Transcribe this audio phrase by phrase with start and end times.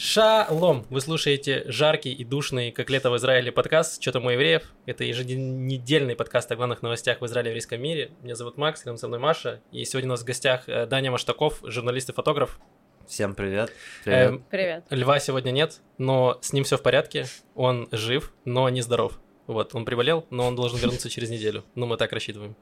[0.00, 0.86] Шалом!
[0.90, 4.62] Вы слушаете жаркий и душный, как лето в Израиле, подкаст «Что там у евреев?».
[4.86, 8.12] Это еженедельный подкаст о главных новостях в Израиле и еврейском мире.
[8.22, 9.60] Меня зовут Макс, рядом со мной Маша.
[9.72, 12.60] И сегодня у нас в гостях э, Даня Маштаков, журналист и фотограф.
[13.08, 13.72] Всем привет.
[14.04, 14.28] Привет.
[14.28, 14.84] Эм, Привет.
[14.90, 17.26] Льва сегодня нет, но с ним все в порядке.
[17.56, 19.18] Он жив, но не здоров.
[19.48, 21.64] Вот, он приболел, но он должен вернуться через неделю.
[21.74, 22.54] Ну, мы так рассчитываем.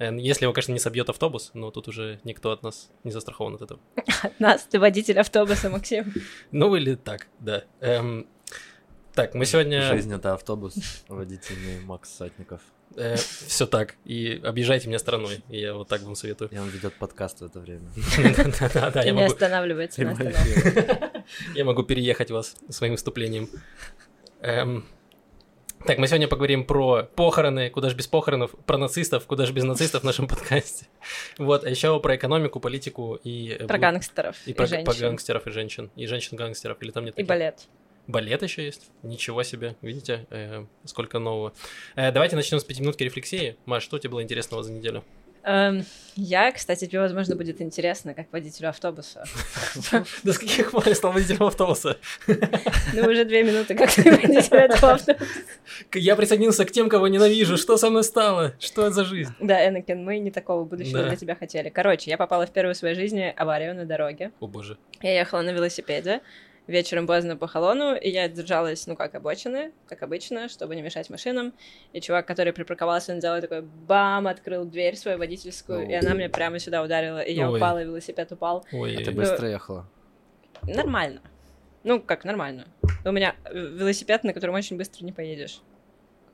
[0.00, 3.54] Э, Если его, конечно, не собьет автобус, но тут уже никто от нас не застрахован
[3.54, 3.80] от этого.
[4.22, 6.12] От нас ты водитель автобуса, Максим.
[6.50, 7.64] Ну или так, да.
[7.80, 8.26] Эм,
[9.14, 9.82] так, мы сегодня...
[9.82, 12.62] Жизнь это автобус, водительный Макс Сатников.
[13.24, 13.94] все так.
[14.06, 15.42] И объезжайте меня стороной.
[15.50, 16.50] И я вот так вам советую.
[16.50, 17.90] И он ведет подкаст в это время.
[18.60, 20.02] Да-да-да, не останавливается
[21.54, 23.50] я могу переехать вас своим выступлением.
[25.86, 29.64] Так, мы сегодня поговорим про похороны, куда же без похоронов, про нацистов, куда же без
[29.64, 30.86] нацистов в нашем подкасте.
[31.38, 33.56] Вот, а еще про экономику, политику и...
[33.58, 35.00] э, Про гангстеров И и про, про женщин.
[35.00, 35.90] гангстеров и женщин.
[35.96, 36.76] И женщин-гангстеров.
[36.82, 37.28] Или там нет И таких?
[37.28, 37.66] балет.
[38.06, 38.90] Балет еще есть.
[39.02, 39.76] Ничего себе.
[39.80, 41.54] Видите, э, сколько нового.
[41.96, 43.56] Э, давайте начнем с пятиминутки рефлексии.
[43.64, 45.02] Маш, что тебе было интересного за неделю?
[45.42, 45.84] Эм,
[46.16, 49.24] Я, кстати, тебе, возможно, будет интересно, как водителю автобуса.
[50.24, 51.96] С каких пор я стал водителем автобуса?
[52.92, 55.26] Ну, уже две минуты, как ты водитель этого автобуса.
[55.94, 57.56] Я присоединился к тем, кого ненавижу.
[57.56, 58.54] Что со мной стало?
[58.58, 59.32] Что это за жизнь?
[59.40, 61.68] Да, Энакин, мы не такого будущего для тебя хотели.
[61.70, 64.32] Короче, я попала в первую в своей жизни аварию на дороге.
[64.40, 64.76] О боже.
[65.00, 66.20] Я ехала на велосипеде,
[66.70, 71.10] вечером поздно по холону, и я держалась, ну, как обочины, как обычно, чтобы не мешать
[71.10, 71.52] машинам.
[71.92, 76.28] И чувак, который припарковался, он делал такой бам, открыл дверь свою водительскую, и она мне
[76.28, 77.58] прямо сюда ударила, и я Ой.
[77.58, 78.64] упала, и велосипед упал.
[78.72, 79.86] Ой, А ты бы- быстро ехала?
[80.62, 81.20] Нормально.
[81.84, 82.66] Ну, как нормально.
[83.04, 85.60] У меня велосипед, на котором очень быстро не поедешь.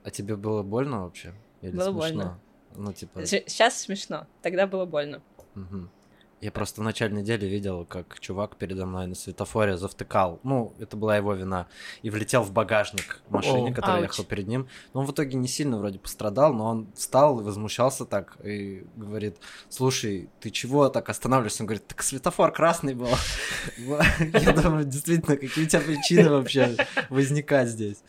[0.05, 1.33] А тебе было больно вообще?
[1.63, 1.99] Или Было смешно?
[1.99, 2.41] больно.
[2.77, 3.25] Ну, типа...
[3.25, 5.23] Сейчас смешно, тогда было больно.
[5.55, 5.91] мгм.
[6.43, 10.39] Я просто в начале недели видел, как чувак передо мной на светофоре завтыкал.
[10.43, 11.67] Ну, это была его вина.
[12.03, 13.75] И влетел в багажник машине, О.
[13.75, 14.11] которая Ауч.
[14.11, 14.69] ехала перед ним.
[14.93, 18.37] Но он в итоге не сильно вроде пострадал, но он встал и возмущался так.
[18.45, 19.39] И говорит,
[19.71, 21.63] слушай, ты чего так останавливаешься?
[21.63, 23.09] Он говорит, так светофор красный был.
[24.19, 26.77] Я думаю, действительно, какие у тебя причины вообще
[27.09, 28.03] возникать здесь?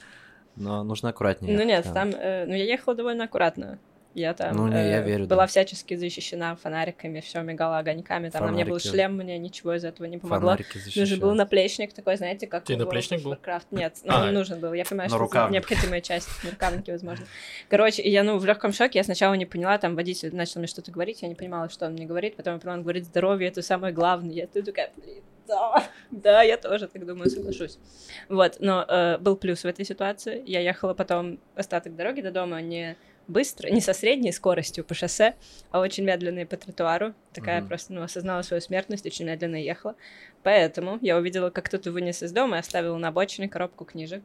[0.57, 1.57] Но нужно аккуратнее.
[1.57, 3.79] Ну нет, там, э, ну я ехала довольно аккуратно.
[4.17, 5.47] Я там Ну, не, я э, верю, была да.
[5.47, 8.29] всячески защищена фонариками, все мигало огоньками.
[8.29, 8.87] Там на мне был Фонарики.
[8.87, 10.53] шлем, мне ничего из этого не помогло.
[10.53, 11.21] Фонарики Нужен защищают.
[11.21, 13.33] был наплечник такой, знаете, как Тебе наплечник был?
[13.33, 13.67] Warcraft.
[13.69, 14.23] Нет, ну, А.
[14.23, 14.73] он нужен был.
[14.73, 17.27] Я понимаю, что это необходимая часть нарукавники, возможно.
[17.69, 18.97] Короче, я, ну, в легком шоке.
[18.97, 21.93] Я сначала не поняла, там водитель начал мне что-то говорить, я не понимала, что он
[21.93, 22.37] мне говорит.
[22.37, 24.33] Потом я поняла, он говорит, здоровье, это самое главное.
[24.33, 27.77] Я тут такая, блин, да, да, я тоже так думаю, соглашусь.
[28.29, 30.41] Вот, но э, был плюс в этой ситуации.
[30.47, 35.35] Я ехала потом остаток дороги до дома не быстро, не со средней скоростью по шоссе,
[35.71, 37.13] а очень медленно и по тротуару.
[37.33, 37.67] Такая Мгм.
[37.67, 39.95] просто, ну, осознала свою смертность, очень медленно ехала.
[40.43, 44.23] Поэтому я увидела, как кто-то вынес из дома и оставил на обочине коробку книжек.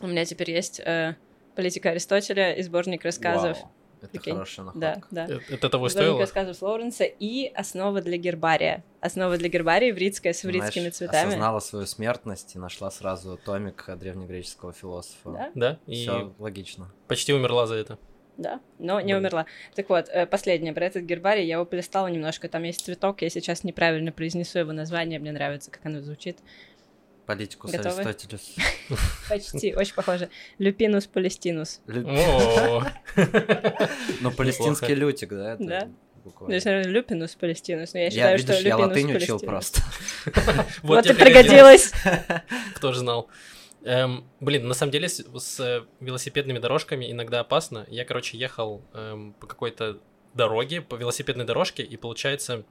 [0.00, 1.16] У меня теперь есть э,
[1.54, 3.58] политика Аристотеля и сборник рассказов.
[3.58, 3.70] Вау,
[4.02, 4.32] Это Прикинь.
[4.34, 5.08] хорошая Да, находка.
[5.10, 5.24] да.
[5.24, 6.20] Это, это того Сборник стоило?
[6.20, 8.84] рассказов Лоуренса и основа для гербария.
[9.00, 11.28] Основа для гербария ивритская с ивритскими Знаешь, цветами.
[11.28, 15.30] осознала свою смертность и нашла сразу томик древнегреческого философа.
[15.30, 15.50] Да?
[15.54, 15.78] Да?
[15.86, 16.92] И Все логично.
[17.08, 17.98] почти умерла за это.
[18.36, 19.18] Да, но не Да.
[19.18, 19.46] умерла.
[19.74, 21.46] Так вот, э, последнее про этот гербарий.
[21.46, 22.48] Я его полистала немножко.
[22.50, 23.22] Там есть цветок.
[23.22, 25.18] Я сейчас неправильно произнесу его название.
[25.18, 26.36] Мне нравится, как оно звучит.
[27.26, 28.02] Политику с Готовы?
[28.02, 28.54] Аристотелес.
[29.28, 30.30] Почти, очень похоже.
[30.58, 31.80] Люпинус палестинус.
[34.20, 35.56] Ну, палестинский лютик, да?
[35.58, 35.80] Да.
[35.86, 35.94] Ну,
[36.24, 36.54] буквально.
[36.54, 37.92] есть, наверное, люпинус палестинус.
[37.94, 39.42] Но я Я, считаю, видишь, что я люпинус латынь учил палестинус.
[39.42, 39.82] просто.
[40.82, 41.92] Вот, тебе и пригодилось.
[42.76, 43.28] Кто же знал?
[43.84, 47.86] Эм, блин, на самом деле с, с, э, велосипедными дорожками иногда опасно.
[47.88, 50.00] Я, короче, ехал эм, по какой-то
[50.34, 52.64] дороге, по велосипедной дорожке, и получается,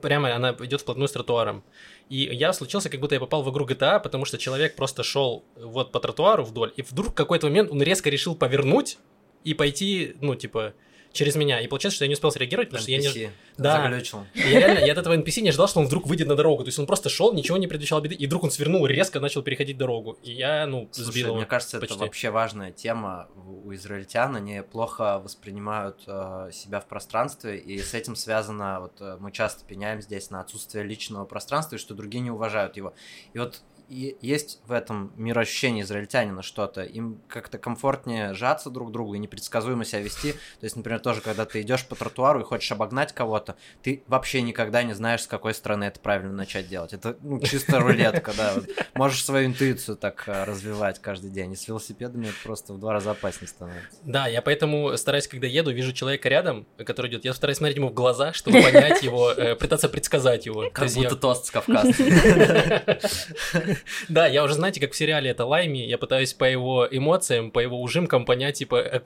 [0.00, 1.64] прямо она идет вплотную с тротуаром.
[2.08, 5.44] И я случился, как будто я попал в игру GTA, потому что человек просто шел
[5.56, 8.98] вот по тротуару вдоль, и вдруг в какой-то момент он резко решил повернуть
[9.44, 10.74] и пойти, ну, типа,
[11.12, 11.60] через меня.
[11.60, 13.06] И получается, что я не успел среагировать, потому что я не...
[13.06, 13.82] NPC Да.
[13.82, 14.26] заглючил.
[14.34, 16.64] Я реально, я от этого NPC не ожидал, что он вдруг выйдет на дорогу.
[16.64, 19.42] То есть он просто шел, ничего не предвещал беды, и вдруг он свернул, резко начал
[19.42, 20.18] переходить дорогу.
[20.22, 21.94] И я, ну, Слушай, сбил мне кажется, почти.
[21.94, 24.36] это вообще важная тема у израильтян.
[24.36, 29.64] Они плохо воспринимают э, себя в пространстве, и с этим связано, вот э, мы часто
[29.64, 32.94] пеняем здесь на отсутствие личного пространства, и что другие не уважают его.
[33.32, 36.82] И вот есть в этом мироощущении израильтянина что-то.
[36.82, 40.32] Им как-то комфортнее сжаться друг к другу и непредсказуемо себя вести.
[40.32, 44.42] То есть, например, тоже, когда ты идешь по тротуару и хочешь обогнать кого-то, ты вообще
[44.42, 46.92] никогда не знаешь, с какой стороны это правильно начать делать.
[46.92, 48.54] Это ну, чисто рулетка, да.
[48.54, 48.68] Вот.
[48.94, 51.52] Можешь свою интуицию так а, развивать каждый день.
[51.52, 53.98] И с велосипедами это просто в два раза опаснее становится.
[54.02, 57.88] Да, я поэтому стараюсь, когда еду, вижу человека рядом, который идет, я стараюсь смотреть ему
[57.88, 60.70] в глаза, чтобы понять его, э, пытаться предсказать его.
[60.70, 61.92] Как будто тост с Кавказа.
[64.08, 67.60] Да, я уже, знаете, как в сериале это Лайми, я пытаюсь по его эмоциям, по
[67.60, 69.00] его ужимкам понять, типа, а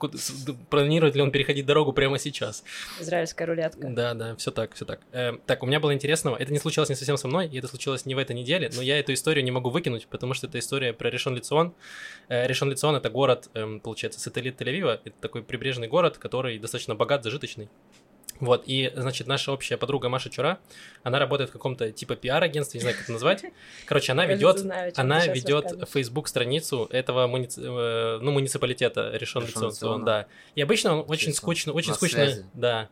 [0.69, 2.63] планирует ли он переходить дорогу прямо сейчас.
[2.99, 3.87] Израильская рулетка.
[3.87, 4.99] Да, да, все так, все так.
[5.11, 7.67] Э, так, у меня было интересного, это не случилось не совсем со мной, и это
[7.67, 10.59] случилось не в этой неделе, но я эту историю не могу выкинуть, потому что это
[10.59, 11.73] история про Решон Лицион.
[12.29, 16.95] Э, Решон Лицион это город, эм, получается, сателлит Тель-Авива, это такой прибрежный город, который достаточно
[16.95, 17.69] богат, зажиточный.
[18.43, 20.59] Вот, и, значит, наша общая подруга Маша Чура,
[21.03, 23.45] она работает в каком-то типа пиар-агентстве, не знаю, как это назвать.
[23.85, 24.65] Короче, она ведет,
[24.97, 27.61] она ведет Facebook страницу этого муници...
[27.63, 30.27] Э, ну, муниципалитета Решен Лицон, да.
[30.55, 32.89] И обычно он очень скучно, очень скучно, да,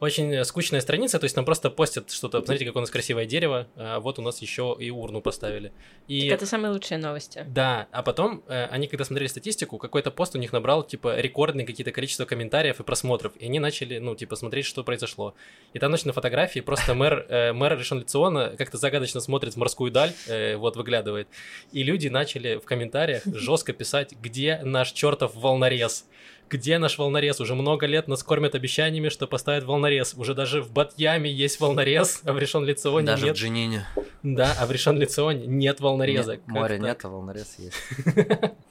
[0.00, 3.66] очень скучная страница, то есть там просто постят что-то, смотрите, какое у нас красивое дерево,
[3.76, 5.72] а вот у нас еще и урну поставили.
[6.06, 6.28] И...
[6.28, 7.44] Так это самые лучшие новости.
[7.48, 11.66] Да, а потом э, они, когда смотрели статистику, какой-то пост у них набрал, типа, рекордные
[11.66, 15.34] какие-то количество комментариев и просмотров, и они начали, ну, типа, смотреть, что произошло.
[15.72, 19.56] И там, значит, на фотографии просто мэр, э, мэр Решен Лициона как-то загадочно смотрит в
[19.56, 21.28] морскую даль, э, вот, выглядывает,
[21.72, 26.06] и люди начали в комментариях жестко писать, где наш чертов волнорез
[26.48, 27.40] где наш волнорез?
[27.40, 30.14] Уже много лет нас кормят обещаниями, что поставят волнорез.
[30.16, 33.36] Уже даже в Батьяме есть волнорез, а в Решон Лицеоне даже нет.
[33.36, 33.86] в Джинине.
[34.22, 36.32] Да, а в Решон Лицеоне нет волнореза.
[36.32, 37.76] Нет, моря нет, а волнорез есть.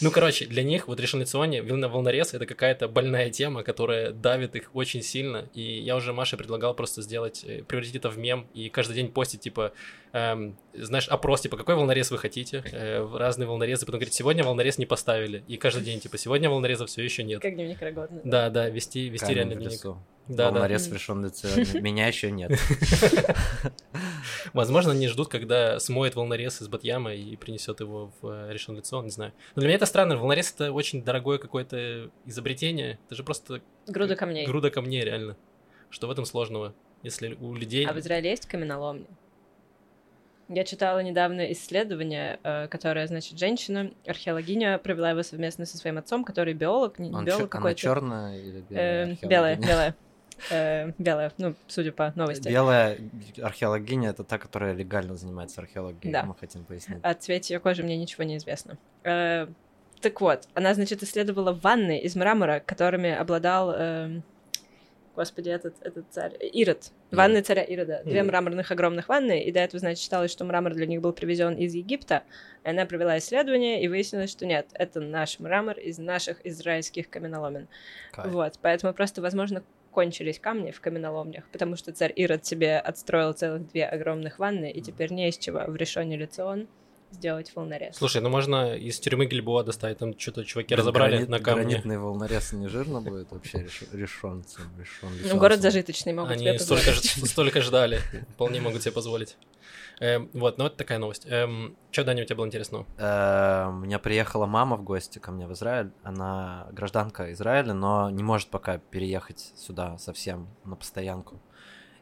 [0.00, 5.02] Ну, короче, для них вот решенляционе волнорез это какая-то больная тема, которая давит их очень
[5.02, 5.48] сильно.
[5.54, 9.10] И я уже Маше предлагал просто сделать, э, превратить это в мем и каждый день
[9.10, 9.72] постить, типа,
[10.12, 12.62] эм, знаешь, опрос, типа, какой волнорез вы хотите?
[12.72, 13.86] Э, разные волнорезы.
[13.86, 15.44] Потом говорить, сегодня волнорез не поставили.
[15.48, 17.40] И каждый день, типа, сегодня волнореза все еще нет.
[17.40, 18.20] Как дневник Рогозина.
[18.24, 19.80] Да, да, вести, вести реально дневник.
[20.28, 20.90] Да, Волнорез да.
[20.90, 21.80] в решен лице.
[21.80, 22.52] Меня еще нет.
[24.52, 29.02] Возможно, они ждут, когда смоет волнорез из Батьяма и принесет его в э, решен лицо,
[29.02, 29.32] не знаю.
[29.54, 30.16] Но для меня это странно.
[30.16, 32.98] Волнорез это очень дорогое какое-то изобретение.
[33.06, 33.60] Это же просто...
[33.86, 34.46] Груда камней.
[34.46, 35.36] Груда камней, реально.
[35.90, 36.74] Что в этом сложного?
[37.02, 37.86] Если у людей...
[37.86, 39.06] А в Израиле есть каменоломни?
[40.48, 46.24] Я читала недавно исследование, э, которое, значит, женщина, археологиня, провела его совместно со своим отцом,
[46.24, 47.66] который биолог, не Он биолог какой-то.
[47.68, 49.18] Она черная или белая?
[49.20, 49.96] Э, белая, белая.
[50.50, 52.48] Э, белая, ну, судя по новости.
[52.48, 52.98] Белая
[53.42, 56.24] археологиня— это та, которая легально занимается археологией, да.
[56.24, 56.98] мы хотим пояснить.
[57.02, 58.76] О цвете ее кожи мне ничего не известно.
[59.04, 59.46] Э,
[60.00, 63.72] так вот, она, значит, исследовала ванны из мрамора, которыми обладал...
[63.76, 64.20] Э,
[65.16, 69.80] господи, этот, этот царь, Ирод, ванны царя Ирода, две мраморных огромных ванны, и до этого,
[69.80, 72.22] значит, считалось, что мрамор для них был привезен из Египта,
[72.64, 77.66] и она провела исследование, и выяснилось, что нет, это наш мрамор из наших израильских каменоломен.
[78.12, 78.30] Кайф.
[78.30, 79.62] Вот, поэтому просто, возможно,
[79.96, 84.82] кончились камни в каменоломнях, потому что царь Ирод себе отстроил целых две огромных ванны, и
[84.82, 86.68] теперь не из чего в решении Лицион
[87.12, 87.96] сделать волнорез.
[87.96, 91.64] Слушай, ну можно из тюрьмы Гильбоа достать, там что-то чуваки да, разобрали гранит, на камне.
[91.64, 94.44] Гранитный волнорез не жирно будет вообще решен.
[95.24, 96.92] Ну, город зажиточный, могут Они себе столько,
[97.26, 98.00] столько ждали,
[98.34, 99.38] вполне могут себе позволить.
[100.00, 101.26] Эм, вот, ну это такая новость.
[101.26, 102.86] Эм, что, Даня, у тебя было интересного?
[102.98, 105.90] Э, у меня приехала мама в гости ко мне в Израиль.
[106.02, 111.40] Она гражданка Израиля, но не может пока переехать сюда совсем на постоянку.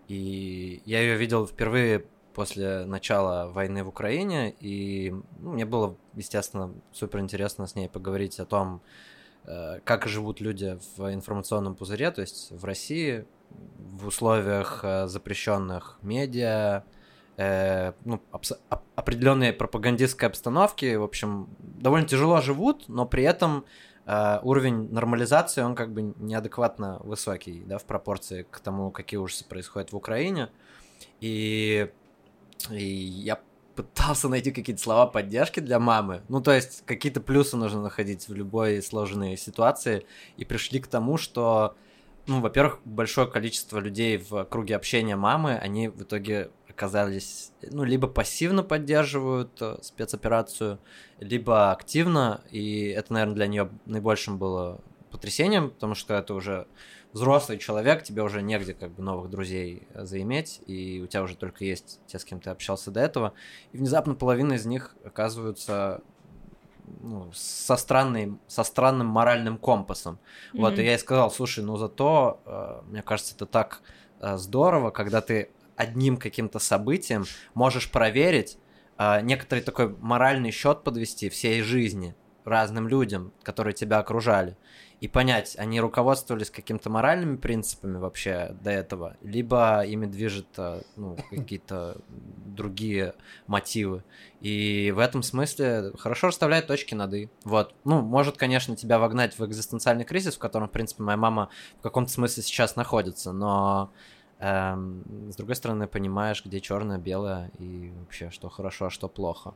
[0.09, 6.75] И я ее видел впервые после начала войны в Украине, и ну, мне было, естественно,
[6.93, 8.83] супер интересно с ней поговорить о том,
[9.45, 15.99] э, как живут люди в информационном пузыре, то есть в России, в условиях э, запрещенных
[16.03, 16.85] медиа,
[17.37, 18.21] э, ну,
[18.95, 23.65] определенные пропагандистской обстановки, в общем, довольно тяжело живут, но при этом
[24.07, 29.45] э, уровень нормализации, он как бы неадекватно высокий, да, в пропорции к тому, какие ужасы
[29.45, 30.51] происходят в Украине.
[31.21, 31.91] И,
[32.71, 33.41] и я
[33.75, 36.23] пытался найти какие-то слова поддержки для мамы.
[36.29, 40.07] Ну, то есть, какие-то плюсы нужно находить в любой сложной ситуации.
[40.37, 41.75] И пришли к тому, что,
[42.27, 48.09] ну, во-первых, большое количество людей в круге общения мамы, они в итоге оказались, ну, либо
[48.09, 50.81] пассивно поддерживают э, спецоперацию,
[51.21, 56.67] либо активно, и это, наверное, для нее наибольшим было потрясением, потому что это уже
[57.13, 61.37] взрослый человек, тебе уже негде как бы новых друзей э, заиметь, и у тебя уже
[61.37, 63.35] только есть те, с кем ты общался до этого,
[63.73, 66.03] и внезапно половина из них оказываются
[67.03, 70.19] ну, со, странной, со странным моральным компасом.
[70.53, 70.61] Mm-hmm.
[70.61, 73.81] Вот, и я ей сказал, слушай, ну зато, э, мне кажется, это так
[74.21, 78.59] здорово, когда ты одним каким-то событием можешь проверить,
[78.97, 82.15] а, некоторый такой моральный счет подвести всей жизни
[82.45, 84.57] разным людям, которые тебя окружали,
[85.01, 91.17] и понять, они руководствовались какими-то моральными принципами вообще до этого, либо ими движет а, ну,
[91.31, 93.15] какие-то другие
[93.47, 94.05] мотивы.
[94.41, 97.29] И в этом смысле хорошо расставляет точки над «и».
[97.45, 97.75] Вот.
[97.85, 101.83] Ну, может, конечно, тебя вогнать в экзистенциальный кризис, в котором, в принципе, моя мама в
[101.83, 103.93] каком-то смысле сейчас находится, но
[104.41, 109.55] с другой стороны, понимаешь, где черное, белое и вообще, что хорошо, а что плохо.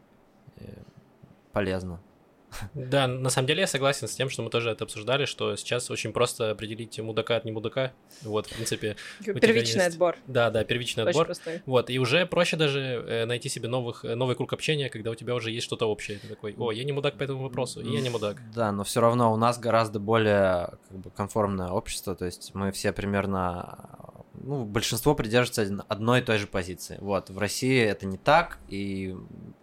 [0.57, 0.65] И
[1.53, 2.01] полезно.
[2.75, 5.91] Да, на самом деле я согласен с тем, что мы тоже это обсуждали, что сейчас
[5.91, 7.93] очень просто определить мудака от не мудака.
[8.23, 8.97] Вот, в принципе.
[9.25, 9.95] Первичный есть...
[9.95, 10.17] отбор.
[10.27, 11.27] Да, да, первичный очень отбор.
[11.27, 11.63] Простой.
[11.67, 15.15] Вот, и уже проще даже э, найти себе новых, э, новый круг общения, когда у
[15.15, 16.19] тебя уже есть что-то общее.
[16.19, 18.39] Ты такой, о, я не мудак по этому вопросу, и я не мудак.
[18.55, 22.73] Да, но все равно у нас гораздо более как бы, конформное общество, то есть мы
[22.73, 24.18] все примерно
[24.49, 26.97] ну, большинство придерживается одной и той же позиции.
[27.03, 29.15] Вот, в России это не так, и,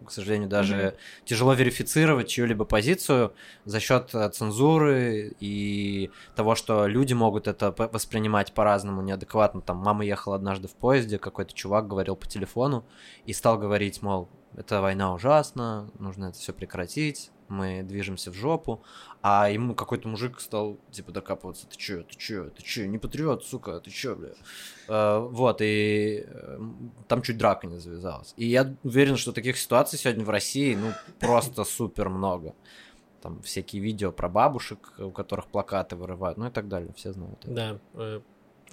[0.06, 1.24] к сожалению, даже mm-hmm.
[1.24, 8.52] тяжело верифицировать чью-либо позицию за счет э, цензуры и того, что люди могут это воспринимать
[8.52, 9.60] по-разному, неадекватно.
[9.60, 12.84] Там мама ехала однажды в поезде, какой-то чувак говорил по телефону
[13.24, 18.82] и стал говорить, мол, эта война ужасна, нужно это все прекратить, мы движемся в жопу,
[19.22, 23.44] а ему какой-то мужик стал, типа, докапываться, ты чё, ты чё, ты чё, не патриот,
[23.44, 24.30] сука, ты чё, бля.
[24.88, 26.58] Uh, вот, и э,
[27.08, 28.34] там чуть драка не завязалась.
[28.36, 32.54] И я уверен, что таких ситуаций сегодня в России, ну, просто супер много.
[33.22, 37.40] Там всякие видео про бабушек, у которых плакаты вырывают, ну и так далее, все знают.
[37.44, 37.78] Да,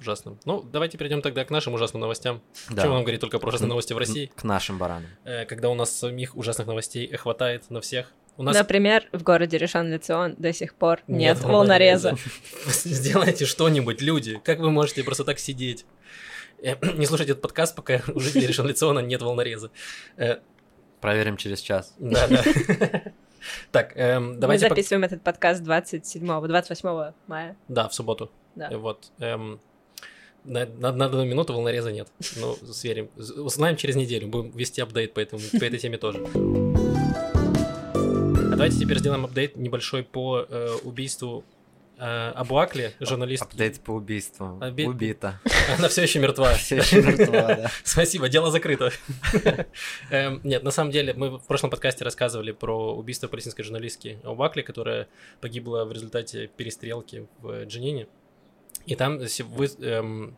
[0.00, 0.36] ужасно.
[0.44, 2.42] Ну, давайте перейдем тогда к нашим ужасным новостям.
[2.70, 2.82] Да.
[2.82, 4.30] Чем нам говорить только про ужасные новости в России?
[4.34, 5.08] К нашим баранам.
[5.24, 8.12] Э, когда у нас самих ужасных новостей хватает на всех.
[8.36, 8.56] У нас...
[8.56, 12.16] Например, в городе Решан-Лицион до сих пор нет, нет волнореза.
[12.66, 14.40] Сделайте что-нибудь, люди.
[14.44, 15.86] Как вы можете просто так сидеть?
[16.62, 19.70] Э, не слушайте этот подкаст, пока у жителей Решан-Лициона нет волнореза.
[20.16, 20.38] Э,
[21.00, 21.94] Проверим через час.
[21.98, 22.42] Да, да.
[23.72, 24.64] Так, эм, давайте...
[24.64, 27.56] Мы записываем этот подкаст 27 28 мая.
[27.68, 28.30] Да, в субботу.
[28.54, 28.70] Да.
[28.78, 29.12] Вот.
[29.18, 29.60] Эм,
[30.44, 32.08] на, на, на данную минуту волнореза нет.
[32.36, 33.10] Ну, сверим.
[33.16, 34.28] Узнаем через неделю.
[34.28, 36.24] Будем вести апдейт по, этому, по этой теме тоже.
[37.94, 41.44] А давайте теперь сделаем апдейт небольшой по э, убийству
[41.98, 43.42] э, Абуакли, журналист.
[43.42, 44.58] Апдейт по убийству.
[44.60, 44.84] Оби...
[44.84, 45.40] Убита.
[45.78, 46.54] Она все еще мертва.
[46.54, 47.70] Все еще мертва, да.
[47.84, 48.92] Спасибо, дело закрыто.
[50.10, 54.62] Эм, нет, на самом деле, мы в прошлом подкасте рассказывали про убийство палестинской журналистки Абуакли,
[54.62, 55.08] которая
[55.40, 58.06] погибла в результате перестрелки в Джинине.
[58.86, 60.36] И там вы, эм,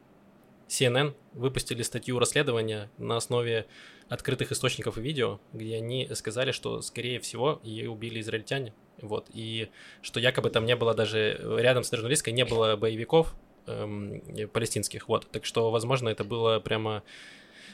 [0.69, 3.67] CNN выпустили статью расследования на основе
[4.09, 8.73] открытых источников и видео, где они сказали, что, скорее всего, ее убили израильтяне.
[9.03, 9.69] Вот, и
[10.01, 13.35] что якобы там не было даже, рядом с журналисткой не было боевиков
[13.67, 14.23] эм,
[14.53, 15.29] палестинских, вот.
[15.31, 17.03] Так что, возможно, это было прямо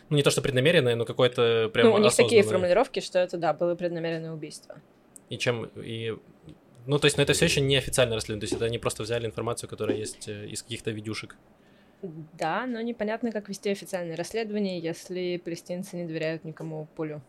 [0.09, 3.37] ну, не то, что преднамеренное, но какое-то прямо Ну, у них такие формулировки, что это,
[3.37, 4.81] да, было преднамеренное убийство.
[5.29, 6.17] И чем, и
[6.87, 9.03] ну, то есть, но это все еще не официальное расследование, то есть это они просто
[9.03, 11.37] взяли информацию, которая есть э, из каких-то видюшек.
[12.03, 17.23] Да, но непонятно, как вести официальное расследование, если палестинцы не доверяют никому полю.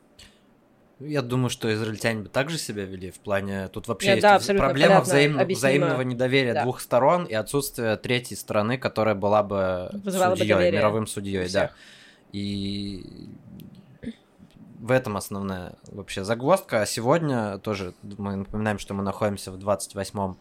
[1.00, 3.68] Я думаю, что израильтяне бы также себя вели в плане...
[3.68, 5.38] Тут вообще Нет, есть да, проблема взаим...
[5.38, 6.64] взаимного недоверия да.
[6.64, 11.72] двух сторон и отсутствие третьей стороны, которая была бы судьей, мировым судьей, да.
[12.32, 13.30] И
[14.84, 16.82] в этом основная вообще загвоздка.
[16.82, 20.36] А сегодня тоже мы напоминаем, что мы находимся в 28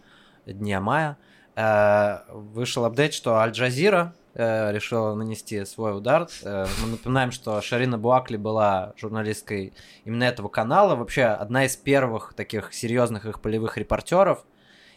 [0.47, 1.17] дне мая.
[1.55, 6.27] Э, вышел апдейт, что Аль-Джазира э, решила нанести свой удар.
[6.43, 10.97] Э, мы напоминаем, что Шарина Буакли была журналисткой именно этого канала.
[10.97, 14.45] Вообще одна из первых таких серьезных их полевых репортеров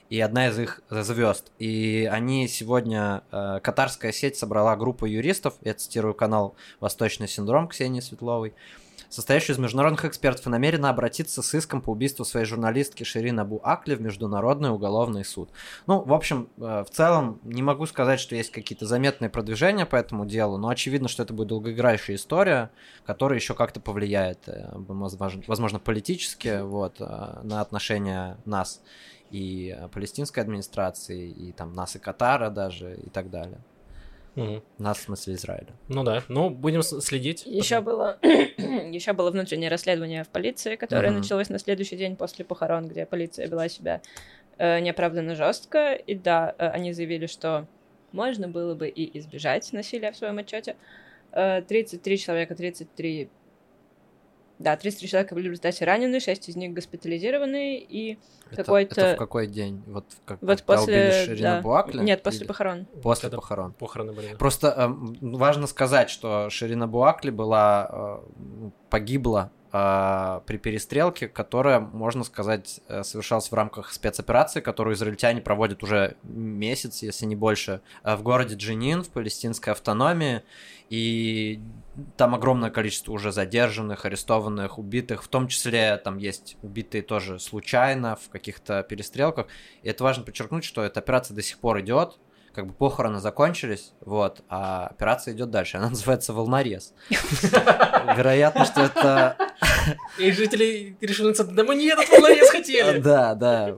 [0.10, 1.52] и одна из их звезд.
[1.60, 8.00] И они сегодня, э, катарская сеть собрала группу юристов, я цитирую канал «Восточный синдром» Ксении
[8.00, 8.56] Светловой,
[9.16, 13.62] состоящую из международных экспертов, и намерена обратиться с иском по убийству своей журналистки Ширин Абу
[13.64, 15.50] Акли в Международный уголовный суд.
[15.88, 19.96] Ну, в общем, э, в целом, не могу сказать, что есть какие-то заметные продвижения по
[19.96, 22.72] этому делу, но очевидно, что это будет долгоиграющая история,
[23.06, 28.82] которая еще как-то повлияет, э, возможно, политически, вот, э, на отношения нас
[29.32, 33.60] и палестинской администрации, и там нас и Катара даже, и так далее.
[34.36, 34.64] Угу.
[34.80, 35.68] Нас, в смысле, Израиля.
[35.88, 37.46] Ну да, ну будем следить.
[37.46, 41.20] Еще было, еще было внутреннее расследование в полиции, которое угу.
[41.20, 44.02] началось на следующий день после похорон, где полиция вела себя
[44.58, 45.94] э, неоправданно жестко.
[45.94, 47.66] И да, э, они заявили, что
[48.12, 50.76] можно было бы и избежать насилия в своем отчете.
[51.32, 53.30] Э, 33 человека, 33
[54.60, 58.18] да, 33 человека были в результате ранены, 6 из них госпитализированы, и
[58.56, 59.02] какой-то...
[59.02, 59.84] Это в какой день?
[59.88, 61.36] Вот, как, вот после...
[61.40, 61.62] Да.
[61.62, 62.02] Буакли?
[62.02, 62.48] Нет, после или...
[62.48, 62.86] похорон.
[63.02, 63.74] После Когда похорон.
[63.74, 64.36] Похороны были.
[64.36, 64.88] Просто э,
[65.22, 73.04] важно сказать, что Ширина Буакли была, э, погибла э, при перестрелке, которая, можно сказать, э,
[73.04, 78.56] совершалась в рамках спецоперации, которую израильтяне проводят уже месяц, если не больше, э, в городе
[78.56, 80.44] Джинин, в палестинской автономии.
[80.90, 81.60] И
[82.16, 88.16] там огромное количество уже задержанных, арестованных, убитых, в том числе там есть убитые тоже случайно
[88.16, 89.48] в каких-то перестрелках.
[89.82, 92.18] И это важно подчеркнуть, что эта операция до сих пор идет,
[92.56, 95.78] как бы похороны закончились, вот, а операция идет дальше.
[95.78, 96.94] Она называется волнорез.
[97.10, 99.38] Вероятно, что это...
[100.18, 103.00] И жители решили, да мы не этот волнорез хотели.
[103.00, 103.76] Да, да.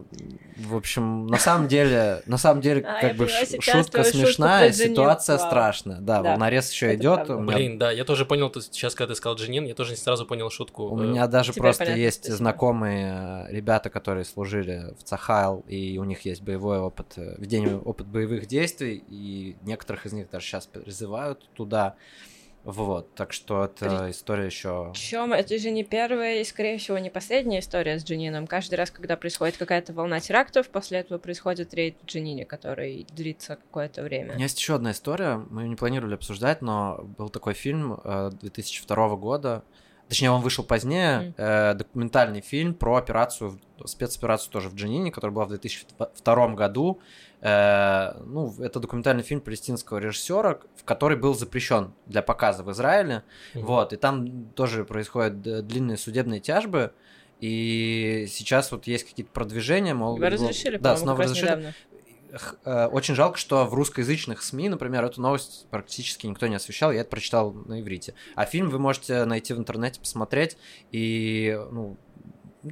[0.58, 5.38] В общем, на самом деле, на самом деле, А, как бы поняла, шутка смешная, ситуация
[5.38, 5.48] Вау.
[5.48, 5.98] страшная.
[6.00, 7.30] Да, Да, волнорез еще идет.
[7.30, 9.92] меня Блин, да, я тоже понял, то есть сейчас, когда ты сказал Джинин, я тоже
[9.92, 10.84] не сразу понял шутку.
[10.90, 15.64] У Э, меня даже Теперь просто понятно, есть знакомые э, ребята, которые служили в Цахайл,
[15.68, 20.30] и у них есть боевой опыт, э, ведение опыт боевых действий, и некоторых из них
[20.32, 21.96] даже сейчас призывают туда.
[22.68, 24.90] Вот, так что это история еще.
[24.92, 28.46] Причем это же не первая и, скорее всего, не последняя история с Джинином.
[28.46, 33.56] Каждый раз, когда происходит какая-то волна терактов, после этого происходит рейд в Джинине, который длится
[33.56, 34.34] какое-то У время.
[34.34, 38.32] меня есть еще одна история, мы ее не планировали обсуждать, но был такой фильм э,
[38.42, 39.64] 2002 года,
[40.10, 45.46] точнее он вышел позднее, э, документальный фильм про операцию, спецоперацию тоже в Джанине, которая была
[45.46, 47.00] в 2002 году.
[47.42, 53.24] Э, ну, это документальный фильм палестинского режиссера, в который был запрещен для показа в Израиле.
[53.54, 53.66] Мгм.
[53.66, 56.92] Вот, и там тоже происходят д- длинные судебные тяжбы.
[57.40, 61.46] И сейчас вот есть какие-то продвижения, мол, Его его- разрешили, да, снова разрешили.
[61.46, 61.74] недавно.
[62.66, 67.02] Э, Очень жалко, что в русскоязычных СМИ, например, эту новость практически никто не освещал, я
[67.02, 68.16] это прочитал на иврите.
[68.36, 70.58] А фильм вы можете найти в интернете, посмотреть,
[70.92, 71.98] и, ну,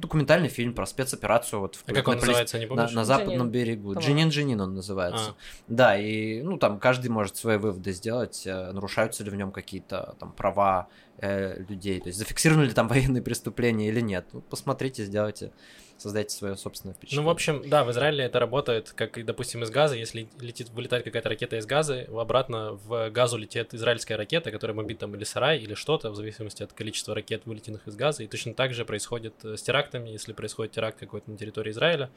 [0.00, 2.92] документальный фильм про спецоперацию вот в А как на он Палес- называется, не на, помнишь?
[2.92, 3.94] на западном Джинин, берегу.
[3.98, 5.30] Джинин Джинин он называется.
[5.30, 5.34] А.
[5.68, 10.14] Да, и ну там каждый может свои выводы сделать, э, нарушаются ли в нем какие-то
[10.18, 10.88] там права
[11.18, 14.26] э, людей, то есть зафиксированы ли там военные преступления или нет.
[14.32, 15.52] Ну, посмотрите, сделайте,
[15.98, 17.26] создайте свое собственное Ну, впечатление.
[17.26, 19.96] в общем, да, в Израиле это работает, как, и, допустим, из газа.
[19.96, 24.98] Если летит, вылетает какая-то ракета из газа, обратно в газу летит израильская ракета, которая бомбит
[24.98, 28.22] там или сарай, или что-то, в зависимости от количества ракет, вылетенных из газа.
[28.22, 30.10] И точно так же происходит э, с терактами.
[30.10, 32.10] Если происходит теракт какой-то на территории Израиля,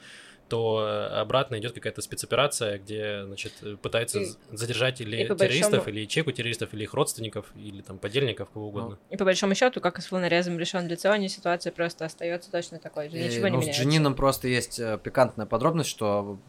[0.47, 5.85] то э, обратно идет какая-то спецоперация, где, значит, э, пытаются И- задержать или и террористов,
[5.85, 8.97] большому- или ячейку террористов, или их родственников, или там подельников, кого угодно.
[9.09, 13.09] И по большому счету, как и с волнорезом решен Лицеоне, ситуация просто остается точно такой
[13.09, 13.17] же.
[13.17, 13.68] И, Ничего не ну, меняется.
[13.73, 16.39] С Джинином просто есть э, пикантная подробность, что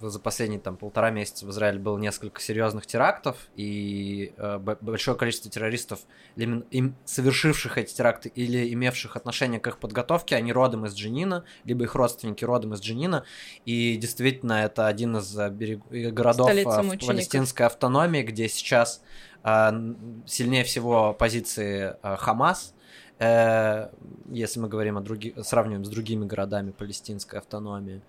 [0.00, 5.50] за последние там полтора месяца в Израиле было несколько серьезных терактов, и э, большое количество
[5.50, 6.00] террористов,
[6.36, 11.84] им совершивших эти теракты или имевших отношение к их подготовке, они родом из Джинина, либо
[11.84, 13.24] их родственники родом из Джинина,
[13.64, 19.02] и действительно это один из э, берег- городов в палестинской автономии, где сейчас
[19.44, 22.74] сильнее всего позиции Хамас,
[24.30, 28.02] если мы говорим о других, сравниваем с другими городами палестинской автономии.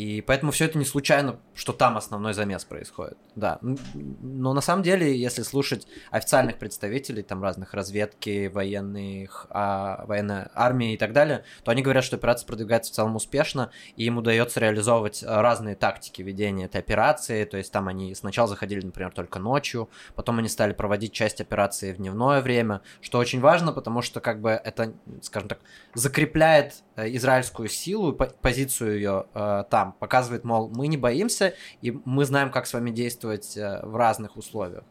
[0.00, 3.18] И поэтому все это не случайно, что там основной замес происходит.
[3.34, 3.58] Да.
[3.60, 10.94] Но на самом деле, если слушать официальных представителей, там разных разведки, военных, а, военной армии
[10.94, 14.58] и так далее, то они говорят, что операция продвигается в целом успешно, и им удается
[14.60, 17.44] реализовывать разные тактики ведения этой операции.
[17.44, 21.92] То есть там они сначала заходили, например, только ночью, потом они стали проводить часть операции
[21.92, 25.58] в дневное время, что очень важно, потому что как бы это, скажем так,
[25.92, 31.90] закрепляет э, израильскую силу, по- позицию ее э, там, показывает, мол, мы не боимся, и
[32.04, 34.84] мы знаем, как с вами действовать э, в разных условиях.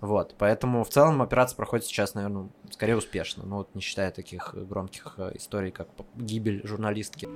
[0.00, 4.54] Вот, поэтому в целом операция проходит сейчас, наверное, скорее успешно, ну вот не считая таких
[4.54, 7.26] громких э, историй, как гибель журналистки.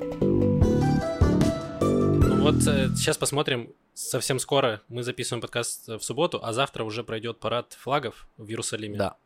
[1.80, 3.72] Ну вот э, сейчас посмотрим.
[3.94, 8.96] Совсем скоро мы записываем подкаст в субботу, а завтра уже пройдет парад флагов в Иерусалиме,
[8.96, 9.16] Да.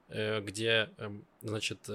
[0.40, 1.90] где, эм, значит,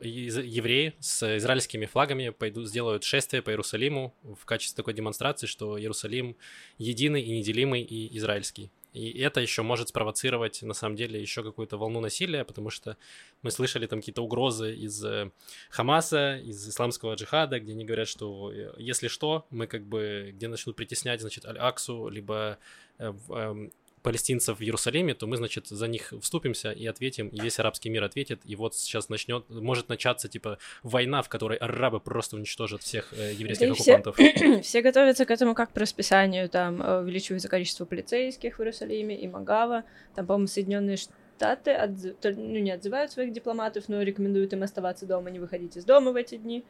[0.00, 6.36] евреи с израильскими флагами пойдут, сделают шествие по Иерусалиму в качестве такой демонстрации, что Иерусалим
[6.78, 8.70] единый и неделимый и израильский.
[8.92, 12.96] И это еще может спровоцировать, на самом деле, еще какую-то волну насилия, потому что
[13.42, 15.30] мы слышали там какие-то угрозы из э,
[15.70, 20.48] Хамаса, из исламского джихада, где они говорят, что э, если что, мы как бы, где
[20.48, 22.58] начнут притеснять, значит, Аль-Аксу, либо
[22.98, 27.58] э, эм, палестинцев в Иерусалиме, то мы, значит, за них вступимся и ответим, и весь
[27.58, 32.36] арабский мир ответит, и вот сейчас начнет, может начаться, типа, война, в которой арабы просто
[32.36, 34.62] уничтожат всех э, еврейских Да и все- оккупантов.
[34.64, 39.28] Все готовятся к этому как по расписанию, там э, увеличивается количество полицейских в Иерусалиме и
[39.28, 39.84] Магава,
[40.14, 45.06] там, по-моему, Соединенные Штаты отзы- то- ну, не отзывают своих дипломатов, но рекомендуют им оставаться
[45.06, 46.64] дома, не выходить из дома в эти дни.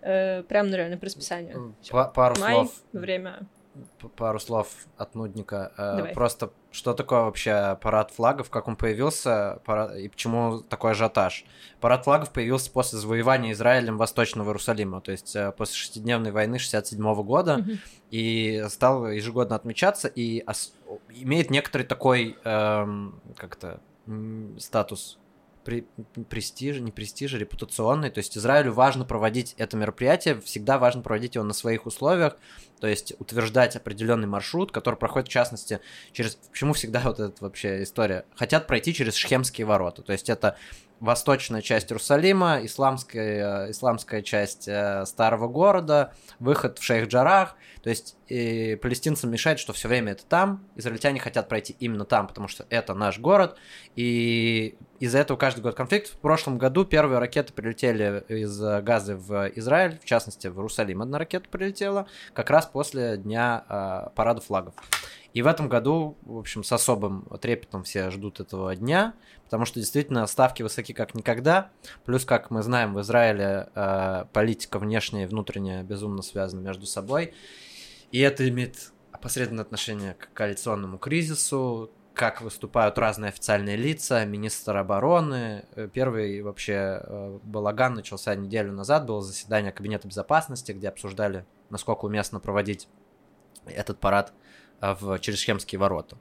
[0.00, 1.76] Э, прям, ну, реально, по расписанию.
[1.90, 3.46] Па- пару Май, слов время
[4.16, 5.72] пару слов от нудника.
[5.78, 6.12] Э, Давай.
[6.14, 11.44] Просто что такое вообще парад флагов, как он появился пара- и почему такой ажиотаж?
[11.80, 17.22] Парад флагов появился после завоевания Израилем Восточного Иерусалима, то есть э, после шестидневной войны 67
[17.22, 17.78] года, Мгм.
[18.10, 20.74] и стал ежегодно отмечаться, и ос-
[21.10, 23.80] имеет некоторый такой, эм, как-то,
[24.58, 25.18] статус
[25.64, 25.86] при,
[26.28, 28.10] престиж, не престиж, репутационный.
[28.10, 32.36] То есть Израилю важно проводить это мероприятие, всегда важно проводить его на своих условиях,
[32.80, 35.80] то есть утверждать определенный маршрут, который проходит, в частности,
[36.12, 36.34] через...
[36.34, 38.24] Почему всегда вот эта вообще история?
[38.34, 40.02] Хотят пройти через Шхемские ворота.
[40.02, 40.56] То есть это
[41.02, 47.56] восточная часть Иерусалима, исламская, э, исламская часть э, старого города, выход в Шейх-Джарах.
[47.82, 50.64] То есть и палестинцам мешает, что все время это там.
[50.76, 53.58] Израильтяне хотят пройти именно там, потому что это наш город.
[53.96, 56.08] И из-за этого каждый год конфликт.
[56.08, 61.18] В прошлом году первые ракеты прилетели из Газы в Израиль, в частности, в Иерусалим одна
[61.18, 64.74] ракета прилетела, как раз после дня э, парада флагов.
[65.32, 69.14] И в этом году, в общем, с особым трепетом все ждут этого дня,
[69.44, 71.70] потому что действительно ставки высоки как никогда.
[72.04, 77.32] Плюс, как мы знаем, в Израиле э, политика внешняя и внутренняя безумно связаны между собой.
[78.10, 85.64] И это имеет опосредованное отношение к коалиционному кризису, как выступают разные официальные лица, министр обороны.
[85.74, 92.04] Э, Первый вообще э, балаган начался неделю назад, было заседание Кабинета безопасности, где обсуждали, насколько
[92.04, 92.86] уместно проводить
[93.66, 94.32] этот парад
[94.82, 96.16] в через Шхемские ворота.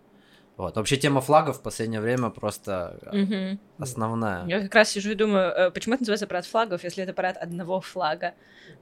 [0.57, 0.75] Вот.
[0.75, 3.59] Вообще тема флагов в последнее время просто Мгм.
[3.79, 4.45] основная.
[4.45, 7.37] Я как раз сижу и думаю, э, почему это называется парад флагов, если это парад
[7.37, 8.33] одного флага?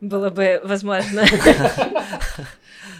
[0.02, 1.24] Было бы возможно.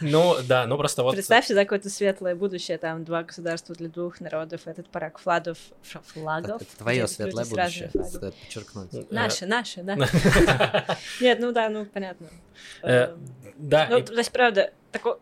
[0.02, 1.14] Ну, да, ну просто вот...
[1.16, 6.62] Представьте, да, какое-то светлое будущее, там два государства для двух народов, этот парад флагов, флагов.
[6.62, 8.94] Это твое светлое будущее, стоит подчеркнуть.
[8.94, 9.96] э, Наши, наши, да.
[11.22, 12.28] Нет, ну да, ну понятно.
[12.82, 15.20] Да, Ну, то есть, правда, тако...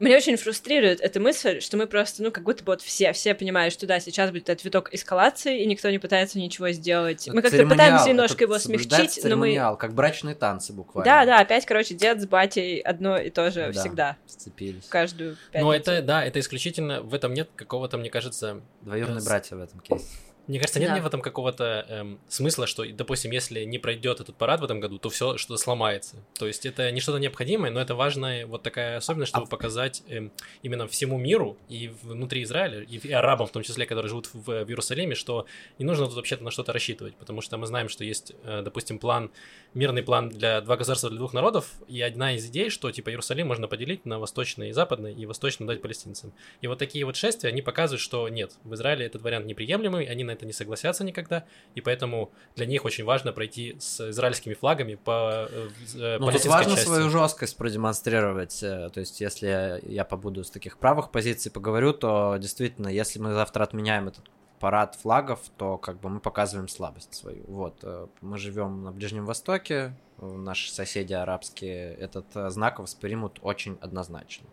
[0.00, 3.34] Меня очень фрустрирует эта мысль, что мы просто, ну, как будто бы вот все, все
[3.34, 7.28] понимают, что да, сейчас будет этот виток эскалации, и никто не пытается ничего сделать.
[7.30, 9.54] Мы как-то пытаемся немножко его смягчить, но мы...
[9.78, 11.04] как брачные танцы буквально.
[11.04, 13.80] Да, да, опять, короче, дед с батей одно и то же Да.
[13.80, 14.86] всегда, Сцепились.
[14.88, 15.66] каждую пятницу.
[15.66, 19.80] Ну, это, да, это исключительно, в этом нет какого-то, мне кажется, Двоюродные братья в этом
[19.80, 20.06] кейсе.
[20.46, 21.00] Мне кажется, нет Да.
[21.02, 24.98] в этом какого-то эм, смысла, что, допустим, если не пройдет этот парад в этом году,
[24.98, 26.16] то все что-то сломается.
[26.38, 30.02] То есть это не что-то необходимое, но это важная вот такая особенность, чтобы А- показать
[30.08, 34.26] эм, именно всему миру и внутри Израиля, и, и арабам в том числе, которые живут
[34.32, 35.46] в, в Иерусалиме, что
[35.78, 38.98] не нужно тут вообще-то на что-то рассчитывать, потому что мы знаем, что есть, э, допустим,
[38.98, 39.30] план,
[39.74, 43.46] мирный план для два государства для двух народов, и одна из идей, что типа Иерусалим
[43.48, 46.32] можно поделить на восточный и западный, и восточный дать палестинцам.
[46.60, 50.24] И вот такие вот шествия, они показывают, что нет, в Израиле этот вариант неприемлемый, они
[50.30, 54.94] на это не согласятся никогда, и поэтому для них очень важно пройти с израильскими флагами
[54.94, 56.86] по э, э, Ну, тут важно части.
[56.86, 58.62] свою жесткость продемонстрировать.
[58.62, 63.34] э, То есть, если я побуду с таких правых позиций поговорю, то действительно, если мы
[63.34, 64.24] завтра отменяем этот
[64.60, 67.44] парад флагов, то как бы мы показываем слабость свою.
[67.48, 74.46] Вот, э, мы живем на Ближнем Востоке, наши соседи арабские этот знак воспримут очень однозначно.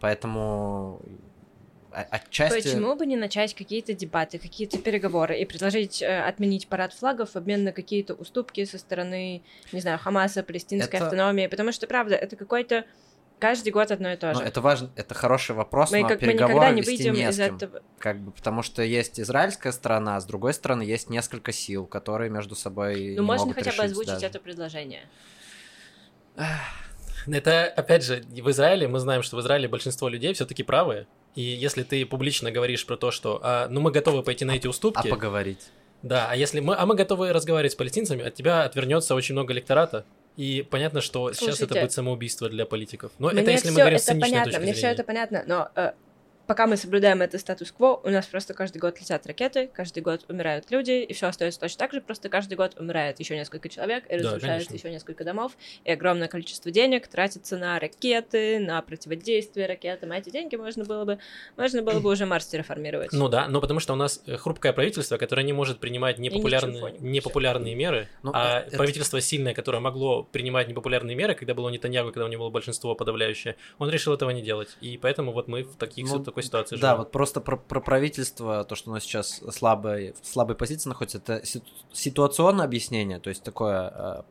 [0.00, 1.00] Поэтому
[1.94, 2.62] отчасти...
[2.62, 7.36] Почему бы не начать какие-то дебаты, какие-то переговоры и предложить э, отменить парад флагов в
[7.36, 11.46] обмен на какие-то уступки со стороны, не знаю, Хамаса, палестинской Это- автономии?
[11.46, 12.84] Потому что, правда, это какой-то
[13.38, 14.42] каждый год одно и то же.
[14.42, 17.34] это важно, это хороший вопрос, мы но как переговоры никогда не вести выйдем не из
[17.34, 17.56] с кем.
[17.56, 17.82] этого.
[17.98, 22.30] Как бы, потому что есть израильская сторона, а с другой стороны есть несколько сил, которые
[22.30, 24.26] между собой не Ну, можно могут хотя бы озвучить даже.
[24.26, 25.02] это предложение.
[27.26, 31.06] Это, опять же, в Израиле, мы знаем, что в Израиле большинство людей все-таки правые.
[31.34, 34.66] И если ты публично говоришь про то, что а, ну мы готовы пойти на эти
[34.66, 35.60] А уступки, поговорить?
[36.02, 39.52] да, а если мы, а мы готовы разговаривать с палестинцами, от тебя отвернется очень много
[39.52, 40.04] электората.
[40.36, 43.12] И понятно, что сейчас это Слушайте, будет самоубийство для политиков.
[43.20, 44.94] Но это если мы говорим с это понятно, точки мне все зрения.
[44.94, 45.92] это понятно, но э,
[46.46, 50.70] пока мы соблюдаем это статус-кво, у нас просто каждый год летят ракеты, каждый год умирают
[50.70, 54.18] люди, и все остается точно так же, просто каждый год умирает еще несколько человек, и
[54.18, 55.52] Да, еще несколько домов,
[55.84, 61.04] и огромное количество денег тратится на ракеты, на противодействие ракетам, а эти деньги можно было
[61.04, 61.18] бы,
[61.56, 63.12] можно было бы уже Марс терраформировать.
[63.12, 66.94] Ну да, но потому что у нас э, хрупкое правительство, которое не может принимать непопулярные,
[67.00, 72.12] непопулярные меры, Ну, а это- правительство сильное, которое могло принимать непопулярные меры, когда было Нетаньягу,
[72.12, 74.76] когда у него было большинство подавляющее, он решил этого не делать.
[74.80, 76.98] И поэтому вот мы в таких, Ну, в такой ситуации Да, живем.
[76.98, 81.46] вот просто про, про правительство, то, что оно сейчас слабой, в слабой позиции находится, это
[81.46, 84.22] си- ситуационное объяснение, то есть такое э,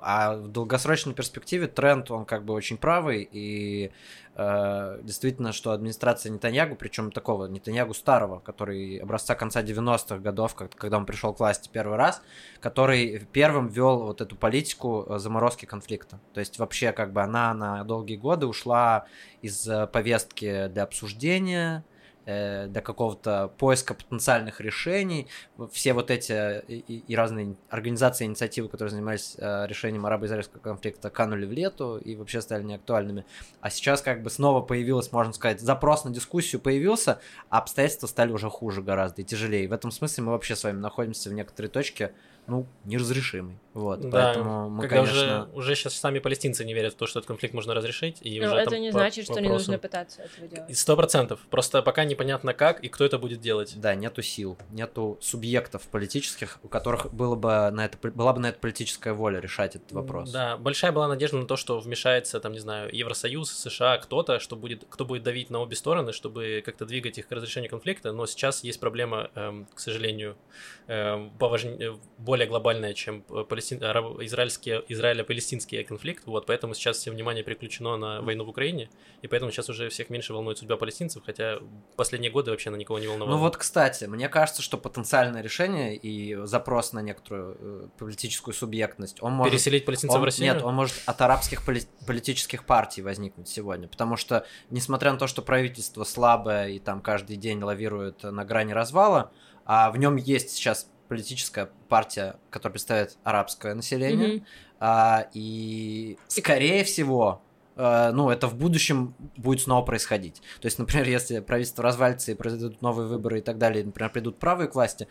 [0.00, 3.90] а в долгосрочной перспективе тренд, он как бы очень правый, и
[4.36, 11.06] действительно, что администрация Нетаньягу, причем такого Нетаньягу старого, который образца конца 90-х годов, когда он
[11.06, 12.20] пришел к власти первый раз,
[12.60, 16.20] который первым ввел вот эту политику э, заморозки конфликта.
[16.34, 19.06] То есть вообще как бы она на долгие годы ушла
[19.40, 21.84] из э, повестки для обсуждения,
[22.26, 25.28] э, для какого-то поиска потенциальных решений.
[25.72, 31.46] Все вот эти и, и разные организации, инициативы, которые занимались э, решением арабо-израильского конфликта, канули
[31.46, 33.24] в лету и вообще стали неактуальными.
[33.60, 38.32] А сейчас как бы снова появилось, можно сказать, запрос на дискуссию появился, а обстоятельства стали
[38.32, 39.68] уже хуже гораздо и тяжелее.
[39.68, 42.12] В этом смысле мы вообще с вами находимся в некоторой точке,
[42.46, 43.58] ну, неразрешимый.
[43.76, 45.42] Вот, Да, поэтому мы, Когда конечно...
[45.52, 48.18] уже, уже сейчас сами палестинцы не верят в то, что этот конфликт можно разрешить.
[48.22, 50.78] И Но уже это не по значит, что не вопросу- нужно пытаться этого делать.
[50.78, 51.40] Сто процентов.
[51.50, 53.74] Просто пока непонятно как и кто это будет делать.
[53.78, 58.46] Да, нету сил, нету субъектов политических, у которых было бы на это, была бы на
[58.48, 60.30] это политическая воля решать этот вопрос.
[60.30, 64.56] Да, большая была надежда на то, что вмешается, там, не знаю, Евросоюз, США, кто-то, что
[64.56, 68.12] будет, кто будет давить на обе стороны, чтобы как-то двигать их к разрешению конфликта.
[68.12, 70.38] Но сейчас есть проблема, эм, к сожалению,
[70.86, 73.82] эм, поважн- э, более глобальная, чем э, палестин...
[73.82, 74.84] арабо- израильские...
[74.88, 76.26] израило-палестинский конфликт.
[76.26, 78.88] Вот, поэтому сейчас все внимание переключено на войну в Украине,
[79.22, 81.58] и поэтому сейчас уже всех меньше волнует судьба палестинцев, хотя
[81.96, 83.36] последние годы вообще на никого не волновало.
[83.36, 89.22] Ну вот, кстати, мне кажется, что потенциальное решение и запрос на некоторую э, политическую субъектность,
[89.22, 89.52] он может...
[89.52, 90.54] Переселить палестинцев он- в Россию?
[90.54, 95.26] Нет, он может от арабских поли- политических партий возникнуть сегодня, потому что, несмотря на то,
[95.26, 99.32] что правительство слабое и там каждый день лавирует на грани развала,
[99.64, 104.46] а в нем есть сейчас политическая партия, которая представляет арабское население, Мгм.
[104.80, 107.42] а, и скорее всего,
[107.76, 110.42] э, ну, это в будущем будет снова происходить.
[110.60, 114.38] То есть, например, если правительство развалится и произойдут новые выборы и так далее, например, придут
[114.38, 115.08] правые к власти,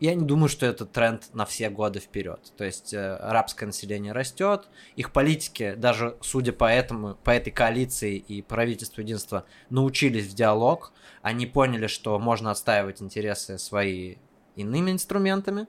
[0.00, 2.52] я не думаю, что это тренд на все годы вперед.
[2.56, 8.16] То есть э, арабское население растет, их политики, даже судя по этому, по этой коалиции
[8.16, 10.92] и правительству единства, научились в диалог.
[11.22, 14.16] Они поняли, что можно отстаивать интересы свои
[14.56, 15.66] иными инструментами.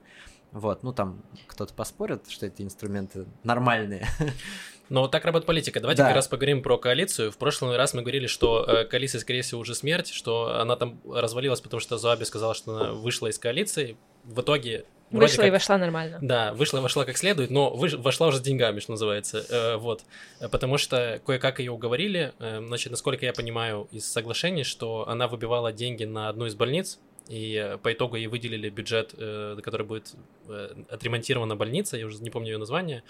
[0.52, 4.08] Вот, ну там кто-то поспорит, что эти инструменты нормальные.
[4.89, 5.80] Но вот так работает политика.
[5.80, 6.10] Давайте Да.
[6.10, 7.32] как раз поговорим про коалицию.
[7.32, 11.00] В прошлый раз мы говорили, что э, коалиция, скорее всего, уже смерть, что она там
[11.10, 13.98] развалилась, потому что Зуаби сказала, что она вышла из коалиции.
[14.26, 14.86] В итоге...
[15.10, 16.19] вроде Вышла и как- вошла нормально.
[16.22, 19.43] Да, вышла, вошла как следует, но выш- вошла уже с деньгами, что называется.
[19.50, 20.04] Э, вот.
[20.52, 22.34] Потому что кое-как ее уговорили.
[22.39, 27.00] Э, значит, насколько я понимаю из соглашений, что она выбивала деньги на одну из больниц,
[27.27, 30.13] и э, по итогу ей выделили бюджет, э, который будет
[30.47, 33.03] э, отремонтирована больница, я уже не помню ее название.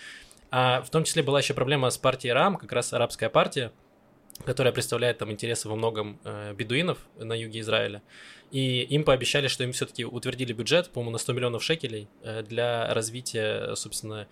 [0.52, 3.72] А в том числе была еще проблема с партией РАМ, как раз арабская партия,
[4.46, 8.02] которая представляет там интересы во многом э, бедуинов на юге Израиля.
[8.52, 12.94] И им пообещали, что им все-таки утвердили бюджет, по-моему, на 100 миллионов шекелей э, для
[12.94, 14.28] развития, собственно,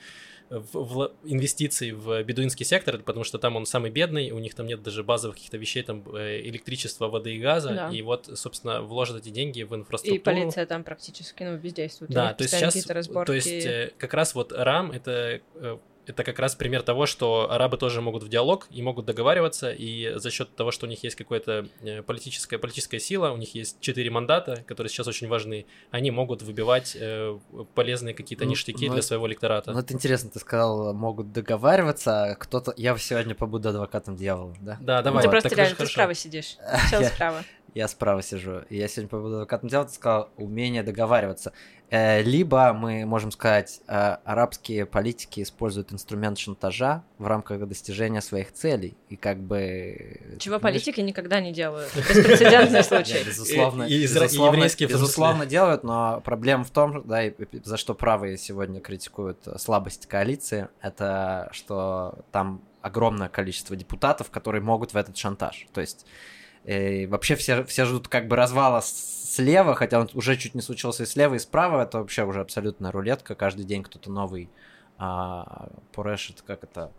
[0.52, 4.68] в, в- инвестиций в бедуинский сектор, потому что там он самый бедный, у них там
[4.68, 7.90] нет даже базовых каких-то вещей, там э, электричества, воды и газа, Да.
[7.90, 10.16] и вот, собственно, вложат эти деньги в инфраструктуру.
[10.16, 12.12] И полиция там практически, ну, бездействует.
[12.12, 15.78] Да, то есть сейчас, то есть э, как раз вот РАМ это э,
[16.12, 20.14] это как раз пример того, что арабы тоже могут в диалог и могут договариваться, и
[20.16, 23.80] за счет того, что у них есть какая-то э, политическая, политическая сила, у них есть
[23.80, 27.38] четыре мандата, которые сейчас очень важны, они могут выбивать э,
[27.76, 29.72] полезные какие-то Ну, ништяки ну, для своего электората.
[29.72, 32.74] Ну, это интересно, ты сказал, могут договариваться, а кто-то...
[32.78, 34.78] Я сегодня побуду адвокатом дьявола, да?
[34.82, 35.92] Да, Ну, давай, ты так просто реально, ты хорошо.
[35.94, 36.58] справа сидишь.
[36.90, 37.44] Сел Я- справа.
[37.74, 38.64] Я справа сижу.
[38.70, 41.54] И я сегодня побуду адвокатом дьявола, ты сказал, умение договариваться.
[41.92, 48.54] Э, Либо мы можем сказать, э, арабские политики используют инструмент шантажа в рамках достижения своих
[48.54, 48.96] целей.
[49.10, 50.38] И как бы...
[50.40, 51.94] Чего политики никогда не делают.
[51.94, 53.22] Беспрецедентный случай.
[53.28, 54.08] безусловно, И-
[54.88, 60.70] безусловно, делают, но проблема в том, да, и за что правые сегодня критикуют слабость коалиции,
[60.82, 65.68] это что там огромное количество депутатов, которые могут в этот шантаж.
[65.74, 66.06] То есть
[66.66, 71.04] э, вообще все, все ждут как бы развала слева, хотя он уже чуть не случился
[71.04, 71.84] и слева, и справа.
[71.84, 73.36] Это вообще уже абсолютная рулетка.
[73.36, 74.50] Каждый день кто-то новый
[74.98, 76.92] а, порешит, как это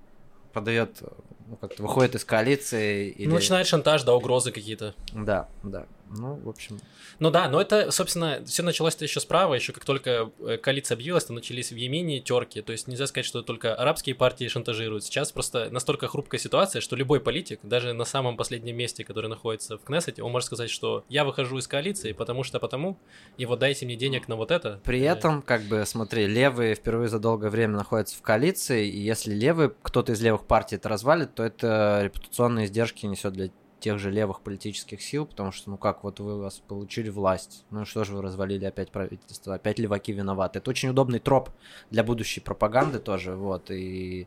[0.53, 1.03] подает,
[1.46, 3.11] ну, как-то выходит из коалиции.
[3.11, 3.31] Или...
[3.31, 4.94] Начинает шантаж, да, угрозы какие-то.
[5.12, 5.87] Да, да.
[6.16, 6.79] Ну, в общем,
[7.18, 11.25] Ну да, но это, собственно, все началось-то еще справа, еще как только э, коалиция объявилась,
[11.25, 12.62] то начались в Йемене терки.
[12.62, 15.05] То есть нельзя сказать, что только арабские партии шантажируют.
[15.05, 19.79] Сейчас просто настолько хрупкая ситуация, что любой политик, даже на самом последнем месте, который находится
[19.79, 22.98] в Кнессете, он может сказать, что я выхожу из коалиции, потому что потому,
[23.37, 24.81] и вот дайте мне денег на вот это.
[24.85, 28.98] При Э, этом, как бы, смотри, левые впервые за долгое время находятся в коалиции, и
[29.01, 33.51] если левые, кто-то из левых партий это развалит, то это репутационные издержки несет для
[33.83, 37.85] тех же левых политических сил, потому что, ну как, вот вы вас получили власть, ну
[37.85, 40.61] что же вы развалили опять правительство, опять леваки виноваты.
[40.61, 41.51] Это очень удобный троп
[41.90, 44.27] для будущей пропаганды тоже, вот, и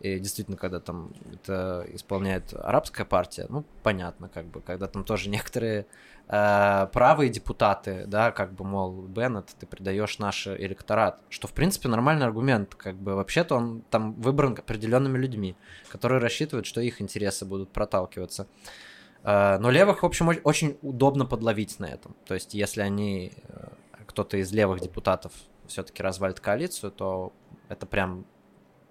[0.00, 5.30] и действительно, когда там это исполняет арабская партия, ну, понятно, как бы, когда там тоже
[5.30, 5.86] некоторые
[6.28, 11.88] э, правые депутаты, да, как бы, мол, Беннет, ты предаешь наш электорат, что, в принципе,
[11.88, 15.56] нормальный аргумент, как бы, вообще-то он там выбран определенными людьми,
[15.88, 18.46] которые рассчитывают, что их интересы будут проталкиваться.
[19.26, 22.14] Э, но левых, в общем, очень удобно подловить на этом.
[22.24, 23.68] То есть, если они, э,
[24.06, 25.32] кто-то из левых депутатов
[25.66, 27.32] все-таки развалит коалицию, то
[27.68, 28.24] это прям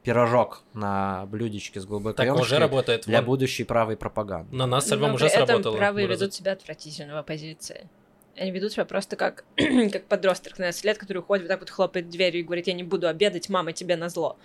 [0.03, 3.05] пирожок на блюдечке с глубокой Так уже работает.
[3.05, 4.53] Для будущей правой пропаганды.
[4.53, 5.77] На нас с Львом Но уже при этом сработало.
[5.77, 6.21] правые Выразить.
[6.21, 7.89] ведут себя отвратительно в оппозиции.
[8.35, 12.09] Они ведут себя просто как, как подросток 13 лет, который уходит, вот так вот хлопает
[12.09, 14.37] дверью и говорит, я не буду обедать, мама, тебе назло.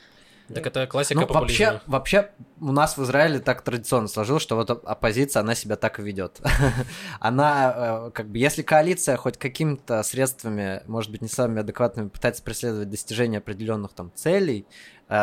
[0.55, 1.81] Так это классика Ну, популизма.
[1.87, 5.77] вообще, вообще, у нас в Израиле так традиционно сложилось, что вот оп- оппозиция, она себя
[5.77, 6.41] так и ведет.
[7.21, 12.43] она, э, как бы, если коалиция хоть какими-то средствами, может быть, не самыми адекватными, пытается
[12.43, 14.67] преследовать достижение определенных там целей,
[15.09, 15.15] э,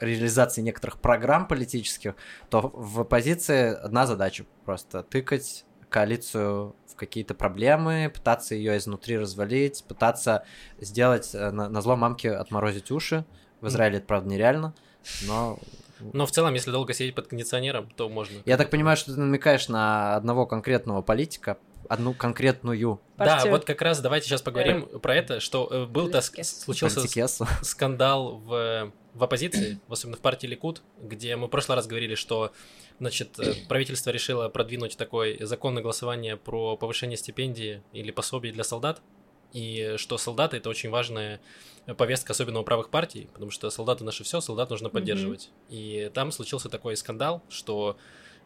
[0.00, 2.14] реализации некоторых программ политических,
[2.50, 9.84] то в оппозиции одна задача просто тыкать коалицию в какие-то проблемы, пытаться ее изнутри развалить,
[9.88, 10.44] пытаться
[10.78, 13.24] сделать э, на, на зло мамке отморозить уши.
[13.60, 14.74] В Израиле это, правда, нереально,
[15.26, 15.58] но...
[16.12, 18.38] Но в целом, если долго сидеть под кондиционером, то можно.
[18.44, 23.64] Я так понимаю, что ты намекаешь на одного конкретного политика, одну конкретную Да, Партию- вот
[23.64, 26.60] как раз давайте сейчас поговорим про это, что э, был-то с- Политикес.
[26.60, 27.48] случился с- политикессу.
[27.62, 32.52] скандал в, в оппозиции, особенно в партии Ликуд, где мы в прошлый раз говорили, что
[33.00, 38.62] значит, э, правительство решило продвинуть такой закон на голосование про повышение стипендии или пособий для
[38.62, 39.00] солдат,
[39.52, 41.40] и что солдаты это очень важная
[41.96, 45.50] повестка, особенно у правых партий, потому что солдаты наше все, солдат нужно поддерживать.
[45.70, 47.96] И там случился такой скандал, что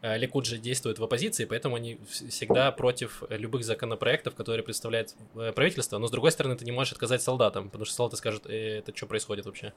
[0.01, 5.17] э, Ликуд же действует в оппозиции, поэтому они вс- всегда против любых законопроектов, которые представляет
[5.35, 5.99] э, правительство.
[5.99, 8.97] Но с другой стороны, ты не можешь отказать солдатам, потому что солдаты скажут, «Э, это
[8.97, 9.73] что происходит вообще?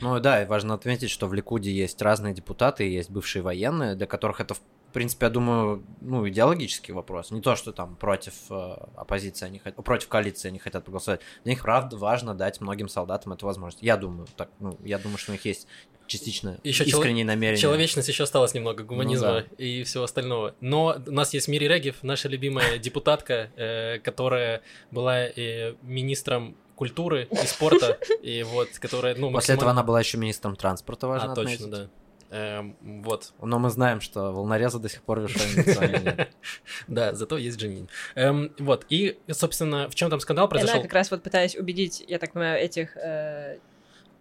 [0.00, 4.06] Ну да, и важно отметить, что в Ликуде есть разные депутаты, есть бывшие военные, для
[4.06, 4.60] которых это, в
[4.96, 7.30] принципе, я думаю, ну, идеологический вопрос.
[7.30, 8.54] Не то, что там против э,
[8.96, 11.20] оппозиции они хотят, против коалиции они хотят проголосовать.
[11.44, 13.82] Для них, правда, важно дать многим солдатам эту возможность.
[13.82, 15.68] Я думаю, так, ну, я думаю, что у них есть
[16.06, 17.60] частично чело- искренние намерения.
[17.60, 19.64] Человечность еще осталось немного, гуманизма Ну да.
[19.64, 20.54] и всего остального.
[20.60, 27.28] Но у нас есть Мири Регев, наша любимая депутатка, э, которая была э, министром культуры
[27.30, 31.34] и спорта, и вот, которая, ну, После этого она была еще министром транспорта, важно А,
[31.34, 31.90] точно, да.
[32.30, 36.28] Эм, вот, Но мы знаем, что волнореза до сих пор нет.
[36.88, 37.88] да, зато есть Джанин.
[38.14, 40.74] Эм, вот, и, собственно, в чем там скандал произошел?
[40.76, 42.96] Она как раз вот пытаясь убедить, я так понимаю, этих...
[42.96, 43.58] э,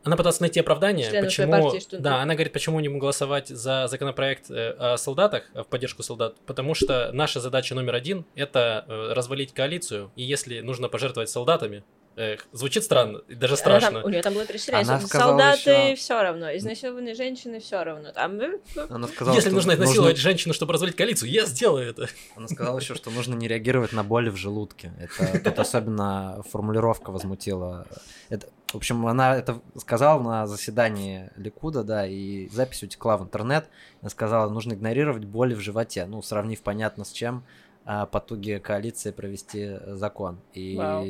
[0.03, 1.51] Она пыталась найти оправдание, почему...
[1.51, 5.67] партии, что- Да, она говорит, почему не голосовать за законопроект э, о солдатах, э, в
[5.67, 11.29] поддержку солдат, потому что наша задача номер один— это развалить коалицию, и если нужно пожертвовать
[11.29, 11.83] солдатами,
[12.15, 13.91] эх, звучит странно, даже она страшно.
[13.91, 18.11] там- у нее там было Она сказала солдаты ещё- все равно, изнасилованные женщины все равно.
[18.11, 18.39] Там...
[18.39, 22.07] э, э, Она сказала, Если что нужно изнасиловать женщину, чтобы развалить коалицию, я сделаю это.
[22.35, 24.91] Она сказала еще, что нужно не реагировать на боли в желудке.
[24.99, 27.87] Это тут особенно формулировка возмутила.
[28.29, 33.67] Это, в общем, она это сказала на заседании Ликуда, да, и запись утекла в интернет.
[34.01, 36.05] Она сказала, нужно игнорировать боли в животе.
[36.05, 37.43] Ну, сравнив понятно с чем,
[37.85, 40.39] а, потуги коалиции провести закон.
[40.53, 41.05] И Вау.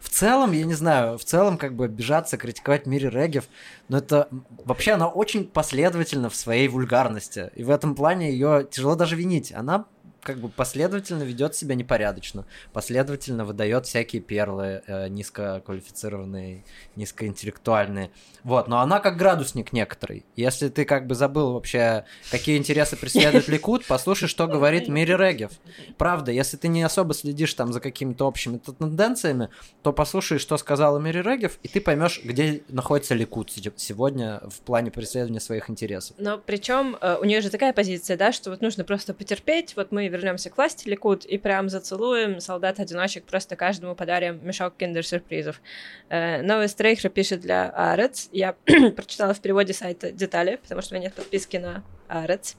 [0.00, 3.44] В целом, я не знаю, в целом как бы обижаться, критиковать Мири Регев,
[3.88, 4.28] но это
[4.64, 7.50] вообще она очень последовательна в своей вульгарности.
[7.54, 9.52] И в этом плане ее тяжело даже винить.
[9.52, 9.86] Она
[10.26, 16.64] как бы последовательно ведет себя непорядочно, последовательно выдает всякие перлы э, низкоквалифицированные,
[16.96, 18.10] низкоинтеллектуальные.
[18.42, 20.24] Вот, но она как градусник некоторый.
[20.34, 25.52] Если ты как бы забыл вообще, какие интересы преследует Ликут, послушай, что говорит Мири Регев.
[25.96, 29.48] Правда, если ты не особо следишь там за какими-то общими тенденциями,
[29.82, 34.60] то послушай, что сказала Мири Регев, и ты поймешь, где находится Ликут се- сегодня в
[34.60, 36.16] плане преследования своих интересов.
[36.18, 40.08] Но причем у нее же такая позиция, да, что вот нужно просто потерпеть, вот мы
[40.16, 45.60] вернемся к власти, Ликут, и прям зацелуем солдат-одиночек, просто каждому подарим мешок киндер-сюрпризов.
[46.08, 48.28] Э, Новый Стрейхер пишет для Арец.
[48.32, 48.52] Я
[48.96, 52.56] прочитала в переводе сайта детали, потому что у меня нет подписки на Арец.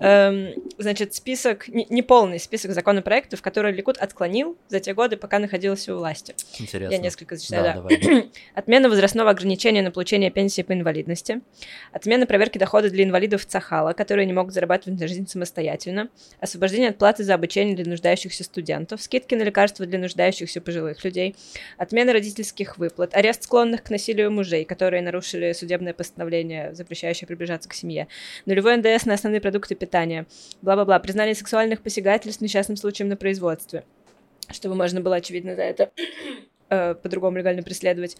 [0.00, 5.94] Эм, значит, список, не- неполный список законопроектов, которые Ликут отклонил за те годы, пока находился
[5.94, 6.34] у власти.
[6.58, 6.92] Интересно.
[6.92, 7.96] Я несколько зачитаю, Да, да.
[7.98, 8.30] давай.
[8.54, 11.40] Отмена возрастного ограничения на получение пенсии по инвалидности.
[11.92, 16.08] Отмена проверки дохода для инвалидов Цахала, которые не могут зарабатывать на жизнь самостоятельно.
[16.40, 19.00] Освобождение от платы за обучение для нуждающихся студентов.
[19.00, 21.36] Скидки на лекарства для нуждающихся пожилых людей.
[21.78, 23.14] Отмена родительских выплат.
[23.14, 28.08] Арест склонных к насилию мужей, которые нарушили судебное постановление, запрещающее приближаться к семье.
[28.46, 30.26] Нулевое ввели НДС на основные продукты питания.
[30.62, 30.98] Бла-бла-бла.
[30.98, 33.84] Признали сексуальных посягательств несчастным случаем на производстве.
[34.50, 35.90] Чтобы можно было, очевидно, за это
[36.68, 38.16] э, по-другому легально преследовать.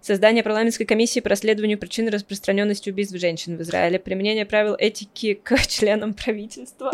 [0.00, 3.98] Создание парламентской комиссии по расследованию причин распространенности убийств женщин в Израиле.
[3.98, 6.92] Применение правил этики к членам правительства.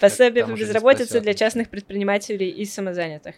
[0.00, 3.34] Пособие по безработице для частных предпринимателей и самозанятых.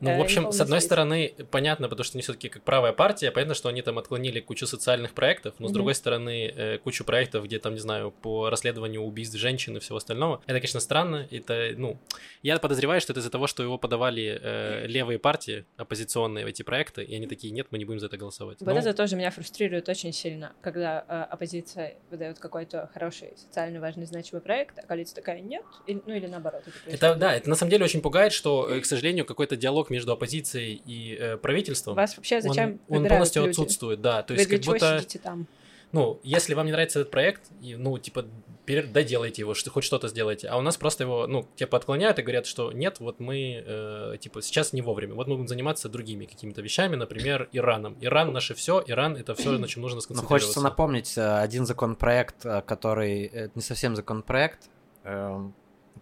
[0.00, 2.92] Ну, Э, в общем, не с одной стороны, понятно, потому что они все-таки как правая
[2.92, 7.04] партия, понятно, что они там отклонили кучу социальных проектов, но с другой стороны, э, кучу
[7.04, 10.42] проектов, где там, не знаю, по расследованию убийств женщин и всего остального.
[10.46, 11.26] Это, конечно, странно.
[11.30, 11.98] Это, ну,
[12.42, 16.62] я подозреваю, что это из-за того, что его подавали э, левые партии оппозиционные в эти
[16.62, 18.58] проекты, и они такие, нет, мы не будем за это голосовать.
[18.60, 23.80] Вот Ну, это тоже меня фрустрирует очень сильно, когда э, оппозиция выдает какой-то хороший, социально
[23.80, 26.62] важный, значимый проект, а коалиция такая нет, ну или наоборот.
[26.86, 30.12] Это, да, это на самом деле очень пугает, что, э, к сожалению, какой-то диалог между
[30.12, 33.50] оппозицией и э, правительством, Вас вообще зачем он, он полностью люди?
[33.50, 34.22] отсутствует, да.
[34.22, 34.98] То Вы есть для как чего будто...
[34.98, 35.46] сидите там?
[35.92, 38.26] ну, если вам не нравится этот проект, и, ну, типа,
[38.66, 40.48] доделайте его, что хоть что-то сделайте.
[40.48, 44.16] А у нас просто его, ну, типа, отклоняют и говорят, что нет, вот мы, э,
[44.20, 45.14] типа, сейчас не вовремя.
[45.14, 47.96] Вот мы будем заниматься другими какими-то вещами, например, Ираном.
[48.00, 50.46] Иран наше все, Иран это все, на чем нужно Ну, сконцентрироваться.
[50.46, 53.26] хочется напомнить э, один законопроект, э, который...
[53.32, 54.68] э, не совсем законопроект,
[55.04, 55.54] эм,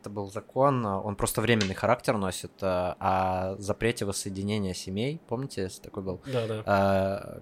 [0.05, 5.19] это был закон, э, он просто временный характер носит, э, о запрете воссоединения семей.
[5.29, 6.21] Помните, такой был?
[6.27, 6.63] Да, да.
[6.67, 7.41] э,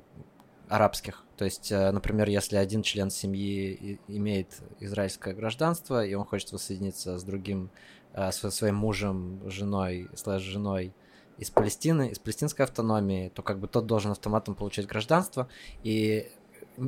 [0.69, 1.25] арабских.
[1.37, 7.25] То есть, например, если один член семьи имеет израильское гражданство, и он хочет воссоединиться с
[7.25, 7.71] другим,
[8.15, 10.95] со своим мужем, женой, слэш женой
[11.37, 15.49] из Палестины, из палестинской автономии, то как бы тот должен автоматом получать гражданство.
[15.83, 16.31] И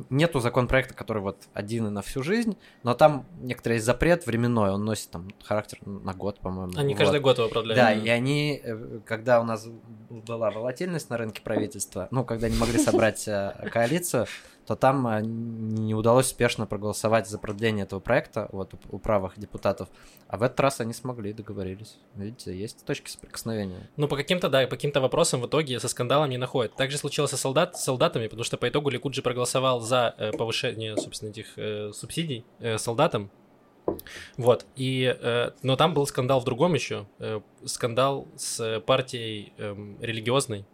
[0.09, 4.71] нету законопроекта, который вот один и на всю жизнь, но там некоторый есть запрет временной,
[4.71, 6.73] он носит там характер на год, по-моему.
[6.75, 6.99] Они Вот.
[6.99, 7.77] каждый год его продляют.
[7.77, 9.67] Да, и они, э, когда у нас
[10.09, 14.27] была волатильность на рынке правительства, ну, когда не могли собрать э, коалицию,
[14.65, 19.89] то там э, не удалось успешно проголосовать за продление этого проекта вот, у- правых депутатов.
[20.27, 21.97] А в этот раз они смогли, договорились.
[22.15, 23.89] Видите, есть точки соприкосновения.
[23.95, 26.75] Ну, по каким-то, да, по каким-то вопросам в итоге со скандалом не находят.
[26.75, 30.31] Также случилось со солдат, с солдатами, потому что по итогу Ликуд же проголосовал за э,
[30.31, 33.29] повышение, собственно, этих э, субсидий э, солдатам.
[34.37, 40.01] Вот, и, э, но там был скандал в другом еще, э, скандал с партией эм,
[40.01, 40.65] религиозной,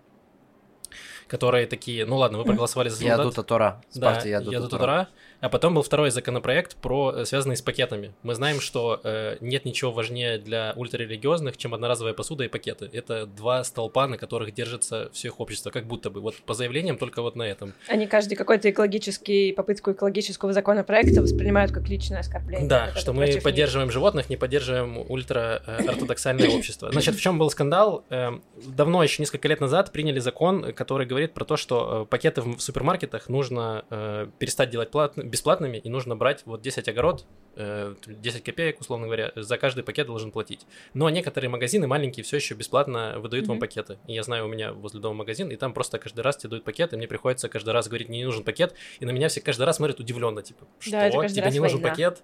[1.31, 3.19] которые такие, ну ладно, вы проголосовали за солдат.
[3.19, 3.81] Ядута Тора.
[3.89, 5.07] С Да, Ядута Тора.
[5.39, 8.13] А потом был второй законопроект, про, э, связанный с пакетами.
[8.21, 12.89] Мы знаем, что э, нет ничего важнее для ультрарелигиозных, чем одноразовая посуда и пакеты.
[12.93, 16.19] Это два столпа, на которых держится все их общество, как будто бы.
[16.19, 17.73] Вот по заявлениям только вот на этом.
[17.87, 22.67] Они каждый какой-то экологический, попытку экологического законопроекта воспринимают как личное оскорбление.
[22.67, 23.43] Да, что мы против них.
[23.43, 26.91] поддерживаем животных, не поддерживаем ультра-ортодоксальное общество.
[26.91, 28.03] Значит, в чем был скандал?
[28.09, 32.41] Эм, Давно, еще несколько лет назад, приняли закон, который говорит про то, что э, пакеты
[32.41, 37.95] в супермаркетах нужно э, перестать делать плат- бесплатными, и нужно брать вот 10 огород, э,
[38.05, 40.65] 10 копеек, условно говоря, за каждый пакет должен платить.
[40.93, 43.61] Но некоторые магазины маленькие все еще бесплатно выдают вам Мгм.
[43.61, 43.97] пакеты.
[44.07, 46.63] И я знаю, у меня возле дома магазин, и там просто каждый раз тебе дают
[46.63, 49.41] пакет, и мне приходится каждый раз говорить, мне не нужен пакет, и на меня все
[49.41, 51.89] каждый раз смотрят удивленно, типа, что, Да, тебе не нужен война.
[51.89, 52.23] пакет?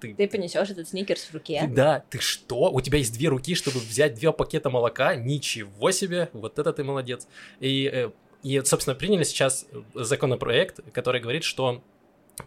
[0.00, 1.60] Ты, Ты понесешь этот сникерс в руке.
[1.66, 2.70] ты- да, ты что?
[2.70, 5.16] У тебя есть две руки, чтобы взять два пакета молока?
[5.16, 6.28] Ничего себе!
[6.32, 7.26] Вот это ты молодец.
[7.58, 8.10] И, э,
[8.42, 11.82] и собственно, приняли сейчас законопроект, который говорит, что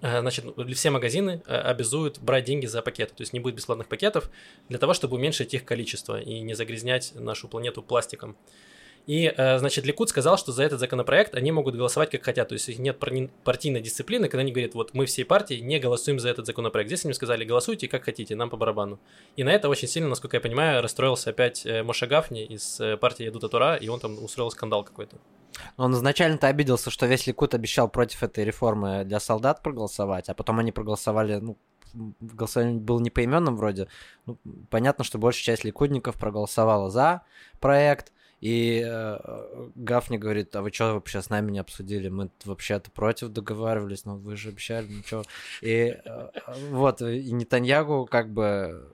[0.02, 3.88] э, Значит, все магазины э, обязуют брать деньги за пакеты, то есть не будет бесплатных
[3.88, 4.30] пакетов
[4.70, 8.38] для того, чтобы уменьшить их количество и не загрязнять нашу планету пластиком.
[9.08, 12.50] И, э, значит, Ликут сказал, что за этот законопроект они могут голосовать как хотят.
[12.50, 16.30] То есть, нет партийной дисциплины, когда они говорят, вот мы всей партии не голосуем за
[16.30, 16.88] этот законопроект.
[16.88, 19.00] Здесь они сказали, голосуйте как хотите, нам по барабану.
[19.36, 22.98] И на это очень сильно, насколько я понимаю, расстроился опять э, Моша Гафни из э,
[22.98, 25.18] партии Ядута Тура, и он там устроил скандал какой-то.
[25.78, 30.60] Он изначально-то обиделся, что весь Ликут обещал против этой реформы для солдат проголосовать, а потом
[30.60, 31.58] они проголосовали, ну,
[31.93, 33.88] голосование было не поименным вроде.
[34.26, 34.38] Ну,
[34.70, 37.22] понятно, что большая часть ликудников проголосовала за
[37.60, 42.10] проект, и э, Гафни говорит, а вы что вообще с нами не обсудили?
[42.10, 45.24] Мы вообще-то против договаривались, но вы же обещали, ну что?
[45.62, 46.30] И э,
[46.72, 48.93] вот, и Нетаньягу как бы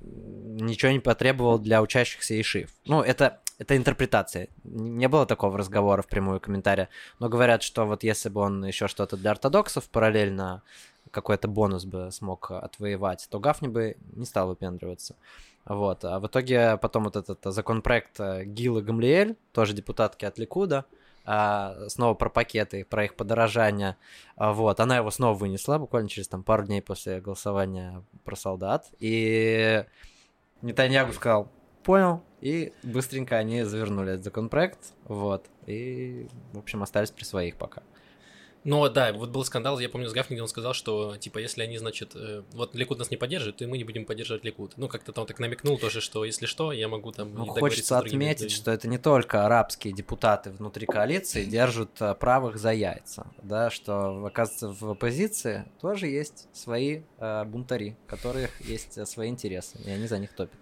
[0.00, 2.70] ничего не потребовал для учащихся Ишив.
[2.84, 4.48] Ну, это, это интерпретация.
[4.64, 6.88] Не было такого разговора в прямую комментария.
[7.18, 10.62] Но говорят, что вот если бы он еще что-то для ортодоксов параллельно
[11.10, 15.16] какой-то бонус бы смог отвоевать, то Гафни бы не стал выпендриваться.
[15.64, 16.04] Вот.
[16.04, 20.84] А в итоге потом вот этот законопроект Гилы Гамлиэль, тоже депутатки от Ликуда,
[21.24, 23.96] а, снова про пакеты, про их подорожание.
[24.36, 28.86] А, Вот, она его снова вынесла, буквально через там пару дней после голосования про солдат.
[28.98, 29.84] И
[30.62, 31.50] Нетаньягу сказал,
[31.82, 37.82] понял, и быстренько они завернули этот законопроект, вот, и, в общем, остались при своих пока.
[38.64, 41.62] Ну да, вот был скандал, я помню, с Гафни, где он сказал, что, типа, если
[41.62, 44.74] они, значит, э, вот Ликуд нас не поддержит, то и мы не будем поддерживать Ликуд.
[44.76, 47.32] Ну, как-то там так намекнул тоже, что, если что, я могу там...
[47.32, 48.56] Ну, и хочется отметить, людьми.
[48.56, 54.26] что это не только арабские депутаты внутри коалиции держат э, правых за яйца, да, что,
[54.26, 59.90] оказывается, в оппозиции тоже есть свои э, бунтари, у которых есть э, свои интересы, и
[59.90, 60.58] они за них топят.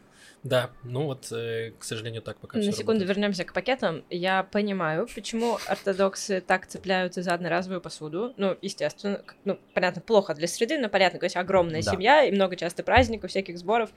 [0.46, 3.08] Да, ну вот, э, к сожалению, так пока На секунду работает.
[3.08, 4.04] вернемся к пакетам.
[4.10, 8.32] Я понимаю, почему ортодоксы так цепляются за одноразовую посуду.
[8.36, 11.90] Ну, естественно, ну, понятно, плохо для среды, но понятно, конечно, огромная Да.
[11.90, 13.90] семья и много часто праздников, всяких сборов.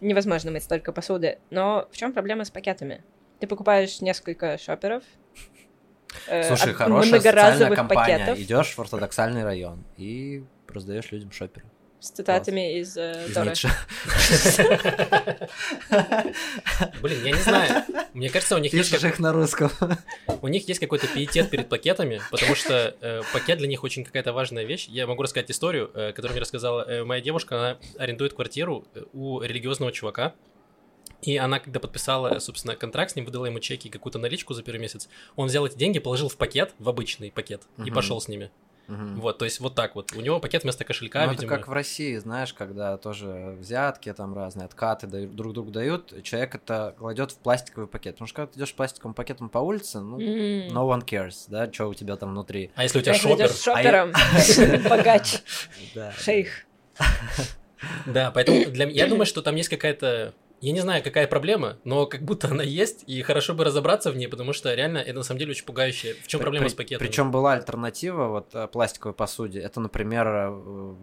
[0.00, 1.38] Невозможно мыть столько посуды.
[1.50, 3.04] Но в чем проблема с пакетами?
[3.38, 5.04] Ты покупаешь несколько шоперов.
[6.26, 8.18] э, Слушай, от хорошая социальная компания.
[8.18, 11.66] пакетов Идешь в ортодоксальный район и раздаешь людям шоперы.
[12.02, 13.50] С цитатами из, э, Из Торы.
[13.50, 13.70] Ницше.
[17.00, 17.84] Блин, я не знаю.
[18.12, 19.70] Мне кажется, у них есть, их на русском.
[20.42, 24.32] у них есть какой-то пиетет перед пакетами, потому что э, пакет для них очень какая-то
[24.32, 24.86] важная вещь.
[24.88, 27.56] Я могу рассказать историю, э, которую мне рассказала э, моя девушка.
[27.56, 30.34] Она арендует квартиру у религиозного чувака.
[31.22, 34.64] И она, когда подписала, собственно, контракт с ним, выдала ему чеки и какую-то наличку за
[34.64, 37.94] первый месяц, он взял эти деньги, положил в пакет, в обычный пакет, и Мгм.
[37.94, 38.50] пошел с ними.
[38.92, 39.20] Мгм.
[39.20, 40.12] Вот, то есть вот так вот.
[40.14, 41.56] У него пакет вместо кошелька, Ну, это видимо.
[41.56, 46.54] как в России, знаешь, когда тоже взятки там разные, откаты дают- друг другу дают, человек
[46.54, 48.16] это кладет в пластиковый пакет.
[48.16, 50.68] Потому что когда ты идешь пластиковым пакетом по улице, ну, М.
[50.76, 52.70] no one cares, да, что у тебя там внутри.
[52.74, 53.48] А если у тебя шопер?
[53.50, 54.12] шопером,
[54.88, 55.38] богач,
[55.94, 56.12] Да.
[56.12, 56.66] шейх.
[58.06, 58.84] Да, поэтому для...
[58.84, 60.34] м- я думаю, что там есть какая-то...
[60.62, 64.16] Я не знаю, какая проблема, но как будто она есть, и хорошо бы разобраться в
[64.16, 66.14] ней, потому что реально это на самом деле очень пугающе.
[66.22, 67.06] В чем проблема с пакетами?
[67.06, 69.58] Причем была альтернатива вот э, пластиковой посуде.
[69.58, 70.94] Это, например, э,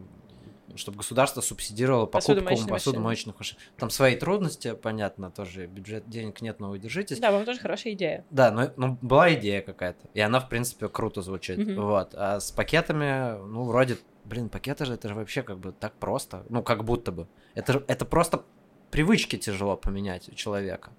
[0.76, 3.58] чтобы государство субсидировало покупку посудомоечных машин.
[3.78, 7.20] Там свои трудности, понятно, тоже бюджет денег нет, но вы держитесь.
[7.20, 8.26] Да, вам тоже хорошая идея.
[8.30, 11.58] Да, но, но была идея какая-то, и она, в принципе, круто звучит.
[11.58, 11.82] Мгм.
[11.82, 12.16] Вот.
[12.16, 16.46] А с пакетами, ну, вроде, блин, пакеты же это же вообще как бы так просто.
[16.48, 17.28] Ну, как будто бы.
[17.56, 18.46] Это, это просто
[18.92, 20.92] привычки тяжело поменять у человека.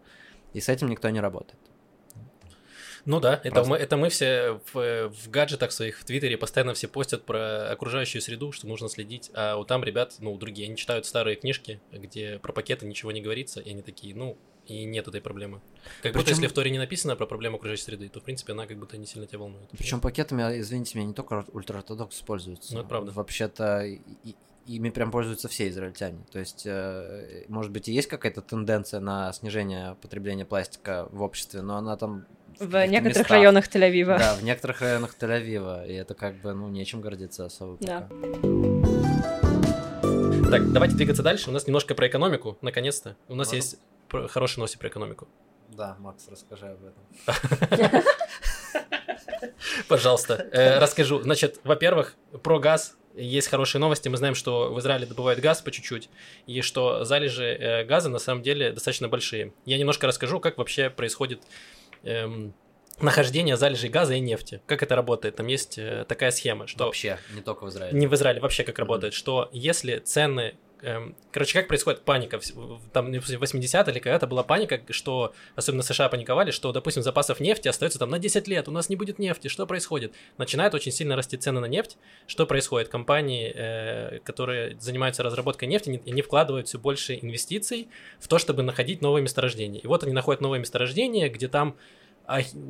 [0.52, 1.58] И с этим никто не работает.
[3.06, 6.86] Ну да, это мы, это мы все в, в гаджетах своих, в Твиттере постоянно все
[6.86, 11.06] постят про окружающую среду, что нужно следить, а у там ребят, ну, другие, они читают
[11.06, 14.36] старые книжки, где про пакеты ничего не говорится, и они такие, ну,
[14.66, 15.62] и нет этой проблемы.
[16.02, 18.52] Как будто Причем- если в Торе не написано про проблему окружающей среды, то, в принципе,
[18.52, 19.70] она как будто не сильно тебя волнует.
[19.76, 22.74] Причем пакетами, извините меня, не только ультраортодоксы пользуются.
[22.74, 23.12] Ну, это правда.
[23.12, 24.00] Вообще-то и-
[24.66, 26.18] ими прям пользуются все израильтяне.
[26.32, 31.62] То есть, э, может быть, и есть какая-то тенденция на снижение потребления пластика в обществе,
[31.62, 32.26] но она там...
[32.58, 33.30] В каких-то некоторых местах.
[33.30, 34.18] районах Тель-Авива.
[34.18, 35.86] Да, в некоторых районах Тель-Авива.
[35.88, 38.02] И это как бы, ну, нечем гордиться особо Да.
[38.02, 38.20] пока.
[40.50, 41.48] Так, давайте двигаться дальше.
[41.50, 43.16] У нас немножко про экономику, наконец-то.
[43.28, 43.56] У нас Ладно.
[43.56, 43.78] есть
[44.28, 45.28] хорошие новости про экономику.
[45.68, 48.02] Да, Макс, расскажи об этом.
[49.88, 51.22] Пожалуйста, э, расскажу.
[51.22, 54.08] Значит, во-первых, про газ есть хорошие новости.
[54.08, 56.08] Мы знаем, что в Израиле добывают газ по чуть-чуть,
[56.46, 59.52] и что залежи э, газа на самом деле достаточно большие.
[59.64, 61.42] Я немножко расскажу, как вообще происходит
[62.02, 62.54] эм,
[63.00, 64.62] нахождение залежей газа и нефти.
[64.66, 65.36] Как это работает?
[65.36, 67.98] Там есть э, такая схема, что Вообще, не только в Израиле.
[67.98, 68.84] не в Израиле вообще как Мгм.
[68.86, 70.54] работает, что если цены
[71.32, 72.40] Короче, как происходит паника?
[72.92, 77.68] Там в 80 или когда-то была паника, что, особенно США паниковали, что, допустим, запасов нефти
[77.68, 80.14] остается там на 10 лет, у нас не будет нефти, что происходит?
[80.38, 81.98] Начинают очень сильно расти цены на нефть.
[82.26, 82.88] Что происходит?
[82.88, 88.62] Компании, э, которые занимаются разработкой нефти, не- они вкладывают все больше инвестиций в то, чтобы
[88.62, 89.80] находить новые месторождения.
[89.80, 91.76] И вот они находят новые месторождения, где там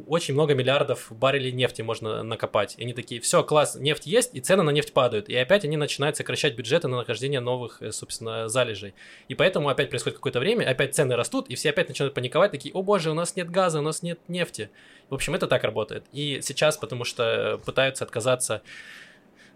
[0.07, 2.75] очень много миллиардов баррелей нефти можно накопать.
[2.79, 5.29] И они такие, все, класс, нефть есть, и цены на нефть падают.
[5.29, 8.95] И опять они начинают сокращать бюджеты на нахождение новых, э, собственно, залежей.
[9.29, 12.73] И поэтому опять происходит какое-то время, опять цены растут, и все опять начинают паниковать, такие,
[12.73, 14.71] о боже, у нас нет газа, у нас нет нефти.
[15.11, 16.05] В общем, это так работает.
[16.13, 18.63] И сейчас, потому что пытаются отказаться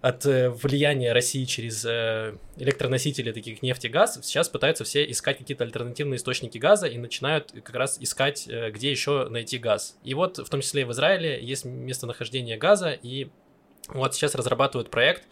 [0.05, 5.39] от э, влияния России через э, электроносители таких нефти и газ, сейчас пытаются все искать
[5.39, 9.97] какие-то альтернативные источники газа и начинают как раз искать, э, где еще найти газ.
[10.05, 13.31] И вот в том числе и в Израиле есть местонахождение газа, и
[13.89, 15.23] вот сейчас разрабатывают проект,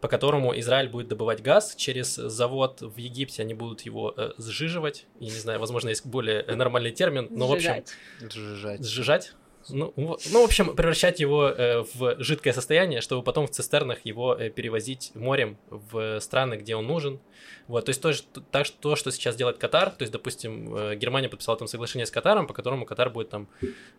[0.00, 5.06] по которому Израиль будет добывать газ через завод в Египте, они будут его э, сжиживать.
[5.18, 7.82] Я не знаю, возможно, есть более нормальный термин, но в общем.
[8.20, 8.84] Сжижать.
[8.84, 9.32] сжижать.
[9.68, 14.34] Ну, ну, в общем, превращать его э, в жидкое состояние, чтобы потом в цистернах его
[14.34, 17.20] э, перевозить морем в страны, где он нужен.
[17.68, 20.96] Вот, то есть то, что, так, то, что сейчас делает Катар, то есть, допустим, э,
[20.96, 23.48] Германия подписала там соглашение с Катаром, по которому Катар будет там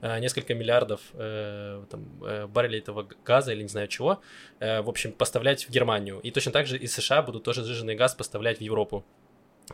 [0.01, 4.19] э, несколько миллиардов э, там, э, баррелей этого газа или не знаю чего,
[4.59, 6.19] э, в общем, поставлять в Германию.
[6.21, 9.05] И точно так же из США будут тоже сжиженный газ поставлять в Европу.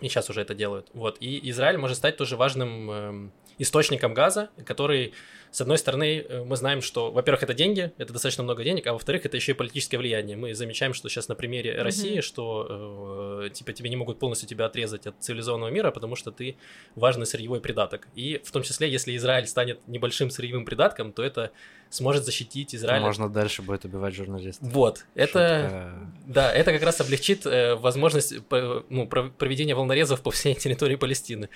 [0.02, 0.88] И сейчас уже это делают.
[0.94, 1.18] Вот.
[1.20, 5.14] И Израиль может стать тоже важным эм, источником газа, который,
[5.52, 8.94] с одной стороны, э, мы знаем, что, во-первых, это деньги, это достаточно много денег, а
[8.94, 10.38] во-вторых, это еще и политическое влияние.
[10.38, 11.82] Мы замечаем, что сейчас на примере mm-hmm.
[11.82, 16.32] России, что э, типа тебе не могут полностью тебя отрезать от цивилизованного мира, потому что
[16.32, 16.58] ты
[16.96, 18.08] важный сырьевой придаток.
[18.16, 21.52] И в том числе, если Израиль станет небольшим сырьевым придатком, то это
[21.90, 23.02] сможет защитить Израиль.
[23.02, 24.68] Можно дальше будет убивать журналистов.
[24.72, 25.94] Вот, это,
[26.26, 28.34] да, это как раз облегчит э, возможность
[28.90, 31.50] ну, проведения волнорезов по всей территории Палестины.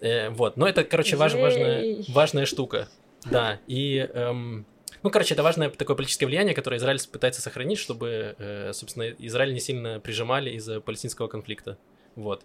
[0.00, 2.88] Э, вот, но это, короче, важ, важная, важная штука.
[3.24, 4.08] Да, и...
[4.14, 4.66] Эм,
[5.02, 9.52] ну, короче, это важное такое политическое влияние, которое Израиль пытается сохранить, чтобы, э, собственно, Израиль
[9.52, 11.76] не сильно прижимали из-за палестинского конфликта.
[12.14, 12.44] Вот.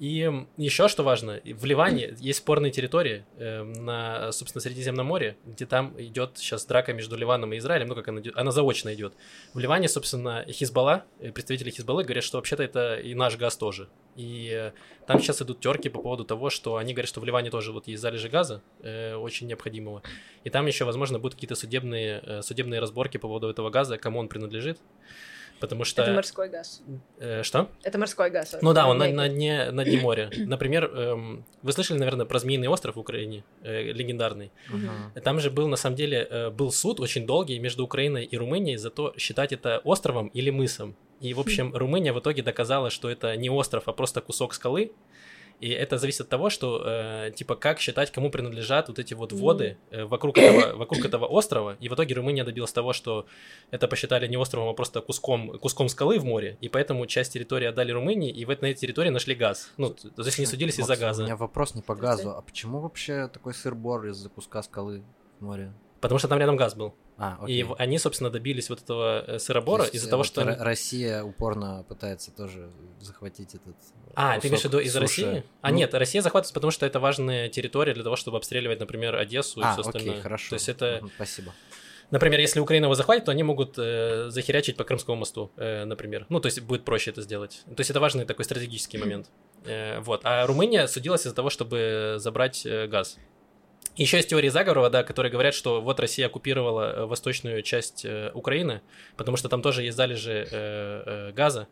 [0.00, 5.66] И еще что важно, в Ливане есть спорные территории э, на, собственно, Средиземном море, где
[5.66, 9.12] там идет сейчас драка между Ливаном и Израилем, ну как она она заочно идет.
[9.52, 13.90] В Ливане, собственно, Хизбалла, э, представители Хизбаллы говорят, что вообще-то это и наш газ тоже.
[14.16, 14.72] И э,
[15.06, 17.86] там сейчас идут терки по поводу того, что они говорят, что в Ливане тоже вот
[17.86, 20.02] есть залежи газа, э, очень необходимого.
[20.44, 24.18] И там еще, возможно, будут какие-то судебные, э, судебные разборки по поводу этого газа, кому
[24.20, 24.78] он принадлежит.
[25.60, 26.02] Потому что...
[26.02, 26.82] Это морской газ.
[27.18, 27.68] Э, что?
[27.82, 28.56] Это морской газ.
[28.62, 30.30] Ну да, он на, на, дне, на дне моря.
[30.36, 34.50] Например, эм, вы слышали, наверное, про Змеиный остров в Украине, э, легендарный.
[34.70, 35.20] Угу.
[35.20, 38.78] Там же был, на самом деле, э, был суд очень долгий между Украиной и Румынией
[38.78, 40.96] за то, считать это островом или мысом.
[41.20, 44.92] И, в общем, Румыния в итоге доказала, что это не остров, а просто кусок скалы,
[45.60, 49.32] и это зависит от того, что, э, типа, как считать, кому принадлежат вот эти вот
[49.32, 51.76] воды э, вокруг, этого, вокруг этого острова.
[51.80, 53.26] И в итоге Румыния добилась того, что
[53.70, 56.56] это посчитали не островом, а просто куском, куском скалы в море.
[56.62, 59.70] И поэтому часть территории отдали Румынии, и в этой территории нашли газ.
[59.76, 61.22] Ну, то есть они судились из-за газа.
[61.22, 65.02] У меня вопрос не по газу, а почему вообще такой сыр-бор из-за куска скалы
[65.40, 65.72] в море?
[66.00, 66.94] Потому что там рядом газ был.
[67.20, 67.62] А, окей.
[67.62, 70.42] И они, собственно, добились вот этого э, сыробора из-за того, что...
[70.58, 73.76] Россия упорно пытается тоже захватить этот
[74.14, 75.44] А, ты имеешь в виду из России?
[75.60, 75.76] А, ну...
[75.76, 79.64] нет, Россия захватывается, потому что это важная территория для того, чтобы обстреливать, например, Одессу и
[79.64, 80.12] а, все остальное.
[80.12, 80.48] окей, хорошо.
[80.48, 81.02] То есть это...
[81.16, 81.52] Спасибо.
[82.10, 86.26] Например, если Украина его захватит, то они могут э, захерячить по Крымскому мосту, э, например.
[86.28, 87.62] Ну, то есть будет проще это сделать.
[87.66, 89.30] То есть это важный такой стратегический момент.
[89.64, 90.22] Э, вот.
[90.24, 93.16] А Румыния судилась из-за того, чтобы забрать э, газ.
[93.96, 98.30] Еще есть теории заговора, да, которые говорят, что вот Россия оккупировала э, восточную часть э,
[98.34, 98.82] Украины,
[99.16, 101.68] потому что там тоже есть залежи э, э, газа.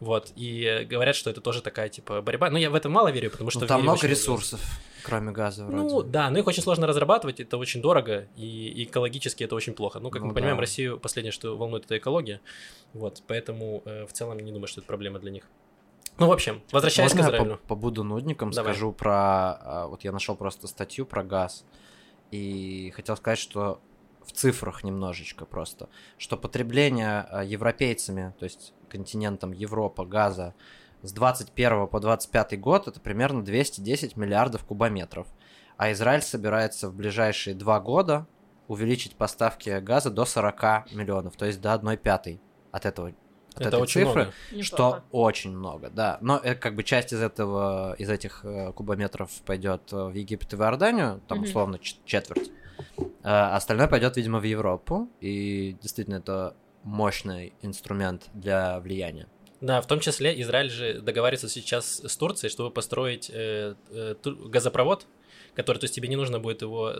[0.00, 2.50] Вот, и говорят, что это тоже такая, типа, борьба.
[2.50, 3.60] Но я в это мало верю, потому что...
[3.60, 4.72] Ну, там много ресурсов, газа.
[5.02, 5.82] кроме газа вроде.
[5.82, 9.98] Ну, да, но их очень сложно разрабатывать, это очень дорого, и экологически это очень плохо.
[9.98, 10.36] Ну, как ну, мы да.
[10.36, 12.40] понимаем, Россию последнее, что волнует, это экология.
[12.92, 15.44] Вот, поэтому э, в целом не думаю, что это проблема для них.
[16.18, 17.50] Ну, в общем, возвращаясь Можно к Израилю.
[17.52, 18.72] Я побуду нудником, Давай.
[18.72, 19.14] скажу про...
[19.14, 21.64] А, вот я нашел просто статью про газ,
[22.30, 23.80] и хотел сказать, что
[24.24, 25.88] в цифрах немножечко просто,
[26.18, 30.54] что потребление а, европейцами, то есть континентом Европа газа
[31.02, 35.26] с 21 по 25 год это примерно 210 миллиардов кубометров.
[35.76, 38.26] А Израиль собирается в ближайшие два года
[38.66, 42.40] увеличить поставки газа до 40 миллионов, то есть до 1 пятой
[42.72, 43.14] от этого
[43.60, 44.62] от это этой очень цифры, много.
[44.64, 45.02] что Неплохо.
[45.10, 46.18] очень много, да.
[46.20, 50.60] Но как бы часть из этого, из этих э, кубометров пойдет в Египет и в
[50.60, 51.46] Иорданию, там угу.
[51.46, 52.50] условно четверть.
[53.22, 55.08] А остальное пойдет, видимо, в Европу.
[55.20, 56.54] И действительно, это
[56.84, 59.26] мощный инструмент для влияния.
[59.60, 65.06] Да, в том числе Израиль же договаривается сейчас с Турцией, чтобы построить э, э, газопровод
[65.58, 66.94] который, то есть тебе не нужно будет его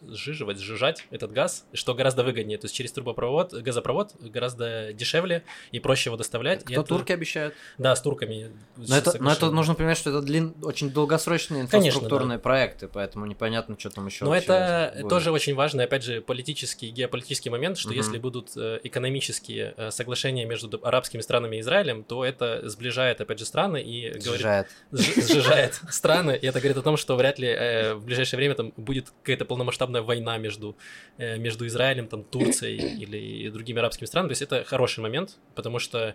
[0.00, 2.56] сжиживать, сжижать, этот газ, что гораздо выгоднее.
[2.56, 6.64] То есть через трубопровод, газопровод гораздо дешевле и проще его доставлять.
[6.64, 6.84] Кто это...
[6.84, 7.52] турки обещают?
[7.76, 8.50] Да, с турками.
[8.78, 10.54] Но это, но это нужно понимать, что это длин...
[10.62, 12.38] очень долгосрочные инфраструктурные Конечно, да.
[12.38, 14.24] проекты, поэтому непонятно, что там еще.
[14.24, 15.10] Но это будет.
[15.10, 17.96] тоже очень важный, опять же, политический, геополитический момент, что угу.
[17.96, 23.38] если будут э, экономические э, соглашения между арабскими странами и Израилем, то это сближает, опять
[23.38, 27.97] же, страны и сжижает, сжижает страны, и это говорит о том, что вряд ли э,
[27.98, 30.76] в ближайшее время там будет какая-то полномасштабная война между,
[31.18, 34.28] э, между Израилем, там, Турцией или другими арабскими странами.
[34.28, 36.14] То есть это хороший момент, потому что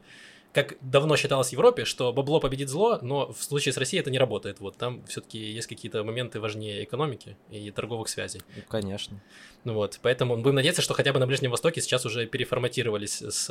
[0.54, 4.12] как давно считалось в Европе, что бабло победит зло, но в случае с Россией это
[4.12, 4.60] не работает.
[4.60, 8.42] Вот там все-таки есть какие-то моменты важнее экономики и торговых связей.
[8.56, 9.20] Ну, конечно.
[9.64, 13.50] Ну вот, поэтому будем надеяться, что хотя бы на Ближнем Востоке сейчас уже переформатировались с,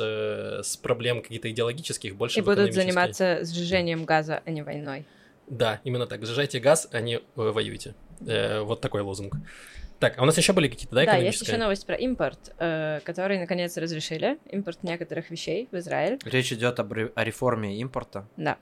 [0.63, 2.39] с проблем каких-то идеологических больше.
[2.39, 5.05] И будут заниматься сжижением газа, а не войной.
[5.53, 6.25] Да, именно так.
[6.25, 7.93] Сжижайте газ, а не э, воюйте.
[8.25, 9.35] Э, вот такой лозунг.
[9.99, 12.99] Так, а у нас еще были какие-то, да, Да, есть еще новость про импорт, э,
[13.05, 14.37] который наконец разрешили.
[14.51, 16.19] Импорт некоторых вещей в Израиль.
[16.25, 18.27] Речь идет об, о реформе импорта.
[18.35, 18.57] Да.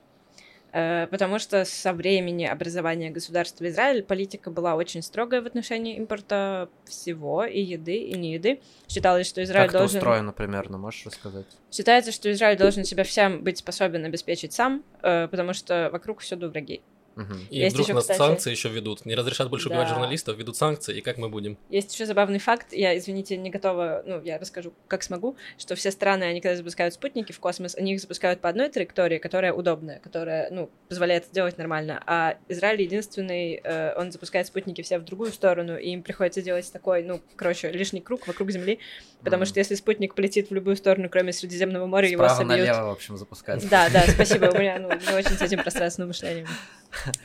[0.74, 6.69] Э, потому что со времени образования государства Израиль политика была очень строгая в отношении импорта
[6.86, 8.61] всего, и еды, и не еды.
[8.88, 9.99] Считалось, что Израиль как должен...
[9.99, 11.45] Как это устроено примерно, можешь рассказать?
[11.72, 16.49] Считается, что Израиль должен себя всем быть способен обеспечить сам, э, потому что вокруг всюду
[16.49, 16.82] враги.
[17.22, 17.47] Мгм.
[17.49, 19.05] И Есть вдруг ещё, нас кстати- санкции еще ведут.
[19.05, 19.93] Не разрешат больше убивать Да.
[19.93, 21.57] журналистов, ведут санкции, и как мы будем?
[21.69, 25.91] Есть еще забавный факт, я, извините, не готова, ну, я расскажу, как смогу, что все
[25.91, 29.99] страны, они когда запускают спутники в космос, они их запускают по одной траектории, которая удобная,
[29.99, 35.03] которая, ну, позволяет это делать нормально, а Израиль единственный, э, он запускает спутники все в
[35.03, 38.80] другую сторону, и им приходится делать такой, ну, короче, лишний круг вокруг Земли,
[39.24, 39.45] потому Мгм.
[39.47, 42.67] что если спутник полетит в любую сторону, кроме Средиземного моря, его Справа собьют.
[42.67, 43.67] налево, в общем, запускать.
[43.69, 46.47] Да, да, спасибо, у меня, ну, не очень с этим пространственным мышлением.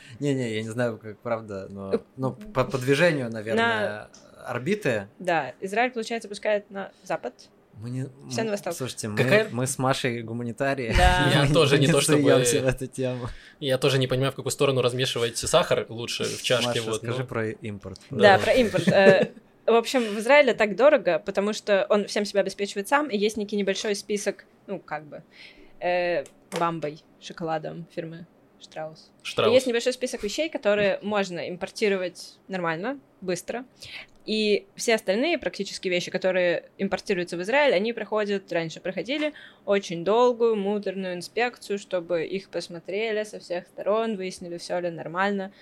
[0.19, 4.09] Не-не, я не знаю, как правда, но ну, по, по движению, наверное,
[4.45, 5.07] орбиты.
[5.19, 7.33] Да, Израиль, получается, пускает на запад.
[7.79, 8.07] Мы не...
[8.29, 8.73] Всё на восток.
[8.73, 10.93] Слушайте, мы, Какая- мы с Машей гуманитарии.
[10.97, 11.31] Да.
[11.45, 13.27] Я тоже не то, чтобы- в эту тему.
[13.59, 16.79] Я тоже не понимаю, в какую сторону размешивать сахар лучше в чашке.
[16.79, 17.27] Маша, вот, скажи ну.
[17.27, 17.99] про импорт.
[18.09, 18.39] Да, Да.
[18.39, 18.87] про импорт.
[18.87, 19.29] Э,
[19.67, 23.37] В общем, в Израиле так дорого, потому что он всем себя обеспечивает сам, и есть
[23.37, 25.23] некий небольшой список, ну, как бы,
[25.79, 26.23] э,
[26.57, 28.25] бамбой, шоколадом фирмы
[28.59, 29.11] Штраус.
[29.23, 29.53] И Штраус.
[29.53, 33.65] есть небольшой список вещей, которые можно импортировать нормально, быстро.
[34.25, 39.33] И все остальные практически вещи, которые импортируются в Израиль, они проходят, раньше проходили
[39.65, 45.53] очень долгую, муторную инспекцию, чтобы их посмотрели со всех сторон, выяснили, все ли нормально.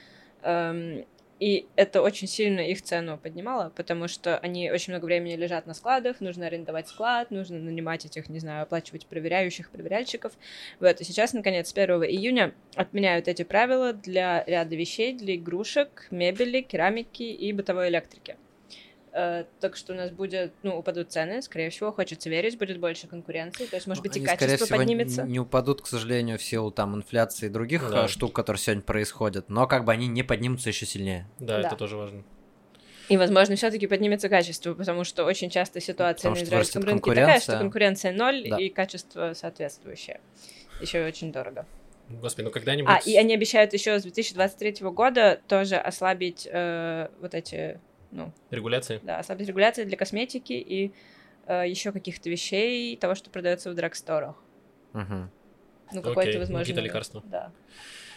[0.41, 1.05] Эм,
[1.39, 5.73] И это очень сильно их цену поднимало, потому что они очень много времени лежат на
[5.73, 10.31] складах, нужно арендовать склад, нужно нанимать этих, не знаю, оплачивать проверяющих, проверяльщиков.
[10.79, 16.07] Вот, и сейчас, наконец, с 1 июня отменяют эти правила для ряда вещей, для игрушек,
[16.09, 18.37] мебели, керамики и бытовой электрики.
[19.17, 23.07] Э, Так что у нас будет, ну, упадут цены, скорее всего, хочется верить, будет больше
[23.07, 25.23] конкуренции, то есть, может быть, и Они, скорее качество всего, поднимется.
[25.23, 28.05] не упадут, к сожалению, в силу там инфляции и других Да.
[28.05, 31.25] э, штук, которые сегодня происходят, но как бы они не поднимутся еще сильнее.
[31.39, 31.67] Да, Да.
[31.69, 32.23] это тоже важно.
[33.07, 37.39] И, возможно, все-таки поднимется качество, потому что очень часто ситуация Потому на израильском рынке такая,
[37.39, 37.59] что конкуренция.
[37.59, 38.57] конкуренция ноль Да.
[38.59, 40.19] и качество соответствующее.
[40.81, 41.65] Еще и очень дорого.
[42.09, 42.91] Господи, ну когда-нибудь...
[42.91, 47.79] А, и они обещают еще с 2023 года тоже ослабить э, вот эти,
[48.15, 48.99] ну, Регуляции?
[49.03, 50.93] да, ослабить регуляции для косметики и
[51.47, 54.35] еще каких-то вещей, того, что продается в драгсторах.
[54.93, 55.29] Мгм.
[55.91, 56.63] Ну, какое-то, возможно...
[56.63, 57.21] какие-то лекарства.
[57.25, 57.51] Да.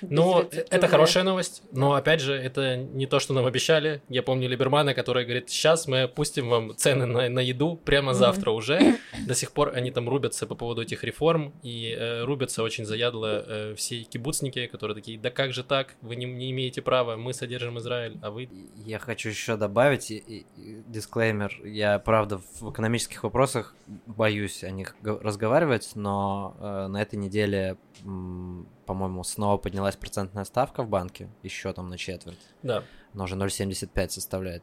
[0.10, 0.66] Ну, Безрецептурное.
[0.70, 4.00] это хорошая новость, но опять же, это не то, что нам обещали.
[4.08, 8.50] Я помню Либермана, который говорит, сейчас мы опустим вам цены на, на еду прямо завтра
[8.50, 8.98] уже.
[9.26, 13.44] До сих пор они там рубятся по поводу этих реформ, и э, рубятся очень заядло
[13.46, 17.32] э, все кибуцники, которые такие, да как же так, вы не, не имеете права, мы
[17.34, 18.48] содержим Израиль, а вы...
[18.76, 21.60] Я хочу еще добавить и- и- и дисклеймер.
[21.64, 23.74] Я, правда, в экономических вопросах
[24.06, 30.82] боюсь о них разговаривать, но э, на этой неделе, м, по-моему, снова поднялась процентная ставка
[30.82, 32.40] в банке, еще там на четверть.
[32.62, 34.62] Да, Она уже 0,75 составляет.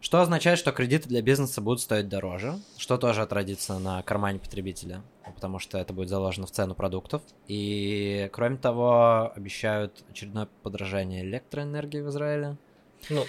[0.00, 5.04] Что означает, что кредиты для бизнеса будут стоить дороже, что тоже отразится на кармане потребителя,
[5.36, 7.22] потому что это будет заложено в цену продуктов.
[7.46, 12.56] И, кроме того, обещают очередное подражание электроэнергии в Израиле.
[13.10, 13.24] ну...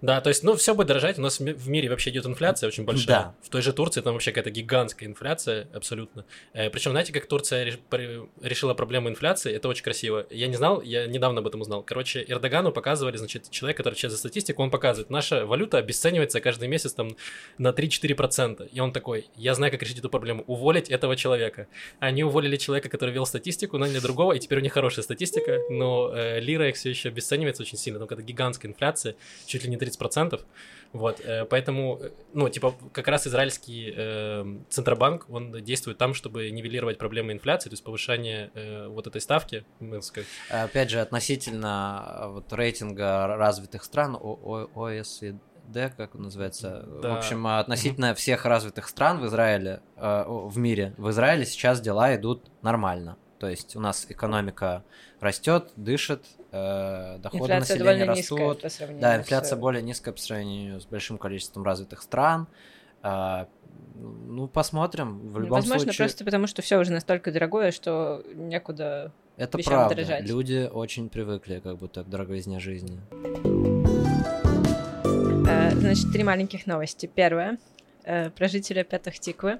[0.00, 1.18] Да, то есть, ну, все будет дорожать.
[1.18, 3.06] У нас в ми- в мире вообще идет инфляция очень большая.
[3.06, 3.34] Да.
[3.42, 6.24] В той же Турции там вообще какая-то гигантская инфляция, абсолютно.
[6.52, 7.76] Причем, знаете, как Турция
[8.40, 9.52] решила проблему инфляции?
[9.52, 10.26] Это очень красиво.
[10.30, 11.82] Я не знал, я недавно об этом узнал.
[11.82, 16.68] Короче, Эрдогану показывали, значит, человек, который отвечает за статистику, он показывает, наша валюта обесценивается каждый
[16.68, 17.16] месяц там
[17.58, 18.68] на 3-4%.
[18.72, 20.44] И он такой, я знаю, как решить эту проблему.
[20.46, 21.66] Уволить этого человека.
[21.98, 26.12] Они уволили человека, который вел статистику, наняли другого, и теперь у них хорошая статистика, но
[26.14, 27.98] э, лира их все еще обесценивается очень сильно.
[27.98, 29.87] Там какая-то гигантская инфляция, чуть ли не 30%.
[30.92, 36.50] Вот, э, поэтому, э, ну, типа, как раз израильский э, Центробанк, он действует там, чтобы
[36.50, 40.28] нивелировать проблемы инфляции, то есть повышение э, вот этой ставки, можно сказать.
[40.50, 47.14] Опять же, относительно э, вот, рейтинга развитых стран, О- О- ОСВД, как он называется, Да.
[47.14, 52.14] в общем, относительно всех развитых стран в Израиле, э, в мире, в Израиле сейчас дела
[52.16, 53.16] идут нормально.
[53.38, 54.82] То есть у нас экономика
[55.20, 58.60] растет, дышит, э, доходы Инфляция населения растут.
[59.00, 62.46] Да, с- инфляция более низкая по сравнению с большим количеством развитых стран.
[63.02, 63.46] А,
[64.00, 65.18] Ну, посмотрим.
[65.18, 69.10] В Ну, любом Возможно, случае, просто потому, что все уже настолько дорогое, что некуда...
[69.36, 69.94] это правда.
[69.96, 70.24] дорожать.
[70.28, 73.00] Люди очень привыкли как будто к дороговизне жизни.
[75.48, 77.10] Э, Значит, три маленьких новости.
[77.12, 77.58] Первое.
[78.04, 79.58] э, Про жителя Пятых Тиквы,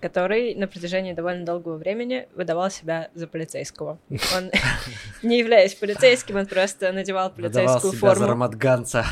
[0.00, 3.98] который на протяжении довольно долгого времени выдавал себя за полицейского.
[4.36, 4.50] Он,
[5.22, 8.26] не являясь полицейским, он просто надевал Выдавал полицейскую себя за форму.
[8.32, 9.06] рамадганца.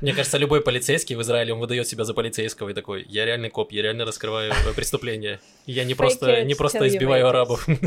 [0.00, 3.50] Мне кажется, любой полицейский в Израиле, он выдает себя за полицейского и такой, я реальный
[3.50, 5.40] коп, я реально раскрываю преступления.
[5.66, 7.66] Я не просто, не просто избиваю арабов.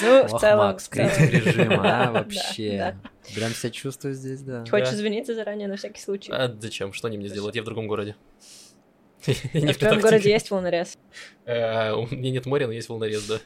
[0.00, 0.68] Ну, в целом...
[0.68, 2.96] Макс, критик режима, а, вообще.
[3.34, 4.64] Прям себя чувствую здесь, да.
[4.70, 6.30] Хочешь извиниться заранее на всякий случай?
[6.32, 6.92] А зачем?
[6.92, 7.56] Что они мне сделают?
[7.56, 8.14] Я в другом городе.
[9.54, 10.98] А в твоем городе есть волнорез?
[11.44, 13.40] Э, У меня нет моря, но есть волнорез, да.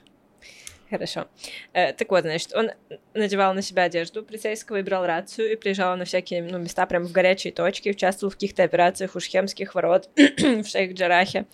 [0.91, 1.27] Хорошо.
[1.73, 2.71] Э, так вот, значит, он
[3.15, 7.07] надевал на себя одежду полицейского и брал рацию и приезжал на всякие ну, места прямо
[7.07, 11.47] в горячие точки, участвовал в каких-то операциях у Шхемских ворот в Шейх-Джарахе.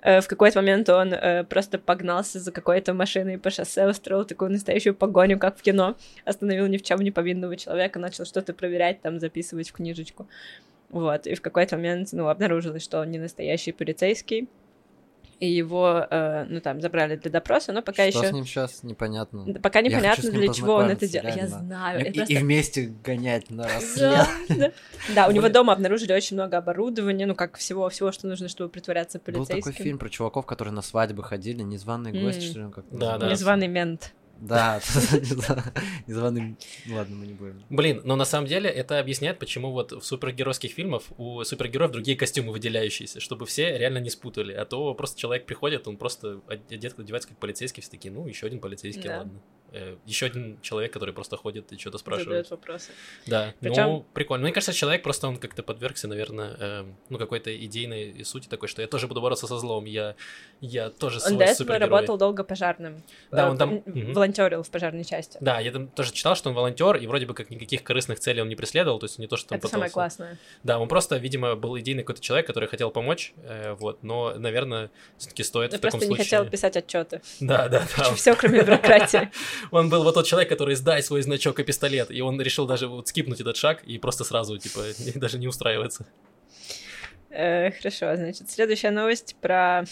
[0.00, 1.12] Э, в какой-то момент он
[1.46, 6.68] просто погнался за какой-то машиной по шоссе, устроил такую настоящую погоню, как в кино, остановил
[6.68, 10.28] ни в чем не повинного человека, начал что-то проверять, там, записывать в книжечку.
[10.94, 14.48] Вот, и в какой-то момент, ну, обнаружилось, что он не настоящий полицейский,
[15.40, 18.28] и его, э, ну, там, забрали для допроса, но пока Что еще...
[18.28, 19.44] с ним сейчас непонятно.
[19.44, 21.34] Да, Пока непонятно, для чего он это делает.
[21.36, 21.98] Я знаю.
[21.98, 24.72] И, это и просто- вместе гонять на Да, расследование.
[25.16, 25.26] да.
[25.26, 29.18] У него дома обнаружили очень много оборудования, ну, как всего, всего, что нужно, чтобы притворяться
[29.18, 29.72] Был полицейским.
[29.72, 32.50] такой фильм про чуваков, которые на свадьбы ходили, незваный гость, М.
[32.50, 33.28] что ли, как Да, да.
[33.28, 34.14] Незваный мент.
[34.40, 34.80] Да,
[36.06, 36.56] незваный...
[36.88, 37.62] Ладно, мы не будем.
[37.70, 42.16] Блин, но на самом деле это объясняет, почему вот в супергеройских фильмах у супергероев другие
[42.16, 44.52] костюмы выделяющиеся, чтобы все реально не спутали.
[44.52, 48.46] А то просто человек приходит, он просто одет, одевается как полицейский, все такие, ну, еще
[48.46, 49.26] один полицейский, Да.
[49.74, 49.98] Ладно.
[50.06, 52.46] еще один человек, который просто ходит и что-то спрашивает.
[52.46, 52.90] Задает вопросы.
[53.26, 54.44] Да, Причём- ну, прикольно.
[54.44, 58.82] Мне кажется, человек просто он как-то подвергся, наверное, эм, ну, какой-то идейной сути такой, что
[58.82, 60.14] я тоже буду бороться со злом, я,
[60.60, 63.02] я тоже Он свой до этого работал долго пожарным.
[63.30, 65.38] Да, Э, он там- волонтерил в пожарной части.
[65.40, 68.40] Да, я там тоже читал, что он волонтер, и вроде бы как никаких корыстных целей
[68.42, 70.38] он не преследовал, то есть не то, что он Это самое пытался- классное.
[70.62, 74.90] Да, он просто, видимо, был идейный какой-то человек, который хотел помочь, э, вот, но, наверное,
[75.18, 76.24] все-таки стоит Я в таком просто не случае...
[76.38, 77.20] хотел писать отчеты.
[77.40, 78.14] Да, да, да.
[78.14, 79.30] Все, кроме бюрократии.
[79.70, 82.86] Он был вот тот человек, который сдай свой значок и пистолет, и он решил даже
[82.88, 84.80] вот скипнуть этот шаг и просто сразу, типа,
[85.14, 86.06] даже не устраиваться.
[87.30, 89.84] Э, Хорошо, значит, следующая новость про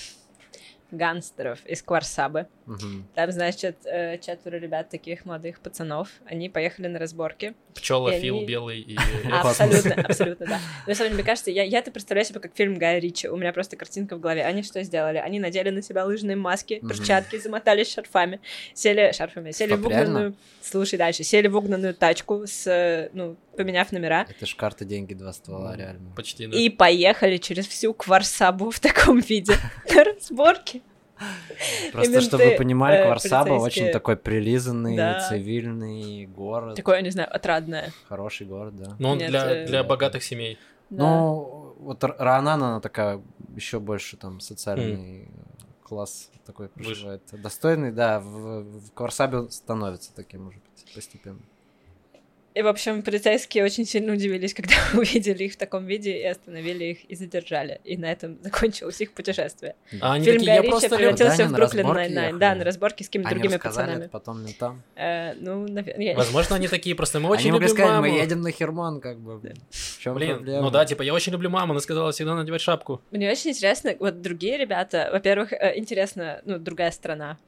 [0.92, 2.46] гангстеров из Кварсабы.
[2.66, 3.08] Мгм.
[3.14, 7.54] Там, значит, э, четверо ребят, таких молодых пацанов, они поехали на разборки.
[7.74, 8.96] Пчела, И Фил, они- Белый и...
[9.32, 10.60] Абсолютно, абсолютно, да.
[10.86, 13.28] Но, на самом деле, мне кажется, я, я это представляю себе как фильм Гая Ричи.
[13.28, 14.44] У меня просто картинка в голове.
[14.44, 15.18] Они что сделали?
[15.18, 18.40] Они надели на себя лыжные маски, перчатки, замотались шарфами,
[18.74, 20.36] сели шарфами, сели в угнанную...
[20.60, 21.24] Слушай дальше.
[21.24, 26.12] Сели в угнанную тачку с, ну, поменяв номера, Это ж карта, деньги, два ствола, реально.
[26.14, 26.56] Почти, да.
[26.56, 29.54] и поехали через всю Кварсабу в таком виде
[29.94, 30.81] на разборки.
[31.92, 33.84] Просто, чтобы вы понимали, э, Кварсаба полицейские.
[33.86, 34.96] очень такой прилизанный,
[35.28, 36.76] цивильный город.
[36.76, 37.92] Такое, не знаю, отрадное.
[38.08, 38.96] Хороший город, да.
[38.98, 40.58] Но он для, э, для богатых семей.
[40.90, 43.20] Ну, вот Р- Раанан, она такая
[43.56, 45.28] еще больше там социальный
[45.82, 47.22] класс такой проживает.
[47.32, 50.58] Достойный, да, в, в Кварсабе становится таким уже
[50.94, 51.40] постепенно.
[52.54, 56.84] И, в общем, полицейские очень сильно удивились, когда увидели их в таком виде, и остановили
[56.84, 57.80] их и задержали.
[57.84, 59.74] И на этом закончилось их путешествие.
[60.00, 60.96] А они Фильм такие, Гая я Ричи просто...
[60.96, 62.38] превратился Да, в на Бруклин Найн-Найн.
[62.38, 64.06] Да, на разборки с какими-то Они другими пацанами.
[64.08, 64.82] потом ментам.
[64.96, 68.02] Э, ну, наверное, Возможно, они такие просто, мы очень Они любим сказать, маму.
[68.08, 69.38] мы едем на Хермон, как бы.
[69.70, 70.62] В чем Блин, проблема?
[70.62, 73.00] ну да, типа, я очень люблю маму, она сказала всегда надевать шапку.
[73.10, 77.38] Мне очень интересно, вот другие ребята, во-первых, э, интересно, ну, другая страна.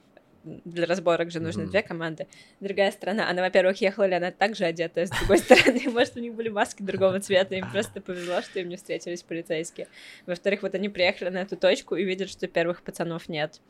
[0.44, 1.70] Для разборок же нужны Мгм.
[1.70, 2.26] две команды.
[2.60, 5.38] Другая страна, она, во-первых, ехала ли она также одетая, с другой
[5.78, 9.22] стороны, может, у них были маски другого цвета, им просто повезло, что им не встретились
[9.22, 9.88] полицейские.
[10.26, 13.60] Во-вторых, вот они приехали на эту точку и видят, что первых пацанов нет.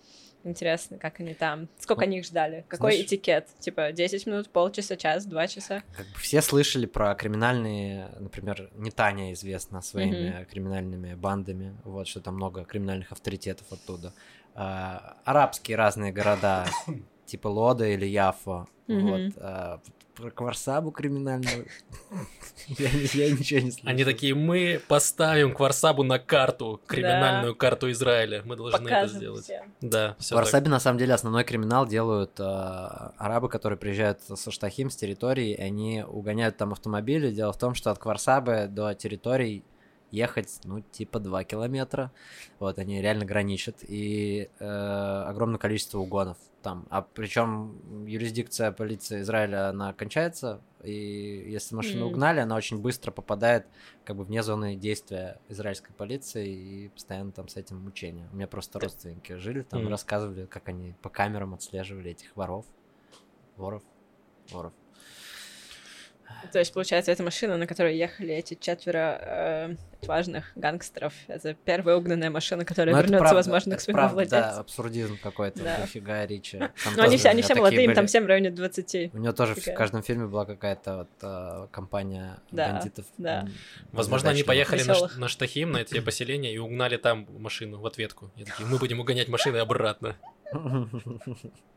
[0.46, 4.50] Интересно, как они там, сколько Ну, они их ждали, какой знаешь- этикет, типа 10 минут,
[4.50, 5.82] полчаса, час, два часа.
[5.96, 12.20] Как бы все слышали про криминальные, например, не Таня известна своими криминальными бандами, вот, что
[12.20, 14.12] там много криминальных авторитетов оттуда.
[14.54, 16.66] А, арабские разные города,
[17.26, 19.32] типа Лода или Яфо, вот.
[19.38, 19.80] а,
[20.14, 21.66] про Кварсабу криминальную
[22.68, 23.88] я, не- я ничего не слышал.
[23.88, 28.42] Они такие, мы поставим Кварсабу на карту, криминальную карту Израиля.
[28.44, 29.44] Мы должны это Показывают сделать.
[29.44, 29.72] всем.
[29.80, 30.42] Да, В все так.
[30.44, 35.52] Кварсабе на самом деле основной криминал делают а, арабы, которые приезжают со Штахим, с территории,
[35.52, 37.32] и они угоняют там автомобили.
[37.32, 39.64] Дело в том, что от Кварсабы до территорий
[40.14, 42.12] ехать, ну, типа 2 километра.
[42.58, 43.76] Вот, они реально граничат.
[43.82, 44.64] И э,
[45.26, 46.86] огромное количество угонов там.
[46.90, 50.92] А причем юрисдикция полиции Израиля, она кончается, и
[51.50, 52.14] если машину Мгм.
[52.14, 53.66] угнали, она очень быстро попадает
[54.04, 58.28] как бы вне зоны действия израильской полиции, и постоянно там с этим мучения.
[58.32, 59.90] У меня просто родственники жили там, Мгм.
[59.90, 62.64] рассказывали, как они по камерам отслеживали этих воров.
[63.56, 63.82] Воров.
[64.50, 64.72] Воров.
[66.52, 71.96] То есть, получается, эта машина, на которой ехали эти четверо э, отважных гангстеров, это первая
[71.96, 74.48] угнанная машина, которая Ну, это вернется, правда, возможно, к это своему правда, владельцу.
[74.54, 75.78] Да, абсурдизм какой-то, Да.
[75.78, 76.58] дофига Ричи.
[76.84, 79.14] Там Но они тоже все, они все молодые, им там всем в районе 20.
[79.14, 79.76] У него тоже в такая.
[79.76, 83.06] каждом фильме была какая-то вот а, компания Да, бандитов.
[83.18, 83.48] да.
[83.92, 88.30] Возможно, они поехали на, на Штахим, на эти поселения, и угнали там машину в ответку.
[88.36, 90.16] И такие, мы будем угонять машины обратно.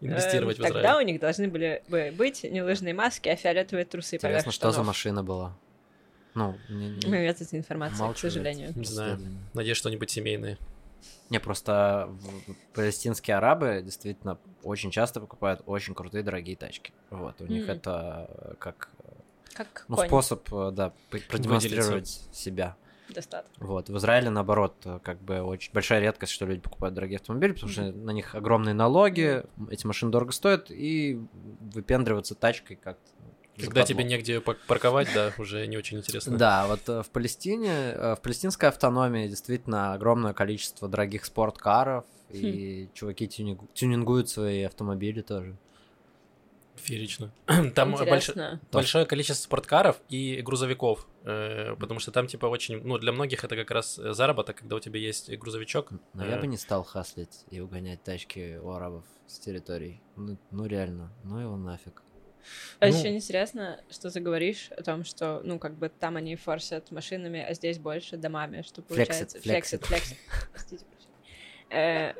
[0.00, 1.04] Инвестировать Эм, в Тогда Израиль.
[1.04, 4.82] у них должны были бы быть не лыжные маски, а фиолетовые трусы Интересно, что за
[4.82, 5.56] машина была?
[6.34, 8.72] Ну, не, не- Мы нет этой информации, к молчу, сожалению.
[8.74, 9.18] Не знаю.
[9.54, 10.58] Надеюсь, что-нибудь семейное.
[11.30, 12.08] Не, просто
[12.74, 16.92] палестинские арабы действительно очень часто покупают очень крутые дорогие тачки.
[17.10, 17.72] Вот, у них Мгм.
[17.72, 18.90] это э, как
[19.54, 20.06] Как ну, конь.
[20.08, 20.92] способ, э, да,
[21.28, 22.76] продемонстрировать себя.
[23.08, 23.64] Достаточно.
[23.64, 23.88] Вот.
[23.88, 27.92] В Израиле, наоборот, как бы очень большая редкость, что люди покупают дорогие автомобили, потому что
[27.92, 31.20] на них огромные налоги, эти машины дорого стоят, и
[31.60, 32.98] выпендриваться тачкой как
[33.58, 36.36] Когда тебе негде парковать, да, уже не очень интересно.
[36.36, 42.88] Да, вот э, в Палестине, э, в палестинской автономии действительно огромное количество дорогих спорткаров, и
[42.92, 45.56] чуваки тюнинг- тюнингуют свои автомобили тоже.
[46.76, 47.32] Феерично.
[47.74, 53.42] Там больш- большое количество спорткаров и грузовиков, потому что там типа очень, ну для многих
[53.44, 55.90] это как раз э, заработок, когда у тебя есть грузовичок.
[56.14, 60.00] Но я Э, бы не стал хаслить и угонять тачки у арабов с территорий.
[60.16, 62.02] Ну, ну реально, ну его нафиг.
[62.78, 66.36] А Ну- еще интересно, что ты говоришь о том, что, ну, как бы там они
[66.36, 69.40] форсят машинами, а здесь больше домами, что Флексит, получается...
[69.40, 69.84] флексит.
[69.84, 70.18] флексит.
[71.70, 72.12] Э,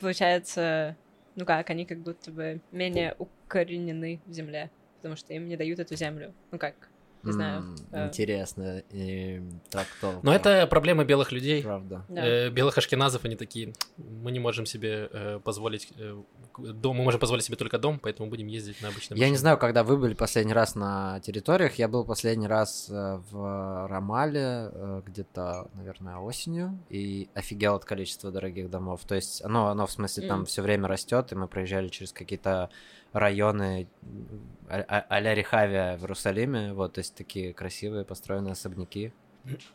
[0.00, 0.96] Получается,
[1.36, 5.78] ну как, они как будто бы менее укоренены в земле, потому что им не дают
[5.78, 6.34] эту землю.
[6.50, 6.74] Ну как,
[7.22, 7.76] не знаю.
[7.92, 8.82] Э, Интересно.
[8.90, 10.20] э, трактовка.
[10.22, 11.62] Но это проблема белых людей.
[11.62, 12.04] правда.
[12.08, 12.26] Да.
[12.26, 16.16] Э, белых ашкеназов они такие, мы не можем себе э, позволить э,
[16.58, 19.18] дом, мы можем позволить себе только дом, поэтому будем ездить на обычном.
[19.18, 21.74] Я не знаю, когда вы были последний раз на территориях.
[21.74, 28.70] Я был последний раз в Рамале э, где-то, наверное, осенью и офигел от количества дорогих
[28.70, 29.00] домов.
[29.06, 32.70] То есть оно, оно в смысле там все время растет, и мы проезжали через какие-то
[33.12, 33.88] районы
[34.68, 39.12] а- а- а-ля Рехавия в Иерусалиме, вот, то есть такие красивые построенные особняки.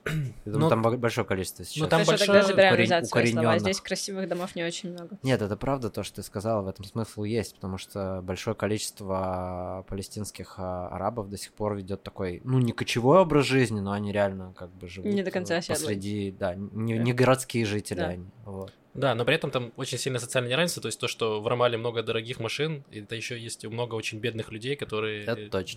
[0.06, 1.88] Я думаю, Ну, там бо- большое количество сейчас.
[1.90, 3.40] там Хорошо, большое тогда забираем укорен- назад свои слова.
[3.42, 3.62] укоренённых.
[3.62, 5.18] Здесь красивых домов не очень много.
[5.24, 9.86] Нет, это правда то, что ты сказала, в этом смысл есть, потому что большое количество
[9.88, 14.12] палестинских а, арабов до сих пор ведет такой, ну, не кочевой образ жизни, но они
[14.12, 15.78] реально как бы живут Не до конца э, оседлые.
[15.80, 18.08] посреди, да, не, не городские жители Да.
[18.08, 18.26] они.
[18.46, 18.74] Вот.
[18.94, 21.78] Да, но при этом там очень сильное социальное неравенство, то есть то, что в Рамале
[21.80, 25.26] много дорогих машин, и это еще есть много очень бедных людей, которые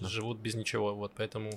[0.07, 1.51] живут без ничего, вот, поэтому,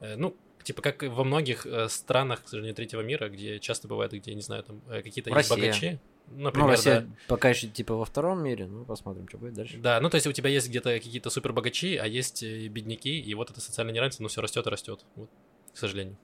[0.00, 0.34] э, ну,
[0.66, 4.42] типа как во многих э, странах, к сожалению, третьего мира, где часто бывает, где, не
[4.42, 7.08] знаю, там э, какие-то есть богачи, Ну, например, Россия да.
[7.28, 9.78] пока еще типа во втором мире, ну, посмотрим, что будет дальше.
[9.78, 13.16] Да, ну то есть у тебя есть где-то какие-то супер богачи, а есть э, бедняки,
[13.20, 15.30] и вот это социальное неравенство, ну все растет и растет, вот,
[15.72, 16.16] к сожалению.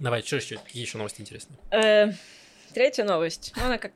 [0.00, 1.58] Давай, что еще, какие еще новости интересные?
[1.70, 2.12] Э,
[2.74, 3.52] Третья новость.
[3.56, 3.92] Ну, она как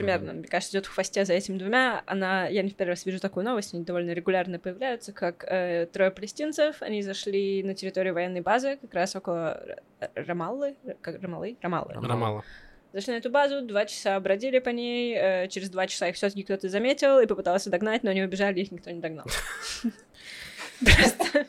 [0.00, 2.02] примерно, мне кажется, идет в хвосте за этим двумя.
[2.06, 5.86] Она, я не в первый раз вижу такую новость, они довольно регулярно появляются, как э,
[5.92, 9.60] трое палестинцев, они зашли на территорию военной базы, как раз около
[10.14, 11.56] Рамаллы, как Рамалы?
[11.62, 11.94] Рамаллы.
[11.94, 12.44] Рамалла.
[12.92, 16.44] Зашли на эту базу, два часа бродили по ней, э, через два часа их все-таки
[16.44, 19.26] кто-то заметил и попытался догнать, но они убежали, их никто не догнал.
[20.80, 21.46] Просто,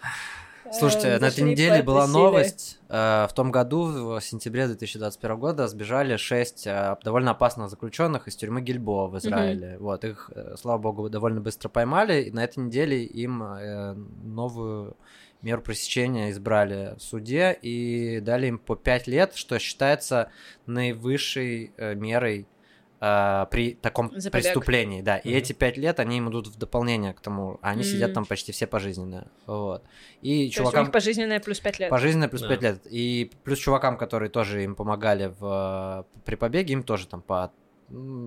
[0.70, 2.80] э, Слушайте, на этой неделе была новость.
[2.90, 8.36] э, В том году, в сентябре 2021 года, сбежали шесть э, довольно опасных заключенных из
[8.36, 9.78] тюрьмы Гильбоа в Израиле.
[9.80, 13.44] Вот, их, э, слава богу, довольно быстро поймали, и на этой неделе им
[14.24, 14.98] новую
[15.42, 20.32] меру пресечения избрали в суде и дали им по 5 лет, что считается
[20.66, 22.48] наивысшей мерой
[23.00, 24.46] э, при таком За побег.
[24.46, 25.18] преступлении, да.
[25.18, 25.38] И Мгм.
[25.38, 28.16] эти пять лет они им идут в дополнение к тому, а они сидят М.
[28.16, 29.84] там почти все пожизненно, вот.
[30.22, 31.90] И То есть у чувакам них пожизненное плюс пять лет.
[31.90, 32.48] пожизненно плюс Да.
[32.50, 32.82] 5 лет.
[32.90, 37.52] И плюс чувакам, которые тоже им помогали в, при побеге, им тоже там по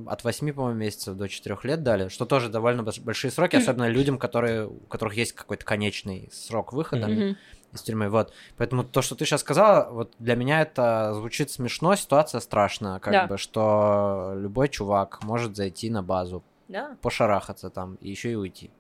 [0.07, 4.19] от 8, по-моему, месяцев до 4 лет дали, что тоже довольно большие сроки, особенно людям,
[4.19, 7.37] которые, у которых есть какой-то конечный срок выхода Мгм.
[7.73, 8.09] Из тюрьмы.
[8.09, 8.33] Вот.
[8.57, 13.13] Поэтому то, что ты сейчас сказала, вот для меня это звучит смешно, ситуация страшная, как
[13.13, 13.27] Да.
[13.27, 16.97] бы, что любой чувак может зайти на базу, Да.
[17.01, 18.71] пошарахаться там и еще и уйти.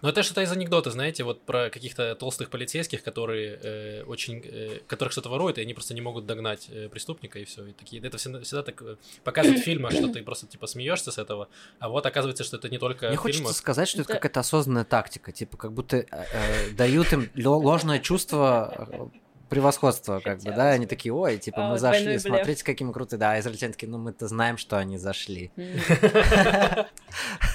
[0.00, 4.78] Ну, это что-то из анекдота, знаете, вот про каких-то толстых полицейских, которые э, очень, э,
[4.86, 7.66] которых что-то воруют, и они просто не могут догнать э, преступника, и все.
[7.66, 11.10] И такие, это всегда, всегда так э, показывают в фильмах, что ты просто типа смеешься
[11.10, 11.48] с этого,
[11.80, 13.56] а вот оказывается, что это не только Мне в хочется фильмах.
[13.56, 17.98] сказать, что это Это- какая-то осознанная тактика, типа как будто э, э, дают им ложное
[17.98, 19.10] чувство
[19.52, 22.94] превосходства, как бы, да, они такие, ой, типа А, мы вот зашли, смотрите, какие мы
[22.94, 25.50] крутые, да, а израильтяне такие, ну мы-то знаем, что они зашли.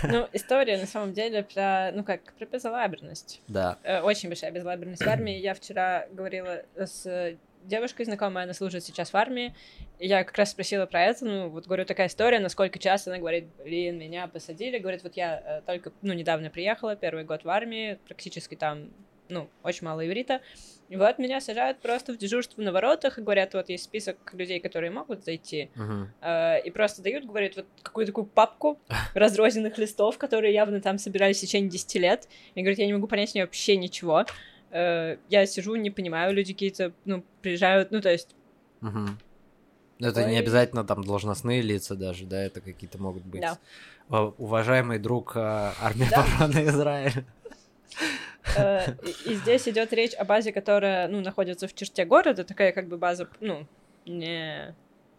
[0.03, 3.41] Ну, история на самом деле про, ну как, про безалаберность.
[3.47, 3.79] Да.
[3.81, 5.35] Э, Очень большая безалаберность в армии.
[5.39, 9.55] Я вчера говорила с девушкой знакомой, она служит сейчас в армии.
[9.99, 13.19] И я как раз спросила про это, ну, вот говорю, такая история, насколько часто она
[13.19, 14.77] говорит, блин, меня посадили.
[14.77, 18.89] Говорит, вот я э, только, ну, недавно приехала, первый год в армии, практически там,
[19.29, 20.41] ну, очень мало иврита.
[20.89, 24.59] И вот меня сажают просто в дежурство на воротах и говорят, вот есть список людей,
[24.59, 25.69] которые могут зайти.
[25.75, 26.11] Мгм.
[26.21, 28.79] Э, и просто дают, говорят, вот какую-то такую папку
[29.13, 32.27] разрозненных листов, которые явно там собирались в течение 10 лет.
[32.55, 34.25] И говорят, я не могу понять с ней вообще ничего.
[34.71, 38.33] Э, Я сижу, не понимаю, люди какие-то, ну, приезжают, ну, то есть.
[39.99, 40.31] Но Это Ой.
[40.31, 43.41] не обязательно там должностные лица даже, да, это какие-то могут быть.
[43.41, 43.57] Да.
[44.09, 46.23] Э, Уважаемый друг э, армии Да.
[46.23, 47.25] обороны Израиля.
[48.55, 48.93] Э,
[49.25, 52.97] И здесь идет речь о базе, которая, ну, находится в черте города, такая как бы
[52.97, 53.65] база, ну,
[54.05, 54.75] не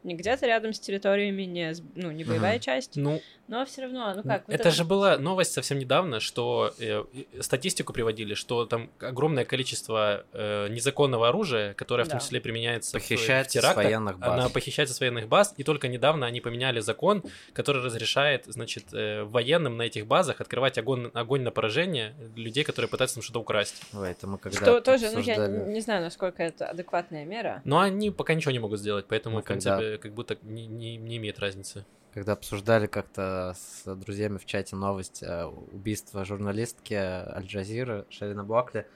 [0.09, 2.61] не где-то рядом с территориями, не, с- ну, не боевая Мгм.
[2.61, 6.75] часть, Ну, но все равно, ну как, вот это же была новость совсем недавно, что
[6.81, 7.05] э,
[7.41, 12.25] статистику приводили, что там огромное количество э, незаконного оружия, которое в том Да.
[12.25, 14.29] числе применяется в- в Похищается с терактах, военных баз.
[14.31, 19.23] Она похищается с военных баз, и только недавно они поменяли закон, который разрешает, значит, э,
[19.25, 23.83] военным на этих базах открывать огонь, огонь на поражение людей, которые пытаются там что-то украсть.
[23.93, 25.73] Ой, это мы когда Что тоже, ну, я обсуждали.
[25.73, 27.63] не знаю, насколько это адекватная мера.
[27.65, 30.67] Но они пока ничего не могут сделать, поэтому, Мы в принципе, когда- как будто не,
[30.67, 31.85] не- не имеет разницы.
[32.15, 38.87] Когда обсуждали как-то с друзьями в чате новость э, убийства журналистки Аль-Джазиры Шарина Буакли,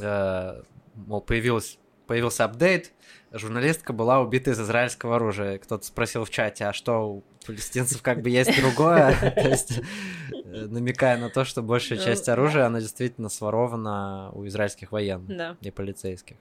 [0.00, 0.62] э,
[0.94, 2.92] мол, появилась, появился апдейт,
[3.32, 5.58] журналистка была убита из израильского оружия.
[5.58, 9.14] Кто-то спросил в чате, а что, у палестинцев как бы есть другое?
[9.36, 14.46] То есть, э, намекая на то, что большая Ну, часть оружия, она действительно сворована у
[14.46, 16.36] израильских военных и полицейских.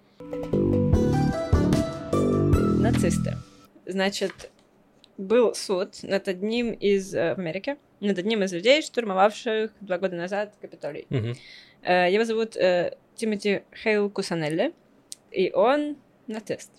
[2.80, 3.38] Нацисты.
[3.88, 4.51] Значит,
[5.17, 10.15] был суд над одним из э, в Америке, над одним из людей, штурмовавших два года
[10.15, 11.07] назад Капитолий.
[11.83, 14.73] Э, Его зовут э, Тимоти Хейл Кусанелли,
[15.31, 15.95] и он
[16.27, 16.71] нацист.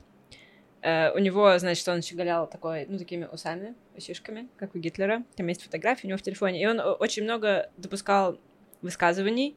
[0.83, 5.25] Э, У него, значит, он щеголял такой, ну, такими усами, усишками, как у Гитлера.
[5.37, 6.63] Там есть фотографии у него в телефоне.
[6.63, 8.39] И он очень много допускал
[8.83, 9.57] высказываний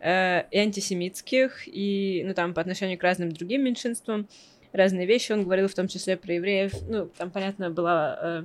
[0.00, 4.28] э, и антисемитских, и, ну, там, по отношению к разным другим меньшинствам.
[4.74, 6.72] Разные вещи он говорил, в том числе про евреев.
[6.88, 8.18] Ну, там, понятно, было...
[8.20, 8.44] э,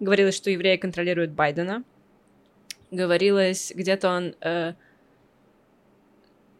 [0.00, 1.82] говорилось, что евреи контролируют Байдена.
[2.90, 4.34] Говорилось, где-то он...
[4.42, 4.74] э,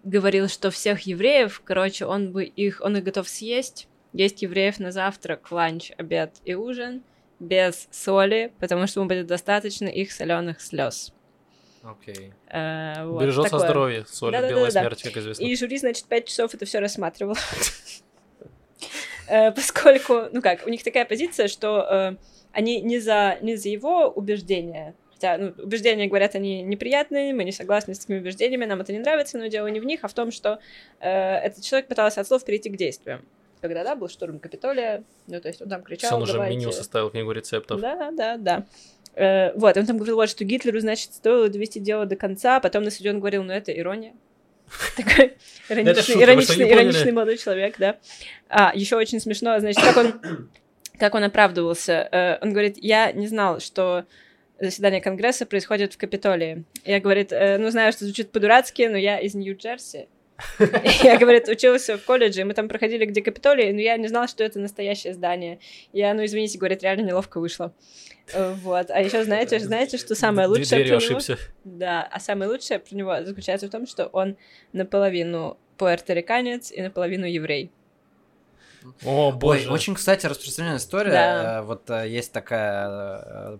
[0.03, 4.93] говорил, что всех евреев, короче, он бы их, он их готов съесть, есть евреев на
[4.93, 7.03] завтрак, ланч, обед и ужин
[7.39, 11.13] без соли, потому что ему будет достаточно их соленых слез.
[11.83, 12.33] Окей.
[12.49, 14.57] Э, вот Бережется здоровье, соль, Да-да-да-да.
[14.57, 15.45] белая смерть, как известно.
[15.45, 17.37] И жюри, значит, пять часов это все рассматривал.
[19.29, 22.17] Э, Поскольку, ну как, у них такая позиция, что э,
[22.53, 27.53] они не за, не за его убеждения, хотя ну, убеждения, говорят, они неприятные, мы не
[27.53, 30.15] согласны с такими убеждениями, нам это не нравится, но дело не в них, а в
[30.15, 30.59] том, что
[31.01, 33.25] э, этот человек пытался от слов перейти к действиям.
[33.61, 36.57] Когда, да, был штурм Капитолия, ну, то есть он там кричал, он уже давайте...
[36.57, 37.81] меню составил книгу рецептов.
[37.81, 38.67] Да, да, да.
[39.15, 42.61] Э, вот, он там говорил, вот, что Гитлеру, значит, стоило довести дело до конца, а
[42.61, 44.15] потом на суде он говорил, ну, это ирония.
[44.97, 45.35] Такой
[45.69, 47.99] ироничный, ироничный молодой человек, да.
[48.49, 50.21] А, еще очень смешно, значит, как он,
[50.99, 52.09] как он оправдывался.
[52.11, 54.05] Э, Он говорит, я не знал, что
[54.61, 56.65] заседание Конгресса происходит в Капитолии.
[56.85, 60.09] Я, говорит, «Э, ну, знаю, что звучит по-дурацки, но я из Нью-Джерси.
[61.03, 64.29] Я, говорит, учился в колледже, и мы там проходили, где Капитолий, но я не знал,
[64.29, 65.59] что это настоящее здание.
[65.93, 67.73] Я, ну, извините, говорит, реально неловко вышло.
[68.33, 68.91] Э, Вот.
[68.91, 70.97] А еще знаете, знаете, что самое лучшее про него?
[70.97, 71.39] ошибся.
[71.65, 74.37] Да, а самое лучшее про него заключается в том, что он
[74.73, 77.71] наполовину пуэрториканец и наполовину еврей.
[79.05, 79.71] О, Ой, боже.
[79.71, 81.11] очень, кстати, распространенная история.
[81.11, 81.59] Да.
[81.59, 83.59] Э, Вот э, есть такая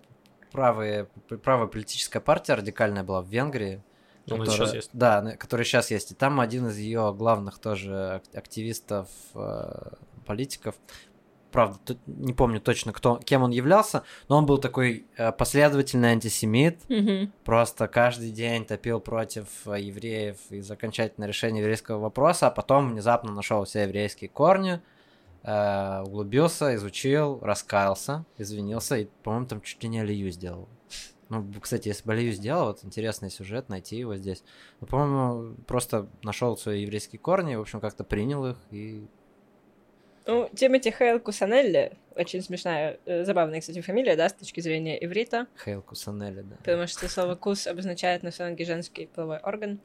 [0.51, 1.07] правая,
[1.43, 3.83] правая политическая партия радикальная была в Венгрии.
[4.29, 4.91] Которая- сейчас есть.
[4.93, 6.13] Да, которая сейчас есть.
[6.13, 9.95] И там один из ее главных тоже ак- активистов, э,
[10.27, 10.75] политиков.
[11.51, 16.11] Правда, тут не помню точно, кто, кем он являлся, но он был такой э, последовательный
[16.13, 16.81] антисемит.
[16.89, 17.33] Мгм.
[17.45, 23.33] Просто каждый день топил против э, евреев из окончательного решения еврейского вопроса, а потом внезапно
[23.33, 24.81] нашел все еврейские корни,
[25.45, 30.69] углубился, изучил, раскаялся, извинился и, по-моему, там чуть ли не Алию сделал.
[31.41, 34.45] Ну, кстати, если бы Алию сделал, вот интересный сюжет, найти его здесь.
[34.81, 39.07] Ну, по-моему, просто нашел свои еврейские корни, в общем, как-то принял их и
[40.27, 45.47] Ну, Тимоти Хейл Кусанелли, очень смешная, э, забавная, кстати, фамилия, да, с точки зрения иврита,
[45.65, 46.57] Хейл Кусанелли, да.
[46.59, 49.81] потому что слово «кус» обозначает на фланге женский половой орган.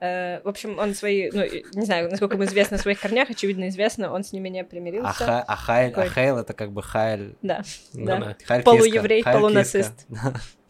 [0.00, 1.42] Э, В общем, он свои, ну,
[1.74, 4.64] не знаю, насколько ему известно о своих корнях, очевидно, известно, он с ними не А,
[4.64, 5.24] примирился.
[5.24, 6.08] Ха- а Хайль, а.
[6.08, 7.36] Хейл это как бы Хайль...
[7.40, 7.62] Да,
[7.94, 8.36] Ну да.
[8.48, 8.60] да.
[8.62, 10.06] Полуеврей, полунацист.
[10.08, 10.34] Киска.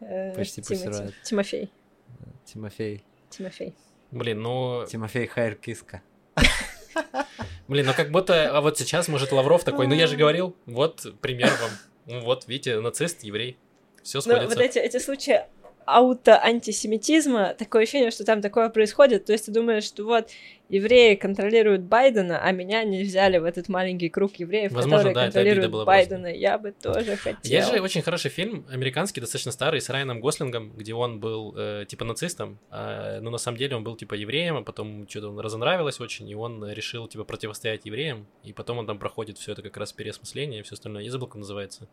[0.00, 1.14] Э, Почти посирает.
[1.24, 1.70] Тимофей.
[2.44, 3.04] Тимофей.
[3.30, 3.74] Тимофей.
[4.10, 4.86] Блин, ну...
[4.88, 6.02] Тимофей Хайль Киска.
[7.66, 8.56] Блин, ну как будто...
[8.56, 11.70] А вот сейчас, может, Лавров такой, ну я же говорил, вот пример вам.
[12.06, 13.58] Ну вот, видите, нацист, еврей.
[14.02, 14.48] Все Ну, сходится.
[14.56, 15.42] вот эти, эти случаи
[15.88, 20.28] ауто-антисемитизма, такое ощущение, что там такое происходит, то есть ты думаешь, что вот
[20.68, 25.20] евреи контролируют Байдена, а меня не взяли в этот маленький круг евреев, Возможно, которые да,
[25.20, 26.26] это обида контролируют была Байдена.
[26.26, 27.38] Я бы тоже хотела.
[27.42, 31.86] Есть же очень хороший фильм, американский, достаточно старый, с Райаном Гослингом, где он был э,
[31.88, 35.40] типа нацистом, а, но на самом деле он был типа евреем, а потом что-то он
[35.40, 39.62] разонравилось очень, и он решил типа противостоять евреям, и потом он там проходит все это
[39.62, 41.02] как раз переосмысление и все остальное.
[41.02, 41.88] Я забыл, как называется.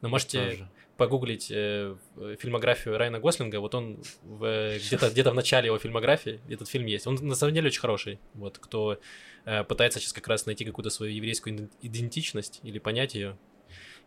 [0.00, 0.68] Но можете.
[0.98, 4.02] Погуглить э, в- фильмографию Райана Гослинга, вот он
[4.42, 7.06] э, где-то где в начале его фильмографии этот фильм есть.
[7.06, 8.18] Он на самом деле очень хороший.
[8.34, 9.00] Вот кто
[9.46, 13.38] э, пытается сейчас как раз найти какую-то свою еврейскую иден- идентичность или понять ее,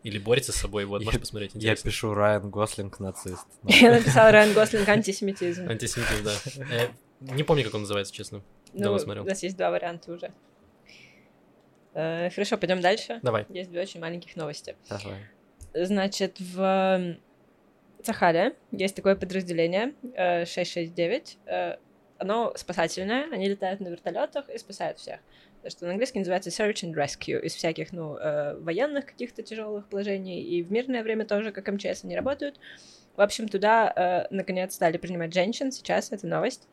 [0.04, 1.52] или борется с собой, вот, Я- можешь посмотреть.
[1.56, 1.90] Я Интересно.
[1.90, 3.48] пишу Райан Гослинг нацист.
[3.64, 5.68] Я написала Райан Гослинг антисемитизм.
[5.70, 6.34] Антисемитизм, да.
[6.76, 6.88] Э,
[7.36, 8.44] Не помню, как он называется, честно.
[8.74, 9.24] Ну, давно у смотрел.
[9.26, 10.34] нас есть два варианта уже.
[11.94, 13.20] Э, Хорошо, пойдем дальше.
[13.22, 13.46] Давай.
[13.50, 14.76] Есть две очень маленьких новости.
[14.90, 15.18] Давай.
[15.74, 17.16] Значит, в
[18.04, 21.38] Сахале есть такое подразделение э, 669.
[21.46, 21.76] э,
[22.18, 25.20] Оно спасательное, они летают на вертолетах и спасают всех.
[25.64, 29.88] То, что на английском называется search and rescue из всяких, ну, э, военных каких-то тяжелых
[29.88, 32.60] положений, и в мирное время тоже, как МЧС, они работают.
[33.16, 36.68] В общем, туда, э, наконец, стали принимать женщин, сейчас это новость.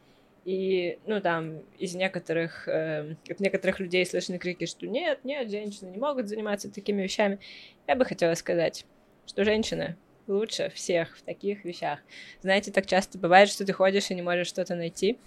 [0.48, 5.90] И, ну, там, из некоторых, э, от некоторых людей слышны крики, что нет, нет, женщины
[5.90, 7.38] не могут заниматься такими вещами.
[7.86, 8.86] Я бы хотела сказать,
[9.26, 11.98] что женщины лучше всех в таких вещах.
[12.40, 15.18] Знаете, так часто бывает, что ты ходишь и не можешь что-то найти.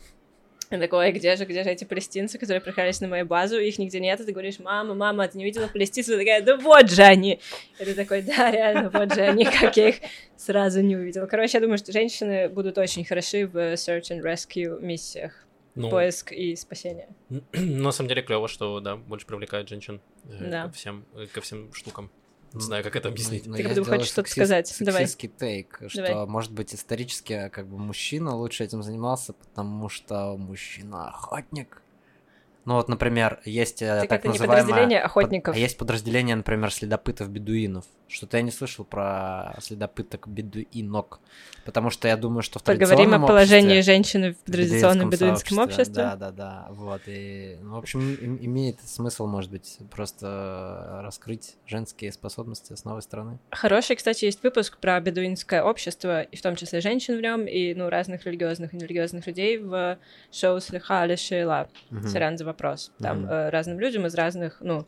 [0.72, 3.78] И такой, «Ой, где же, где же эти палестинцы, которые приходились на мою базу, их
[3.78, 6.16] нигде нет, и ты говоришь, мама, мама, ты не видела палестинцев?
[6.16, 7.42] И такая, да вот же они!
[7.80, 9.96] И ты такой, да, реально, вот же они, как я их
[10.38, 11.26] сразу не увидела.
[11.26, 15.46] Короче, я думаю, что женщины будут очень хороши в search and rescue миссиях,
[15.76, 17.10] Ну, поиск и спасение.
[17.54, 20.64] на самом деле клево, что, да, больше привлекает женщин э, Да.
[20.68, 22.10] ко, всем, э, ко всем штукам.
[22.54, 23.46] Не знаю, как это объяснить.
[23.46, 24.76] Ну, Ты как сделаю хочешь что-то сказать.
[24.80, 25.02] Давай.
[25.08, 26.26] Сексистский тейк, что, Давай.
[26.28, 31.82] может быть, исторически, как бы, мужчина лучше этим занимался, потому что мужчина охотник.
[32.72, 34.62] Ну вот, например, есть э, Так так это не называемое...
[34.64, 35.56] подразделение под- охотников.
[35.56, 37.84] а есть подразделение, например, следопытов-бедуинов.
[38.08, 41.20] Что-то я не слышал про следопыток-бедуинок.
[41.66, 45.94] Потому что я думаю, что в Поговорим о положении обществе, женщины в традиционном бедуинском обществе.
[45.94, 46.68] Да, да, да.
[46.72, 47.02] Вот.
[47.08, 53.02] И, ну, в общем, им- имеет смысл, может быть, просто раскрыть женские способности с новой
[53.02, 53.38] стороны.
[53.52, 57.74] Хороший, кстати, есть выпуск про бедуинское общество, и в том числе женщин в нем, и
[57.76, 59.98] ну, разных религиозных и нерелигиозных людей в
[60.32, 61.70] шоу «Слиха Али Шейла».
[61.90, 62.08] Мгм.
[62.62, 62.92] Вопрос.
[63.00, 64.86] Там э, разным людям из разных, ну,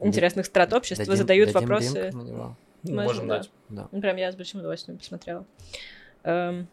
[0.00, 2.02] Да- интересных страт общества Дадим- задают дадим вопросы.
[2.02, 2.56] линк на него.
[2.82, 3.38] Ну, Можем, Можем да.
[3.38, 3.50] дать.
[3.68, 3.88] Да.
[3.92, 5.46] Ну, прям я с большим удовольствием посмотрела.
[6.24, 6.66] Эм,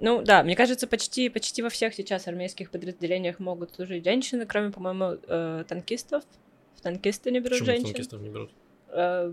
[0.00, 4.72] Ну, да, мне кажется, почти, почти во всех сейчас армейских подразделениях могут служить женщины, кроме,
[4.72, 6.24] по-моему, э, танкистов.
[6.74, 7.84] В танкисты не берут Почему женщин.
[7.84, 8.50] танкистов не берут?
[8.88, 9.32] Э,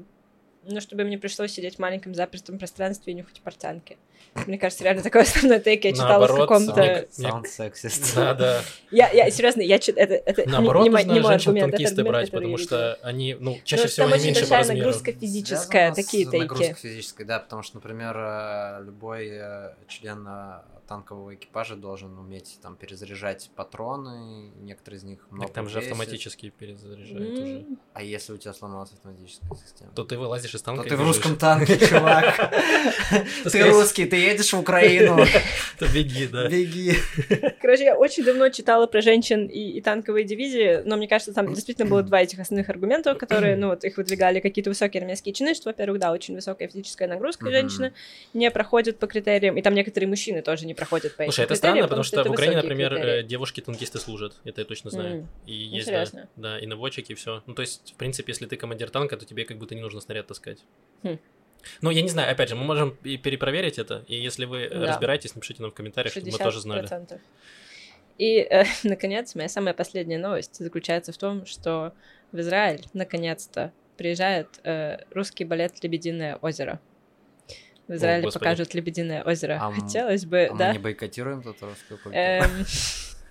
[0.66, 3.98] ну, чтобы мне пришлось сидеть в маленьком запертом пространстве и нюхать портянки.
[4.46, 6.82] Мне кажется, реально такой основной тейк я читала в Наоборот, каком-то...
[6.82, 8.16] мне- Саунд сексист.
[8.16, 8.62] Да, да.
[8.92, 9.98] Я, я, серьезно, я чит...
[9.98, 12.44] это, это не- Наоборот, не, мой- нужно не мой аргумент, это танкисты аргумент, брать, который
[12.44, 14.86] потому что они, ну, чаще Ну, всего там они очень меньше по большая размеру.
[14.88, 16.38] нагрузка физическая, Связано с такие тейки.
[16.38, 22.58] нагрузкой физической, да, потому что, например, э, любой э, член э, танкового экипажа должен уметь
[22.64, 25.92] там перезаряжать патроны, некоторые из них много Так там же весят.
[25.92, 27.44] автоматически перезаряжают уже.
[27.60, 29.92] М, А если у тебя сломалась автоматическая система?
[29.94, 32.54] То ты вылазишь из танка То ты в русском танке, чувак.
[33.52, 35.18] Ты русский, ты едешь в Украину.
[35.80, 36.48] То беги, да.
[36.50, 36.94] Беги.
[37.62, 41.54] Короче, я очень давно читала про женщин и, и танковые дивизии, но мне кажется, там
[41.54, 45.54] действительно было два этих основных аргумента, которые, ну, вот их выдвигали какие-то высокие армейские чины,
[45.54, 47.54] что, во-первых, да, очень высокая физическая нагрузка, Мгм.
[47.54, 47.94] женщины
[48.34, 51.56] не проходят по критериям, и там некоторые мужчины тоже не проходят по этим Слушай, это
[51.56, 54.36] странно, потому что это в Украине, например, э, девушки-танкисты служат.
[54.44, 55.16] Это я точно знаю.
[55.22, 56.30] М, И есть, Интересно.
[56.36, 57.44] да, да, и наводчики, и все.
[57.46, 60.02] Ну, то есть, в принципе, если ты командир танка, то тебе как будто не нужно
[60.02, 60.60] снаряд таскать.
[61.04, 61.18] Хм.
[61.82, 64.70] Ну, я не знаю, опять же, мы можем и перепроверить это, и если вы э,
[64.70, 64.88] Да.
[64.88, 66.84] разбираетесь, напишите нам в комментариях, чтобы мы тоже знали.
[66.84, 67.20] 60%.
[68.18, 71.94] И, э, наконец, моя самая последняя новость заключается в том, что
[72.32, 76.80] в Израиль наконец-то приезжает э, русский балет «Лебединое озеро».
[77.88, 78.44] В Израиле Господи.
[78.44, 79.58] покажут «Лебединое озеро».
[79.62, 80.74] А Хотелось бы, А мы да.
[80.74, 82.14] не бойкотируем тут русскую культуру?
[82.16, 82.66] Эм,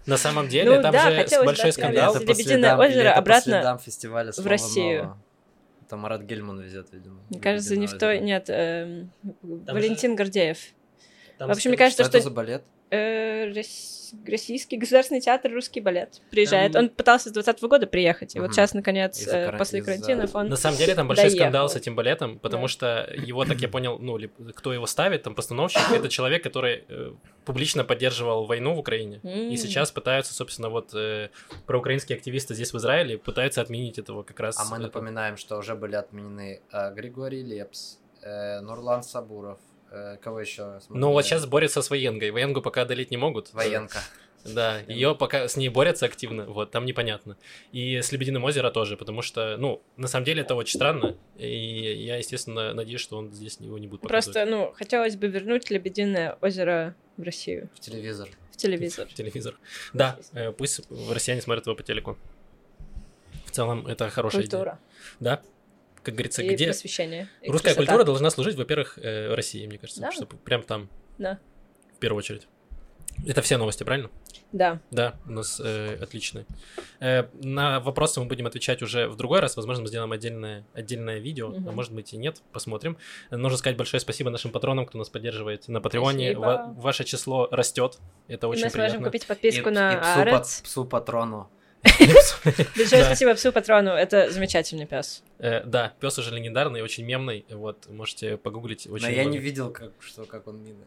[0.07, 2.17] На самом деле, Ну там да, же хотелось бы большой отправить скандал.
[2.17, 3.79] Это Лебединое озеро обратно
[4.37, 5.17] в Россию.
[5.89, 7.23] Это Марат Гельман везет, видимо.
[7.31, 8.21] Мне кажется, не в той...
[8.21, 9.11] Нет, эм,
[9.65, 10.59] Там Валентин Гордеев.
[11.39, 12.63] Там В общем, мне кажется, Что это что за балет?
[12.91, 13.47] э,
[14.13, 16.73] рос- Российский государственный театр «Русский балет» приезжает.
[16.73, 19.87] Там- Он пытался с 20 года приехать, и вот сейчас, наконец, Из-за э, после из-за-
[19.93, 20.49] карантина он...
[20.49, 21.39] На самом деле там большой доехал.
[21.39, 22.69] скандал с этим балетом, потому Да.
[22.69, 26.85] что его, так я понял, ну, ли- кто его ставит, там, постановщик, это человек, который
[26.89, 27.13] э,
[27.45, 29.21] публично поддерживал войну в Украине.
[29.23, 31.31] И сейчас пытаются, собственно, вот э,
[31.67, 34.59] проукраинские активисты здесь в Израиле пытаются отменить этого как раз.
[34.59, 34.85] А мы это.
[34.87, 39.68] напоминаем, что уже были отменены э, Григорий Лепс, э, Нурлан Сабуров, э,
[40.23, 40.81] кого еще?
[40.89, 42.31] Ну вот сейчас борются с военгой.
[42.31, 43.53] Военгу пока одолеть не могут.
[43.53, 43.99] Военка.
[44.45, 47.37] Да, ее пока с ней борются активно, вот, там непонятно.
[47.73, 51.49] И с Лебединым озеро тоже, потому что, ну, на самом деле это очень странно, и
[52.05, 54.35] я, естественно, надеюсь, что он здесь его не будет показывать.
[54.35, 58.29] Просто, ну, хотелось бы вернуть Лебединое озеро в Россию, В телевизор.
[58.53, 59.07] в телевизор.
[59.13, 59.55] Телевизор.
[59.93, 62.17] Да, э, пусть россияне смотрят его по телеку.
[63.45, 64.51] В целом, это хорошая идея.
[64.51, 64.79] Культура
[65.21, 65.43] Да,
[66.11, 66.67] как говорится, и где...
[66.67, 67.29] просвещение.
[67.43, 67.87] и Русская красота.
[67.87, 70.13] культура должна служить, во-первых, э, России, мне кажется, Да.
[70.13, 71.39] чтобы прям там, Да.
[71.97, 72.47] в первую очередь.
[73.27, 74.11] Это все новости, правильно?
[74.53, 74.81] Да.
[74.93, 76.47] Да, у нас э, отличные.
[77.01, 79.57] Э, на вопросы мы будем отвечать уже в другой раз.
[79.57, 81.75] Возможно, мы сделаем отдельное, отдельное видео, а Мгм.
[81.75, 82.97] может быть и нет, посмотрим.
[83.31, 86.37] Нужно сказать большое спасибо нашим патронам, кто нас поддерживает на Патреоне.
[86.39, 87.99] Ва- ваше число растет,
[88.29, 89.07] это И очень мы сможем приятно.
[89.07, 91.51] купить подписку И- на и псу, псу патрону.
[91.83, 93.05] Большое Да.
[93.07, 95.23] спасибо псу патрону, это замечательный пес.
[95.39, 97.45] Э, да, пес уже легендарный, очень мемный.
[97.51, 98.87] Вот, можете погуглить.
[98.87, 100.85] Очень Но я не видел, как, что, как он мины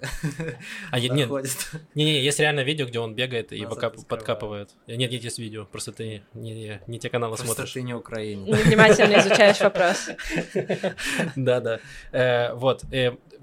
[0.91, 1.51] А, е- нет, находит.
[1.95, 3.65] Не-не, есть реально видео, где он бегает и
[4.07, 4.72] подкапывает.
[4.88, 7.72] Нет, нет, есть видео, просто ты не, не, не те каналы Просто смотришь.
[7.73, 8.51] ты не Украине.
[8.51, 10.09] Невнимательно изучаешь вопрос.
[11.35, 11.80] Да-да.
[12.11, 12.84] Э, Вот.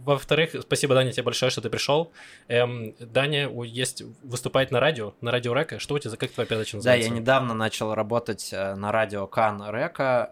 [0.04, 2.12] Во-вторых, спасибо, Даня, тебе большое, что ты пришел.
[2.46, 5.78] Эм, Даня есть выступает на радио, на радио Река.
[5.78, 7.08] Что у тебя за как твоя передача Да, называется?
[7.08, 10.30] я недавно начал работать э, на радио Кан Река.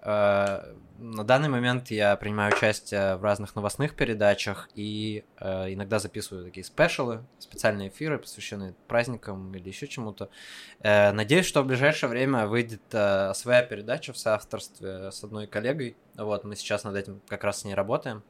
[0.73, 6.45] Э, На данный момент я принимаю участие в разных новостных передачах и э, иногда записываю
[6.47, 10.31] такие спешалы, специальные эфиры, посвященные праздникам или еще чему-то.
[10.81, 15.97] Э, Надеюсь, что в ближайшее время выйдет э, своя передача в соавторстве с одной коллегой.
[16.17, 18.23] Вот, мы сейчас над этим как раз с ней работаем.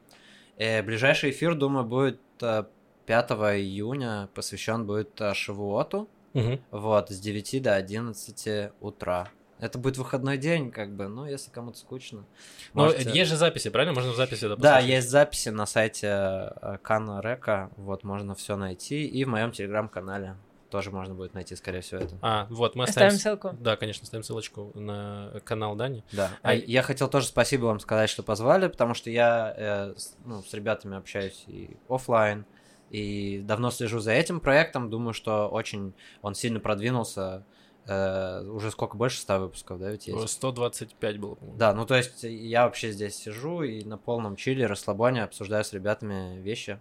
[0.58, 2.64] Э, Ближайший эфир, думаю, будет э,
[3.06, 6.08] 5 июня, посвящен будет э, Шивуоту.
[6.34, 6.60] Мгм.
[6.70, 9.28] Вот, с 9 до 11 утра.
[9.58, 12.26] Это будет выходной день, как бы, ну, если кому-то скучно.
[12.74, 13.94] Ну, можете- есть же записи, правильно?
[13.94, 18.56] Можно в записи да, Да, есть записи на сайте э, Кана Река, вот, можно все
[18.56, 19.06] найти.
[19.06, 20.36] И в моем телеграм-канале
[20.76, 22.18] тоже можно будет найти, скорее всего, это.
[22.20, 23.08] А, вот, мы оставим...
[23.08, 23.56] Оставим ссылку.
[23.58, 26.04] Да, конечно, ставим ссылочку на канал Дани.
[26.12, 26.32] Да.
[26.42, 30.18] А А я хотел тоже спасибо вам сказать, что позвали, потому что я э, с,
[30.26, 32.44] ну, с ребятами общаюсь и оффлайн,
[32.90, 34.90] и давно слежу за этим проектом.
[34.90, 37.46] Думаю, что очень он сильно продвинулся.
[37.86, 40.28] Э, уже сколько больше 100 выпусков, да, ведь есть?
[40.28, 41.58] 125 было, по-моему.
[41.58, 45.72] Да, ну то есть я вообще здесь сижу и на полном чиле, расслабоне обсуждаю с
[45.72, 46.78] ребятами вещи,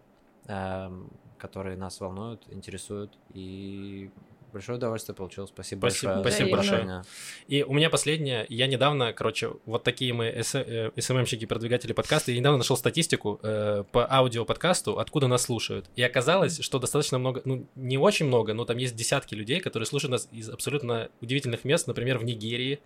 [0.47, 3.11] эм, которые нас волнуют, интересуют.
[3.33, 4.09] И
[4.53, 5.47] большое удовольствие получил.
[5.47, 6.33] Спасибо, Спасибо- большое.
[6.37, 6.79] спасибо большое.
[6.79, 7.03] приглашение.
[7.49, 8.45] И у меня последнее.
[8.47, 13.37] Я недавно, короче, вот такие мы эс- э, СММщики, продвигатели подкаста, я недавно нашел статистику
[13.43, 15.89] э, по аудиоподкасту, откуда нас слушают.
[15.97, 19.87] И оказалось, что достаточно много, ну, не очень много, но там есть десятки людей, которые
[19.87, 21.87] слушают нас из абсолютно удивительных мест.
[21.87, 22.79] Например, в Нигерии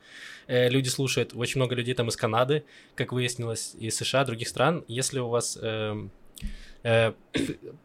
[0.47, 2.63] э, люди слушают, очень много людей там из Канады,
[2.95, 4.85] как выяснилось, из США, других стран.
[4.88, 5.55] Если у вас...
[5.61, 6.07] э,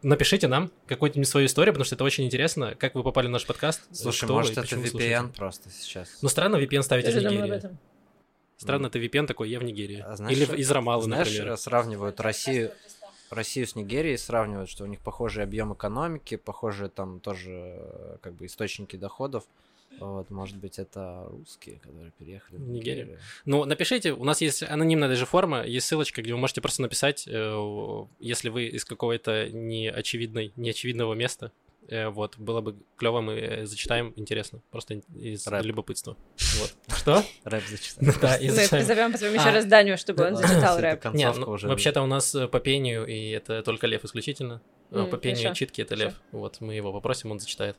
[0.01, 3.45] напишите нам какую-нибудь свою историю, потому что это очень интересно, как вы попали в наш
[3.45, 3.81] подкаст.
[3.91, 5.23] э, Слушай, может это VPN слушаете.
[5.35, 6.19] просто сейчас.
[6.21, 7.61] Ну, странно VPN ставить из Нигерии.
[8.57, 10.03] Странно, это VPN такой, я в Нигерии.
[10.05, 11.57] А знаешь, Или из Рамалы, Знаешь, например.
[11.57, 12.71] сравнивают Россию,
[13.29, 18.33] Россию с Нигерией, сравнивают, что у них похожий объем экономики, похожие там тоже э, как
[18.33, 19.43] бы источники доходов.
[19.99, 23.05] Вот, может быть, это русские, которые переехали в Нигерию.
[23.05, 23.19] Нигерию.
[23.45, 27.27] Ну, напишите, у нас есть анонимная даже форма, есть ссылочка, где вы можете просто написать,
[27.27, 31.51] э, если вы из какого-то неочевидной, неочевидного места.
[31.87, 35.63] Э, Вот, было бы клево, мы э, зачитаем, интересно, просто из Рэп.
[35.65, 36.17] любопытства.
[36.59, 36.73] Вот.
[36.97, 37.23] Что?
[37.43, 38.17] Рэп зачитать.
[38.21, 38.83] Да, и Мы зачитаем.
[38.83, 39.53] позовем, позовем еще А.
[39.53, 40.99] раз Даню, чтобы он зачитал рэп.
[41.01, 41.67] концовка Не, ну, уже.
[41.67, 44.61] вообще-то у нас по пению, и это только Лев исключительно.
[44.89, 46.09] По пению читки это Хорошо.
[46.09, 46.21] Лев.
[46.31, 47.77] Вот, мы его попросим, он зачитает.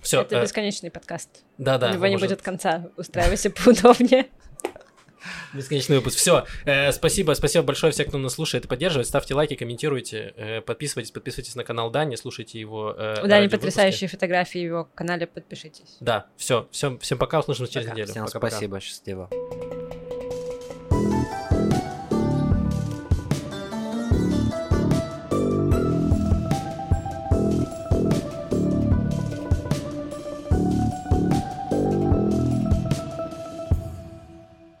[0.00, 1.44] Все, Это бесконечный подкаст.
[1.58, 1.90] да, да.
[1.90, 2.88] У него не будет конца.
[2.96, 4.26] Устраивайся поудобнее.
[5.52, 6.16] Бесконечный выпуск.
[6.18, 6.46] Все.
[6.92, 9.08] спасибо, спасибо большое всем, кто нас слушает и поддерживает.
[9.08, 12.94] Ставьте лайки, комментируйте, э, подписывайтесь, подписывайтесь на канал Дани, слушайте его.
[12.96, 15.96] э, У Дани потрясающие фотографии в его канале, подпишитесь.
[16.00, 17.94] Да, все, всем, всем пока, услышимся через Пока.
[17.96, 18.10] неделю.
[18.12, 18.50] Всем Пока-пока.
[18.50, 19.77] спасибо, счастливо.